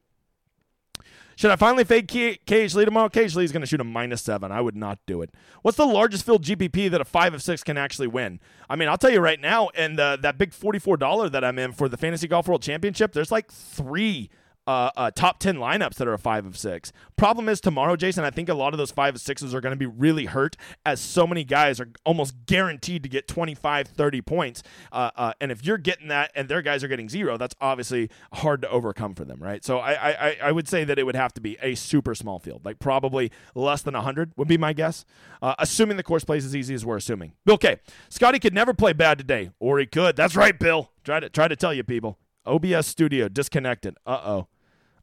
Should 1.37 1.50
I 1.50 1.57
finally 1.57 1.83
fade 1.83 2.07
KH 2.07 2.74
Lee 2.76 2.85
tomorrow? 2.85 3.09
KH 3.09 3.35
Lee's 3.35 3.50
going 3.50 3.62
to 3.62 3.66
shoot 3.66 3.80
a 3.80 3.85
minus 3.85 4.22
seven. 4.22 4.52
I 4.52 4.61
would 4.61 4.76
not 4.76 5.00
do 5.04 5.20
it. 5.20 5.30
What's 5.62 5.76
the 5.76 5.85
largest 5.85 6.24
field 6.24 6.44
GPP 6.44 6.90
that 6.92 7.00
a 7.00 7.04
five 7.04 7.35
of 7.35 7.42
six 7.42 7.64
can 7.64 7.76
actually 7.76 8.07
win? 8.07 8.38
I 8.70 8.76
mean, 8.76 8.88
I'll 8.88 8.98
tell 8.98 9.11
you 9.11 9.18
right 9.18 9.40
now, 9.40 9.70
and 9.74 9.98
that 9.98 10.38
big 10.38 10.52
forty-four 10.52 10.96
dollar 10.96 11.28
that 11.28 11.42
I'm 11.42 11.59
in 11.59 11.72
for 11.72 11.88
the 11.88 11.96
Fantasy 11.96 12.28
Golf 12.28 12.46
World 12.46 12.62
Championship, 12.62 13.12
there's 13.12 13.33
like 13.33 13.50
three 13.50 14.30
uh, 14.66 14.90
uh, 14.96 15.11
top 15.11 15.38
10 15.38 15.57
lineups 15.57 15.94
that 15.96 16.09
are 16.09 16.14
a 16.14 16.18
five 16.18 16.46
of 16.46 16.57
six. 16.57 16.92
Problem 17.16 17.48
is 17.48 17.61
tomorrow, 17.61 17.96
Jason, 17.96 18.24
I 18.24 18.31
think 18.31 18.48
a 18.48 18.55
lot 18.55 18.72
of 18.72 18.79
those 18.79 18.90
five 18.90 19.14
of 19.14 19.20
sixes 19.20 19.55
are 19.55 19.61
going 19.61 19.72
to 19.72 19.77
be 19.77 19.87
really 19.87 20.27
hurt 20.27 20.57
as 20.85 21.00
so 21.00 21.27
many 21.27 21.44
guys 21.44 21.81
are 21.81 21.90
almost 22.05 22.46
guaranteed 22.46 23.03
to 23.03 23.09
get 23.09 23.29
25, 23.29 23.88
30 23.88 24.20
points. 24.22 24.62
Uh, 24.90 25.11
uh, 25.16 25.33
and 25.40 25.53
if 25.53 25.64
you're 25.64 25.79
getting 25.79 26.09
that 26.09 26.33
and 26.35 26.48
their 26.48 26.62
guys 26.62 26.83
are 26.83 26.88
getting 26.88 27.09
zero, 27.09 27.37
that's 27.37 27.55
obviously 27.61 28.11
hard 28.33 28.62
to 28.62 28.70
overcome 28.70 29.14
for 29.14 29.24
them, 29.24 29.42
right? 29.42 29.64
So 29.64 29.79
I, 29.79 29.92
I, 30.11 30.37
I 30.44 30.53
would 30.53 30.68
say 30.68 30.85
that 30.85 30.98
it 30.98 31.05
would 31.05 31.16
have 31.16 31.33
to 31.35 31.40
be 31.40 31.57
a 31.62 31.74
super 31.74 32.14
small 32.14 32.38
field, 32.38 32.64
like 32.64 32.79
probably 32.79 33.31
less 33.55 33.83
than 33.83 33.94
100 33.94 34.33
would 34.37 34.48
be 34.48 34.59
my 34.59 34.72
guess, 34.72 35.05
uh, 35.42 35.55
assuming 35.59 35.96
the 35.96 36.03
course 36.03 36.24
plays 36.24 36.44
as 36.44 36.57
easy 36.57 36.74
as 36.74 36.85
we're 36.85 36.96
assuming. 36.96 37.33
Bill, 37.44 37.55
okay, 37.55 37.77
Scotty 38.09 38.38
could 38.38 38.55
never 38.55 38.74
play 38.74 38.92
bad 38.92 39.18
today, 39.18 39.50
or 39.61 39.79
he 39.79 39.87
could. 39.87 40.16
That's 40.16 40.37
right, 40.37 40.59
Bill. 40.59 40.90
Try 41.05 41.20
to, 41.20 41.29
try 41.29 41.48
to 41.48 41.57
tell 41.57 41.74
you 41.74 41.85
people. 41.85 42.18
OBS 42.46 42.87
Studio 42.87 43.29
disconnected. 43.29 43.96
Uh 44.05 44.20
oh. 44.24 44.48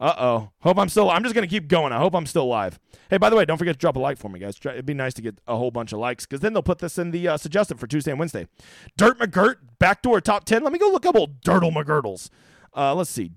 Uh 0.02 0.16
oh. 0.18 0.50
Hope 0.62 0.80
I'm 0.80 0.90
still. 0.90 1.12
I'm 1.12 1.22
just 1.22 1.36
gonna 1.36 1.46
keep 1.46 1.68
going. 1.68 1.94
I 1.94 2.00
hope 2.00 2.16
I'm 2.16 2.26
still 2.26 2.48
live. 2.48 2.80
Hey, 3.12 3.18
by 3.18 3.30
the 3.30 3.36
way, 3.36 3.46
don't 3.46 3.60
forget 3.60 3.76
to 3.76 3.78
drop 3.78 3.96
a 3.96 4.00
like 4.00 4.18
for 4.18 4.30
me, 4.30 4.40
guys. 4.40 4.58
It'd 4.66 4.84
be 4.84 4.96
nice 4.96 5.14
to 5.14 5.22
get 5.22 5.40
a 5.48 5.56
whole 5.56 5.70
bunch 5.70 5.94
of 5.94 6.00
likes 6.00 6.26
because 6.26 6.40
then 6.40 6.54
they'll 6.54 6.64
put 6.64 6.80
this 6.80 6.98
in 6.98 7.12
the 7.12 7.28
uh, 7.28 7.38
suggested 7.38 7.80
for 7.80 7.86
Tuesday 7.86 8.10
and 8.10 8.20
Wednesday. 8.20 8.48
Dirt 8.98 9.20
McGirt 9.20 9.58
backdoor 9.78 10.20
top 10.20 10.46
ten. 10.46 10.64
Let 10.64 10.74
me 10.74 10.80
go 10.80 10.90
look 10.90 11.06
up 11.06 11.16
old 11.16 11.42
Dirtle 11.42 11.72
McGirtles. 11.72 12.30
Uh, 12.76 12.96
let's 12.96 13.12
see. 13.12 13.34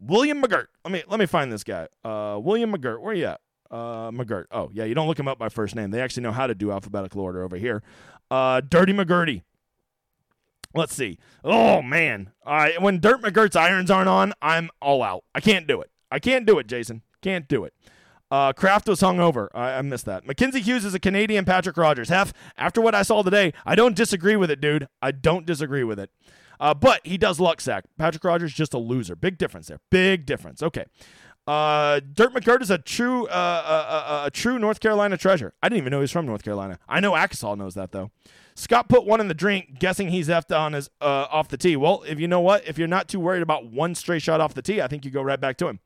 William 0.00 0.40
McGirt. 0.40 0.66
Let 0.84 0.92
me 0.92 1.02
let 1.08 1.18
me 1.18 1.26
find 1.26 1.50
this 1.50 1.64
guy. 1.64 1.88
Uh, 2.04 2.38
William 2.40 2.72
McGirt. 2.72 3.00
Where 3.00 3.10
are 3.10 3.16
you 3.16 3.26
at? 3.26 3.40
Uh, 3.68 4.12
McGirt. 4.12 4.44
Oh 4.52 4.70
yeah, 4.72 4.84
you 4.84 4.94
don't 4.94 5.08
look 5.08 5.18
him 5.18 5.26
up 5.26 5.40
by 5.40 5.48
first 5.48 5.74
name. 5.74 5.90
They 5.90 6.00
actually 6.00 6.22
know 6.22 6.32
how 6.32 6.46
to 6.46 6.54
do 6.54 6.70
alphabetical 6.70 7.22
order 7.22 7.42
over 7.42 7.56
here. 7.56 7.82
Uh, 8.30 8.60
Dirty 8.60 8.92
McGirty. 8.92 9.42
Let's 10.78 10.94
see. 10.94 11.18
Oh 11.42 11.82
man, 11.82 12.30
uh, 12.46 12.68
when 12.78 13.00
Dirt 13.00 13.20
McGirt's 13.20 13.56
irons 13.56 13.90
aren't 13.90 14.08
on, 14.08 14.32
I'm 14.40 14.70
all 14.80 15.02
out. 15.02 15.24
I 15.34 15.40
can't 15.40 15.66
do 15.66 15.80
it. 15.80 15.90
I 16.08 16.20
can't 16.20 16.46
do 16.46 16.60
it, 16.60 16.68
Jason. 16.68 17.02
Can't 17.20 17.48
do 17.48 17.64
it. 17.64 17.74
Uh, 18.30 18.52
Kraft 18.52 18.86
was 18.86 19.00
hung 19.00 19.18
over. 19.18 19.50
I, 19.52 19.72
I 19.72 19.82
missed 19.82 20.04
that. 20.04 20.24
Mackenzie 20.24 20.60
Hughes 20.60 20.84
is 20.84 20.94
a 20.94 21.00
Canadian 21.00 21.44
Patrick 21.44 21.76
Rodgers. 21.76 22.10
Hef, 22.10 22.32
after 22.56 22.80
what 22.80 22.94
I 22.94 23.02
saw 23.02 23.22
today, 23.22 23.52
I 23.66 23.74
don't 23.74 23.96
disagree 23.96 24.36
with 24.36 24.52
it, 24.52 24.60
dude. 24.60 24.86
I 25.02 25.10
don't 25.10 25.44
disagree 25.44 25.82
with 25.82 25.98
it. 25.98 26.10
Uh, 26.60 26.74
but 26.74 27.00
he 27.04 27.18
does 27.18 27.40
luck 27.40 27.60
sack. 27.60 27.84
Patrick 27.98 28.22
Rodgers 28.22 28.52
just 28.52 28.72
a 28.72 28.78
loser. 28.78 29.16
Big 29.16 29.36
difference 29.36 29.66
there. 29.66 29.80
Big 29.90 30.26
difference. 30.26 30.62
Okay. 30.62 30.84
Uh, 31.48 32.00
Dirt 32.12 32.34
McGirt 32.34 32.60
is 32.60 32.70
a 32.70 32.76
true, 32.76 33.26
uh, 33.26 33.30
uh, 33.30 33.32
uh, 33.32 34.22
a 34.26 34.30
true 34.30 34.58
North 34.58 34.80
Carolina 34.80 35.16
treasure. 35.16 35.54
I 35.62 35.70
didn't 35.70 35.78
even 35.78 35.92
know 35.92 35.96
he 35.96 36.02
was 36.02 36.12
from 36.12 36.26
North 36.26 36.42
Carolina. 36.42 36.78
I 36.86 37.00
know 37.00 37.12
Akasol 37.12 37.56
knows 37.56 37.74
that 37.74 37.90
though. 37.90 38.10
Scott 38.54 38.90
put 38.90 39.06
one 39.06 39.18
in 39.18 39.28
the 39.28 39.34
drink, 39.34 39.78
guessing 39.78 40.10
he's 40.10 40.28
effed 40.28 40.54
on 40.54 40.74
his 40.74 40.90
uh, 41.00 41.26
off 41.30 41.48
the 41.48 41.56
tee. 41.56 41.74
Well, 41.74 42.02
if 42.06 42.20
you 42.20 42.28
know 42.28 42.40
what, 42.40 42.68
if 42.68 42.76
you're 42.76 42.86
not 42.86 43.08
too 43.08 43.18
worried 43.18 43.40
about 43.40 43.64
one 43.64 43.94
stray 43.94 44.18
shot 44.18 44.42
off 44.42 44.52
the 44.52 44.60
tee, 44.60 44.82
I 44.82 44.88
think 44.88 45.06
you 45.06 45.10
go 45.10 45.22
right 45.22 45.40
back 45.40 45.56
to 45.58 45.68
him. 45.68 45.80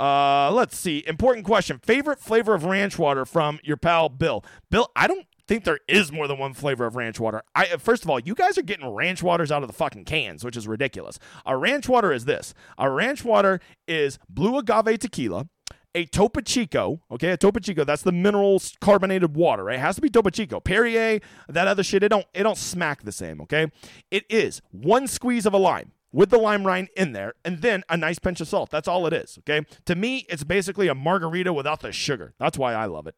Uh, 0.00 0.50
let's 0.50 0.76
see. 0.76 1.04
Important 1.06 1.46
question. 1.46 1.78
Favorite 1.78 2.18
flavor 2.18 2.54
of 2.54 2.64
ranch 2.64 2.98
water 2.98 3.24
from 3.24 3.60
your 3.62 3.76
pal 3.76 4.08
Bill? 4.08 4.44
Bill, 4.68 4.90
I 4.96 5.06
don't 5.06 5.26
think 5.48 5.64
there 5.64 5.80
is 5.88 6.12
more 6.12 6.28
than 6.28 6.38
one 6.38 6.54
flavor 6.54 6.86
of 6.86 6.94
ranch 6.94 7.18
water. 7.18 7.42
I 7.54 7.66
first 7.78 8.04
of 8.04 8.10
all, 8.10 8.20
you 8.20 8.34
guys 8.34 8.58
are 8.58 8.62
getting 8.62 8.88
ranch 8.88 9.22
waters 9.22 9.50
out 9.50 9.62
of 9.62 9.68
the 9.68 9.72
fucking 9.72 10.04
cans, 10.04 10.44
which 10.44 10.56
is 10.56 10.68
ridiculous. 10.68 11.18
A 11.46 11.56
ranch 11.56 11.88
water 11.88 12.12
is 12.12 12.26
this. 12.26 12.54
A 12.76 12.90
ranch 12.90 13.24
water 13.24 13.60
is 13.86 14.18
blue 14.28 14.58
agave 14.58 14.98
tequila, 14.98 15.48
a 15.94 16.04
Topo 16.04 16.40
Chico, 16.40 17.00
okay, 17.10 17.30
a 17.30 17.36
Topo 17.36 17.60
Chico, 17.60 17.82
that's 17.82 18.02
the 18.02 18.12
mineral 18.12 18.62
carbonated 18.80 19.34
water, 19.34 19.64
right? 19.64 19.76
It 19.76 19.80
has 19.80 19.96
to 19.96 20.00
be 20.00 20.10
Topo 20.10 20.30
Chico. 20.30 20.60
Perrier, 20.60 21.20
that 21.48 21.66
other 21.66 21.82
shit, 21.82 22.02
it 22.02 22.08
don't 22.08 22.26
it 22.34 22.42
don't 22.42 22.58
smack 22.58 23.02
the 23.02 23.12
same, 23.12 23.40
okay? 23.40 23.70
It 24.10 24.24
is 24.28 24.60
one 24.70 25.06
squeeze 25.06 25.46
of 25.46 25.54
a 25.54 25.58
lime 25.58 25.92
with 26.12 26.30
the 26.30 26.38
lime 26.38 26.66
rind 26.66 26.88
in 26.96 27.12
there, 27.12 27.34
and 27.44 27.60
then 27.62 27.82
a 27.88 27.96
nice 27.96 28.18
pinch 28.18 28.40
of 28.40 28.48
salt. 28.48 28.70
That's 28.70 28.88
all 28.88 29.06
it 29.06 29.12
is. 29.12 29.38
Okay. 29.40 29.66
To 29.86 29.94
me, 29.94 30.26
it's 30.28 30.44
basically 30.44 30.88
a 30.88 30.94
margarita 30.94 31.52
without 31.52 31.80
the 31.80 31.92
sugar. 31.92 32.34
That's 32.38 32.56
why 32.58 32.74
I 32.74 32.86
love 32.86 33.06
it. 33.06 33.14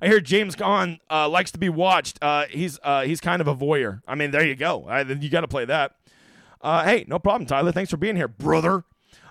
I 0.00 0.06
hear 0.06 0.20
James 0.20 0.54
Gunn 0.54 0.98
uh, 1.10 1.28
likes 1.28 1.50
to 1.52 1.58
be 1.58 1.68
watched. 1.68 2.18
Uh, 2.22 2.44
he's 2.50 2.78
uh, 2.82 3.02
he's 3.02 3.20
kind 3.20 3.40
of 3.40 3.48
a 3.48 3.54
voyeur. 3.54 4.00
I 4.06 4.14
mean, 4.14 4.30
there 4.30 4.46
you 4.46 4.54
go. 4.54 4.86
I, 4.88 5.02
you 5.02 5.28
got 5.28 5.40
to 5.40 5.48
play 5.48 5.64
that. 5.64 5.92
Uh, 6.60 6.84
hey, 6.84 7.04
no 7.08 7.18
problem, 7.18 7.46
Tyler. 7.46 7.72
Thanks 7.72 7.90
for 7.90 7.96
being 7.96 8.16
here, 8.16 8.28
brother. 8.28 8.84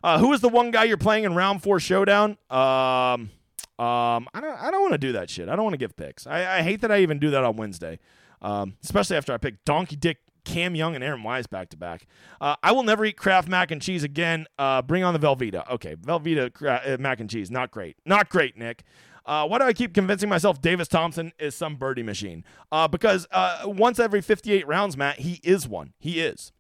Uh, 0.04 0.20
who 0.20 0.32
is 0.34 0.42
the 0.42 0.50
one 0.50 0.72
guy 0.72 0.84
you're 0.84 0.98
playing 0.98 1.24
in 1.24 1.36
round 1.36 1.64
four 1.64 1.80
showdown? 1.80 2.38
Um, 2.50 3.32
um, 3.80 4.28
I 4.34 4.42
don't 4.42 4.60
I 4.60 4.72
don't 4.72 4.82
want 4.82 4.94
to 4.94 4.98
do 4.98 5.12
that 5.14 5.30
shit. 5.30 5.50
I 5.50 5.56
don't 5.56 5.64
want 5.64 5.74
to 5.74 5.80
give 5.80 5.96
picks. 5.96 6.28
I, 6.28 6.60
I 6.60 6.62
hate 6.62 6.82
that 6.82 6.92
I 6.92 7.00
even 7.00 7.20
do 7.20 7.30
that 7.32 7.44
on 7.44 7.56
Wednesday, 7.56 8.00
um, 8.42 8.76
especially 8.84 9.18
after 9.18 9.34
I 9.34 9.38
pick 9.38 9.64
Donkey 9.66 9.96
Dick 9.96 10.18
Cam 10.46 10.76
Young 10.76 10.96
and 10.96 11.04
Aaron 11.04 11.24
Wise 11.24 11.48
back 11.48 11.70
to 11.70 11.78
back. 11.78 12.08
Uh, 12.40 12.56
I 12.64 12.72
will 12.72 12.84
never 12.84 13.06
eat 13.06 13.18
Kraft 13.18 13.48
mac 13.48 13.72
and 13.72 13.82
cheese 13.82 14.04
again. 14.04 14.48
Bring 14.86 15.04
on 15.04 15.14
the 15.14 15.20
Velveeta. 15.20 15.70
Okay, 15.72 15.96
Velveeta 15.96 17.00
mac 17.00 17.20
and 17.20 17.30
cheese. 17.30 17.52
Not 17.52 17.72
great. 17.72 17.98
Not 18.06 18.30
great, 18.30 18.58
Nick. 18.58 18.84
Uh, 19.28 19.46
why 19.46 19.60
do 19.60 19.66
I 19.66 19.74
keep 19.74 19.94
convincing 19.94 20.30
myself 20.30 20.62
Davis 20.62 20.88
Thompson 20.88 21.34
is 21.38 21.54
some 21.54 21.76
birdie 21.76 22.02
machine? 22.02 22.46
Uh, 22.72 22.88
because 22.88 23.28
uh, 23.32 23.64
once 23.66 24.00
every 24.00 24.22
58 24.22 24.66
rounds, 24.66 24.96
Matt, 24.96 25.20
he 25.20 25.42
is 25.44 25.68
one. 25.68 25.94
He 26.00 26.22
is. 26.22 26.54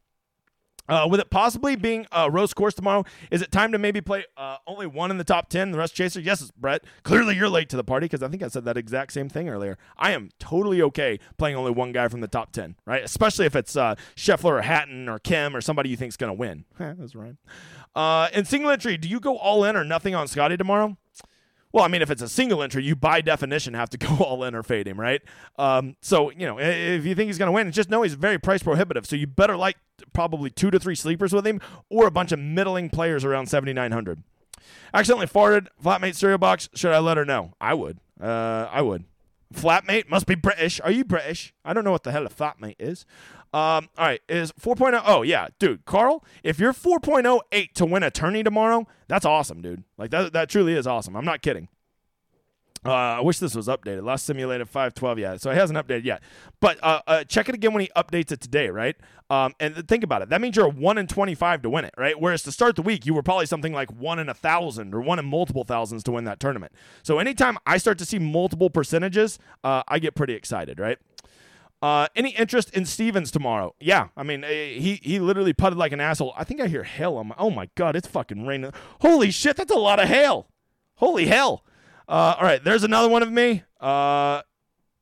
Uh, 0.89 1.05
with 1.09 1.19
it 1.19 1.29
possibly 1.29 1.75
being 1.75 2.05
a 2.13 2.31
roast 2.31 2.55
course 2.55 2.73
tomorrow, 2.73 3.03
is 3.29 3.41
it 3.41 3.51
time 3.51 3.73
to 3.73 3.77
maybe 3.77 3.99
play 3.99 4.23
uh, 4.37 4.57
only 4.65 4.87
one 4.87 5.11
in 5.11 5.17
the 5.17 5.23
top 5.23 5.49
10, 5.49 5.71
the 5.71 5.77
rest 5.77 5.93
chaser? 5.93 6.21
Yes, 6.21 6.49
Brett. 6.57 6.83
Clearly 7.03 7.35
you're 7.35 7.49
late 7.49 7.67
to 7.69 7.75
the 7.75 7.83
party 7.83 8.05
because 8.05 8.23
I 8.23 8.29
think 8.29 8.41
I 8.41 8.47
said 8.47 8.63
that 8.65 8.77
exact 8.77 9.11
same 9.11 9.27
thing 9.27 9.49
earlier. 9.49 9.77
I 9.97 10.11
am 10.11 10.29
totally 10.39 10.81
okay 10.83 11.19
playing 11.37 11.57
only 11.57 11.71
one 11.71 11.91
guy 11.91 12.07
from 12.07 12.21
the 12.21 12.27
top 12.27 12.53
10, 12.53 12.75
right? 12.85 13.03
Especially 13.03 13.45
if 13.45 13.55
it's 13.55 13.75
uh, 13.75 13.95
Scheffler 14.15 14.59
or 14.59 14.61
Hatton 14.61 15.09
or 15.09 15.19
Kim 15.19 15.55
or 15.55 15.61
somebody 15.61 15.89
you 15.89 15.97
think 15.97 16.09
is 16.09 16.17
going 16.17 16.29
to 16.29 16.39
win. 16.39 16.63
That's 16.77 17.15
right. 17.15 17.35
Uh, 17.93 18.29
in 18.33 18.45
single 18.45 18.71
entry, 18.71 18.95
do 18.95 19.09
you 19.09 19.19
go 19.19 19.37
all 19.37 19.65
in 19.65 19.75
or 19.75 19.83
nothing 19.83 20.15
on 20.15 20.27
Scotty 20.27 20.55
tomorrow? 20.55 20.97
Well, 21.77 21.85
I 21.85 21.89
mean, 21.89 22.01
if 22.01 22.09
it's 22.09 22.23
a 22.23 22.27
single 22.27 22.63
entry, 22.63 22.83
you 22.83 22.95
by 22.95 23.21
definition 23.21 23.75
have 23.75 23.91
to 23.91 23.97
go 23.99 24.15
all 24.15 24.43
in 24.43 24.55
or 24.55 24.63
fade 24.63 24.87
him, 24.87 24.99
right? 24.99 25.21
Um, 25.59 25.95
so, 26.01 26.31
you 26.31 26.47
know, 26.47 26.59
if 26.59 27.05
you 27.05 27.13
think 27.13 27.27
he's 27.27 27.37
going 27.37 27.49
to 27.49 27.51
win, 27.51 27.71
just 27.71 27.91
know 27.91 28.01
he's 28.01 28.15
very 28.15 28.39
price 28.39 28.63
prohibitive. 28.63 29.05
So 29.05 29.15
you 29.15 29.27
better 29.27 29.55
like 29.55 29.77
probably 30.11 30.49
two 30.49 30.71
to 30.71 30.79
three 30.79 30.95
sleepers 30.95 31.33
with 31.33 31.45
him 31.45 31.61
or 31.87 32.07
a 32.07 32.11
bunch 32.11 32.31
of 32.31 32.39
middling 32.39 32.89
players 32.89 33.23
around 33.23 33.45
7,900. 33.45 34.23
Accidentally 34.91 35.27
farted, 35.27 35.67
flatmate 35.83 36.15
cereal 36.15 36.39
box. 36.39 36.67
Should 36.73 36.93
I 36.93 36.97
let 36.97 37.15
her 37.15 37.25
know? 37.25 37.53
I 37.61 37.75
would. 37.75 37.99
Uh, 38.19 38.67
I 38.71 38.81
would. 38.81 39.03
Flatmate 39.53 40.09
must 40.09 40.25
be 40.25 40.33
British. 40.33 40.81
Are 40.81 40.89
you 40.89 41.03
British? 41.05 41.53
I 41.63 41.73
don't 41.73 41.83
know 41.83 41.91
what 41.91 42.01
the 42.01 42.11
hell 42.11 42.25
a 42.25 42.29
flatmate 42.29 42.77
is. 42.79 43.05
Um, 43.53 43.89
all 43.97 44.05
right, 44.05 44.21
is 44.27 44.51
4.0. 44.51 45.01
Oh, 45.05 45.21
yeah, 45.21 45.47
dude, 45.57 45.85
Carl, 45.85 46.23
if 46.43 46.59
you're 46.59 46.73
4.08 46.73 47.73
to 47.73 47.85
win 47.85 48.03
a 48.03 48.11
tourney 48.11 48.43
tomorrow, 48.43 48.87
that's 49.07 49.25
awesome, 49.25 49.61
dude. 49.61 49.83
Like, 49.97 50.11
that, 50.11 50.33
that 50.33 50.49
truly 50.49 50.73
is 50.73 50.85
awesome. 50.85 51.15
I'm 51.15 51.25
not 51.25 51.41
kidding. 51.41 51.69
Uh, 52.85 52.91
I 52.91 53.21
wish 53.21 53.39
this 53.39 53.55
was 53.55 53.67
updated. 53.67 54.03
Last 54.03 54.25
simulated 54.25 54.67
512, 54.69 55.19
yeah. 55.19 55.37
So 55.37 55.51
it 55.51 55.55
hasn't 55.55 55.77
updated 55.77 56.05
yet. 56.05 56.21
But 56.59 56.77
uh, 56.81 57.01
uh, 57.07 57.23
check 57.23 57.49
it 57.49 57.55
again 57.55 57.73
when 57.73 57.81
he 57.81 57.89
updates 57.95 58.31
it 58.31 58.39
today, 58.39 58.69
right? 58.69 58.95
Um, 59.29 59.53
and 59.59 59.87
think 59.87 60.03
about 60.03 60.21
it. 60.21 60.29
That 60.29 60.39
means 60.39 60.55
you're 60.55 60.67
a 60.67 60.69
1 60.69 60.97
in 60.97 61.07
25 61.07 61.63
to 61.63 61.69
win 61.69 61.85
it, 61.85 61.93
right? 61.97 62.19
Whereas 62.19 62.43
to 62.43 62.51
start 62.51 62.75
the 62.75 62.81
week, 62.81 63.05
you 63.05 63.13
were 63.13 63.23
probably 63.23 63.45
something 63.45 63.73
like 63.73 63.91
1 63.91 64.19
in 64.19 64.27
a 64.27 64.31
1,000 64.31 64.93
or 64.93 65.01
1 65.01 65.19
in 65.19 65.25
multiple 65.25 65.65
thousands 65.65 66.03
to 66.03 66.11
win 66.13 66.23
that 66.25 66.39
tournament. 66.39 66.71
So 67.03 67.19
anytime 67.19 67.57
I 67.65 67.77
start 67.77 67.97
to 67.99 68.05
see 68.05 68.19
multiple 68.19 68.69
percentages, 68.69 69.37
uh, 69.63 69.83
I 69.87 69.99
get 69.99 70.15
pretty 70.15 70.33
excited, 70.33 70.79
right? 70.79 70.97
Uh, 71.81 72.07
any 72.15 72.31
interest 72.31 72.71
in 72.71 72.85
Stevens 72.85 73.29
tomorrow? 73.29 73.75
Yeah, 73.79 74.07
I 74.17 74.23
mean 74.23 74.43
eh, 74.43 74.79
he 74.79 74.99
he 75.03 75.19
literally 75.19 75.53
putted 75.53 75.77
like 75.77 75.91
an 75.91 75.99
asshole. 75.99 76.33
I 76.35 76.43
think 76.43 76.59
I 76.59 76.67
hear 76.67 76.83
hail 76.83 77.23
my. 77.23 77.35
Oh 77.37 77.51
my 77.51 77.69
god, 77.75 77.95
it's 77.95 78.07
fucking 78.07 78.47
raining. 78.47 78.71
Holy 79.01 79.29
shit, 79.29 79.57
that's 79.57 79.71
a 79.71 79.77
lot 79.77 79.99
of 79.99 80.07
hail. 80.07 80.49
Holy 80.95 81.27
hell. 81.27 81.63
Uh, 82.07 82.35
all 82.37 82.43
right, 82.43 82.63
there's 82.63 82.83
another 82.83 83.09
one 83.09 83.21
of 83.21 83.31
me. 83.31 83.63
Uh, 83.79 84.41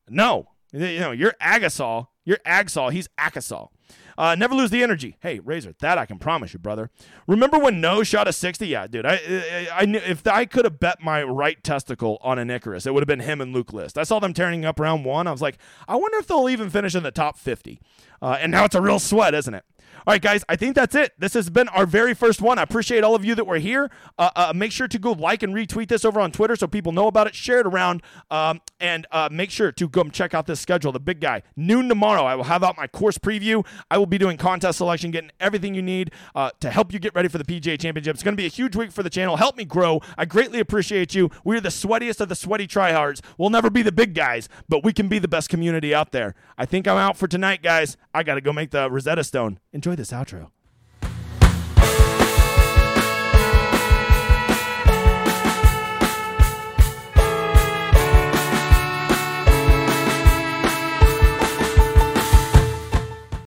no, 0.10 0.50
you 0.74 1.00
know 1.00 1.12
you're 1.12 1.36
Agasol. 1.42 2.08
You're 2.26 2.40
Agsol. 2.46 2.92
He's 2.92 3.08
Akasol. 3.18 3.70
Uh, 4.18 4.36
never 4.36 4.56
lose 4.56 4.70
the 4.70 4.84
energy. 4.84 5.18
Hey, 5.20 5.40
Razor, 5.40 5.74
that 5.80 5.98
I 5.98 6.06
can 6.06 6.20
promise 6.20 6.54
you, 6.54 6.60
brother. 6.60 6.90
Remember 7.28 7.58
when 7.60 7.82
Knost 7.82 8.08
shot 8.08 8.28
a 8.28 8.34
60? 8.34 8.68
Yeah, 8.68 8.88
dude. 8.88 9.06
I, 9.06 9.16
I, 9.16 9.68
I 9.74 9.86
knew 9.86 10.00
if 10.00 10.26
I 10.28 10.46
could 10.46 10.66
have 10.66 10.80
bet 10.80 11.02
my 11.02 11.24
right 11.24 11.64
testicle 11.64 12.18
on 12.22 12.40
an 12.40 12.50
Icarus, 12.50 12.86
it 12.86 12.94
would 12.94 13.02
have 13.02 13.08
been 13.08 13.20
him 13.20 13.42
and 13.42 13.54
Luke 13.54 13.74
List. 13.74 13.98
I 13.98 14.04
saw 14.04 14.20
them 14.20 14.34
tearing 14.34 14.66
up 14.66 14.80
round 14.80 15.06
one. 15.06 15.28
I 15.28 15.32
was 15.32 15.42
like, 15.42 15.58
I 15.88 15.96
wonder 15.96 16.18
if 16.18 16.28
they'll 16.28 16.50
even 16.50 16.70
finish 16.70 16.96
in 16.96 17.04
the 17.04 17.12
top 17.12 17.38
50. 17.38 17.80
Uh, 18.22 18.38
and 18.40 18.52
now 18.52 18.66
it's 18.66 18.76
a 18.76 18.82
real 18.82 19.00
sweat, 19.00 19.34
isn't 19.34 19.54
it? 19.54 19.66
All 20.08 20.14
right, 20.14 20.22
guys, 20.22 20.44
I 20.48 20.56
think 20.56 20.76
that's 20.76 20.94
it. 20.94 21.14
This 21.18 21.34
has 21.34 21.50
been 21.50 21.68
our 21.70 21.88
very 21.88 22.14
first 22.14 22.40
one. 22.40 22.60
I 22.60 22.62
appreciate 22.62 23.04
all 23.04 23.16
of 23.16 23.26
you 23.26 23.34
that 23.34 23.46
were 23.46 23.58
here. 23.58 23.90
Uh, 24.20 24.30
uh, 24.36 24.54
make 24.56 24.72
sure 24.72 24.88
to 24.88 25.00
go 25.00 25.14
like 25.14 25.42
and 25.42 25.52
retweet 25.52 25.88
this 25.88 26.06
over 26.06 26.20
on 26.20 26.32
Twitter 26.32 26.56
so 26.56 26.68
people 26.68 26.92
know 26.92 27.08
about 27.08 27.26
it. 27.26 27.34
Share 27.34 27.60
it 27.60 27.66
around. 27.66 28.04
Um, 28.30 28.62
and 28.80 29.08
uh, 29.12 29.30
make 29.32 29.50
sure 29.50 29.72
to 29.72 29.90
go 29.90 30.04
check 30.10 30.36
out 30.36 30.46
this 30.46 30.60
schedule. 30.60 30.92
The 30.92 31.00
big 31.00 31.22
guy, 31.22 31.42
noon 31.56 31.90
tomorrow, 31.90 32.24
I 32.24 32.36
will 32.36 32.44
have 32.44 32.64
out 32.64 32.78
my 32.78 32.86
course 32.86 33.18
preview. 33.18 33.66
I 33.90 33.98
will 33.98 34.05
be 34.08 34.18
doing 34.18 34.38
contest 34.38 34.78
selection, 34.78 35.12
getting 35.12 35.32
everything 35.40 35.74
you 35.76 35.82
need 35.82 36.12
uh, 36.34 36.52
to 36.60 36.70
help 36.70 36.94
you 36.94 37.00
get 37.00 37.16
ready 37.16 37.28
for 37.28 37.38
the 37.38 37.44
PGA 37.44 37.80
Championship. 37.80 38.16
It's 38.16 38.24
going 38.24 38.36
to 38.36 38.42
be 38.42 38.46
a 38.46 38.50
huge 38.50 38.76
week 38.76 38.92
for 38.92 39.04
the 39.04 39.10
channel. 39.10 39.38
Help 39.38 39.58
me 39.58 39.66
grow. 39.66 40.02
I 40.18 40.26
greatly 40.26 40.60
appreciate 40.60 41.16
you. 41.16 41.30
We're 41.44 41.62
the 41.62 41.70
sweatiest 41.70 42.22
of 42.22 42.30
the 42.30 42.36
sweaty 42.36 42.68
tryhards. 42.68 43.22
We'll 43.38 43.50
never 43.50 43.70
be 43.70 43.82
the 43.82 43.92
big 43.92 44.14
guys, 44.14 44.50
but 44.70 44.84
we 44.84 44.94
can 44.94 45.08
be 45.08 45.20
the 45.20 45.28
best 45.28 45.50
community 45.50 45.94
out 45.94 46.12
there. 46.12 46.36
I 46.58 46.66
think 46.66 46.88
I'm 46.88 46.98
out 46.98 47.18
for 47.18 47.28
tonight, 47.28 47.62
guys. 47.62 47.98
I 48.14 48.24
got 48.24 48.36
to 48.36 48.42
go 48.42 48.54
make 48.54 48.72
the 48.72 48.90
Rosetta 48.90 49.24
Stone. 49.24 49.60
Enjoy 49.74 49.96
this 49.96 50.12
outro. 50.12 50.52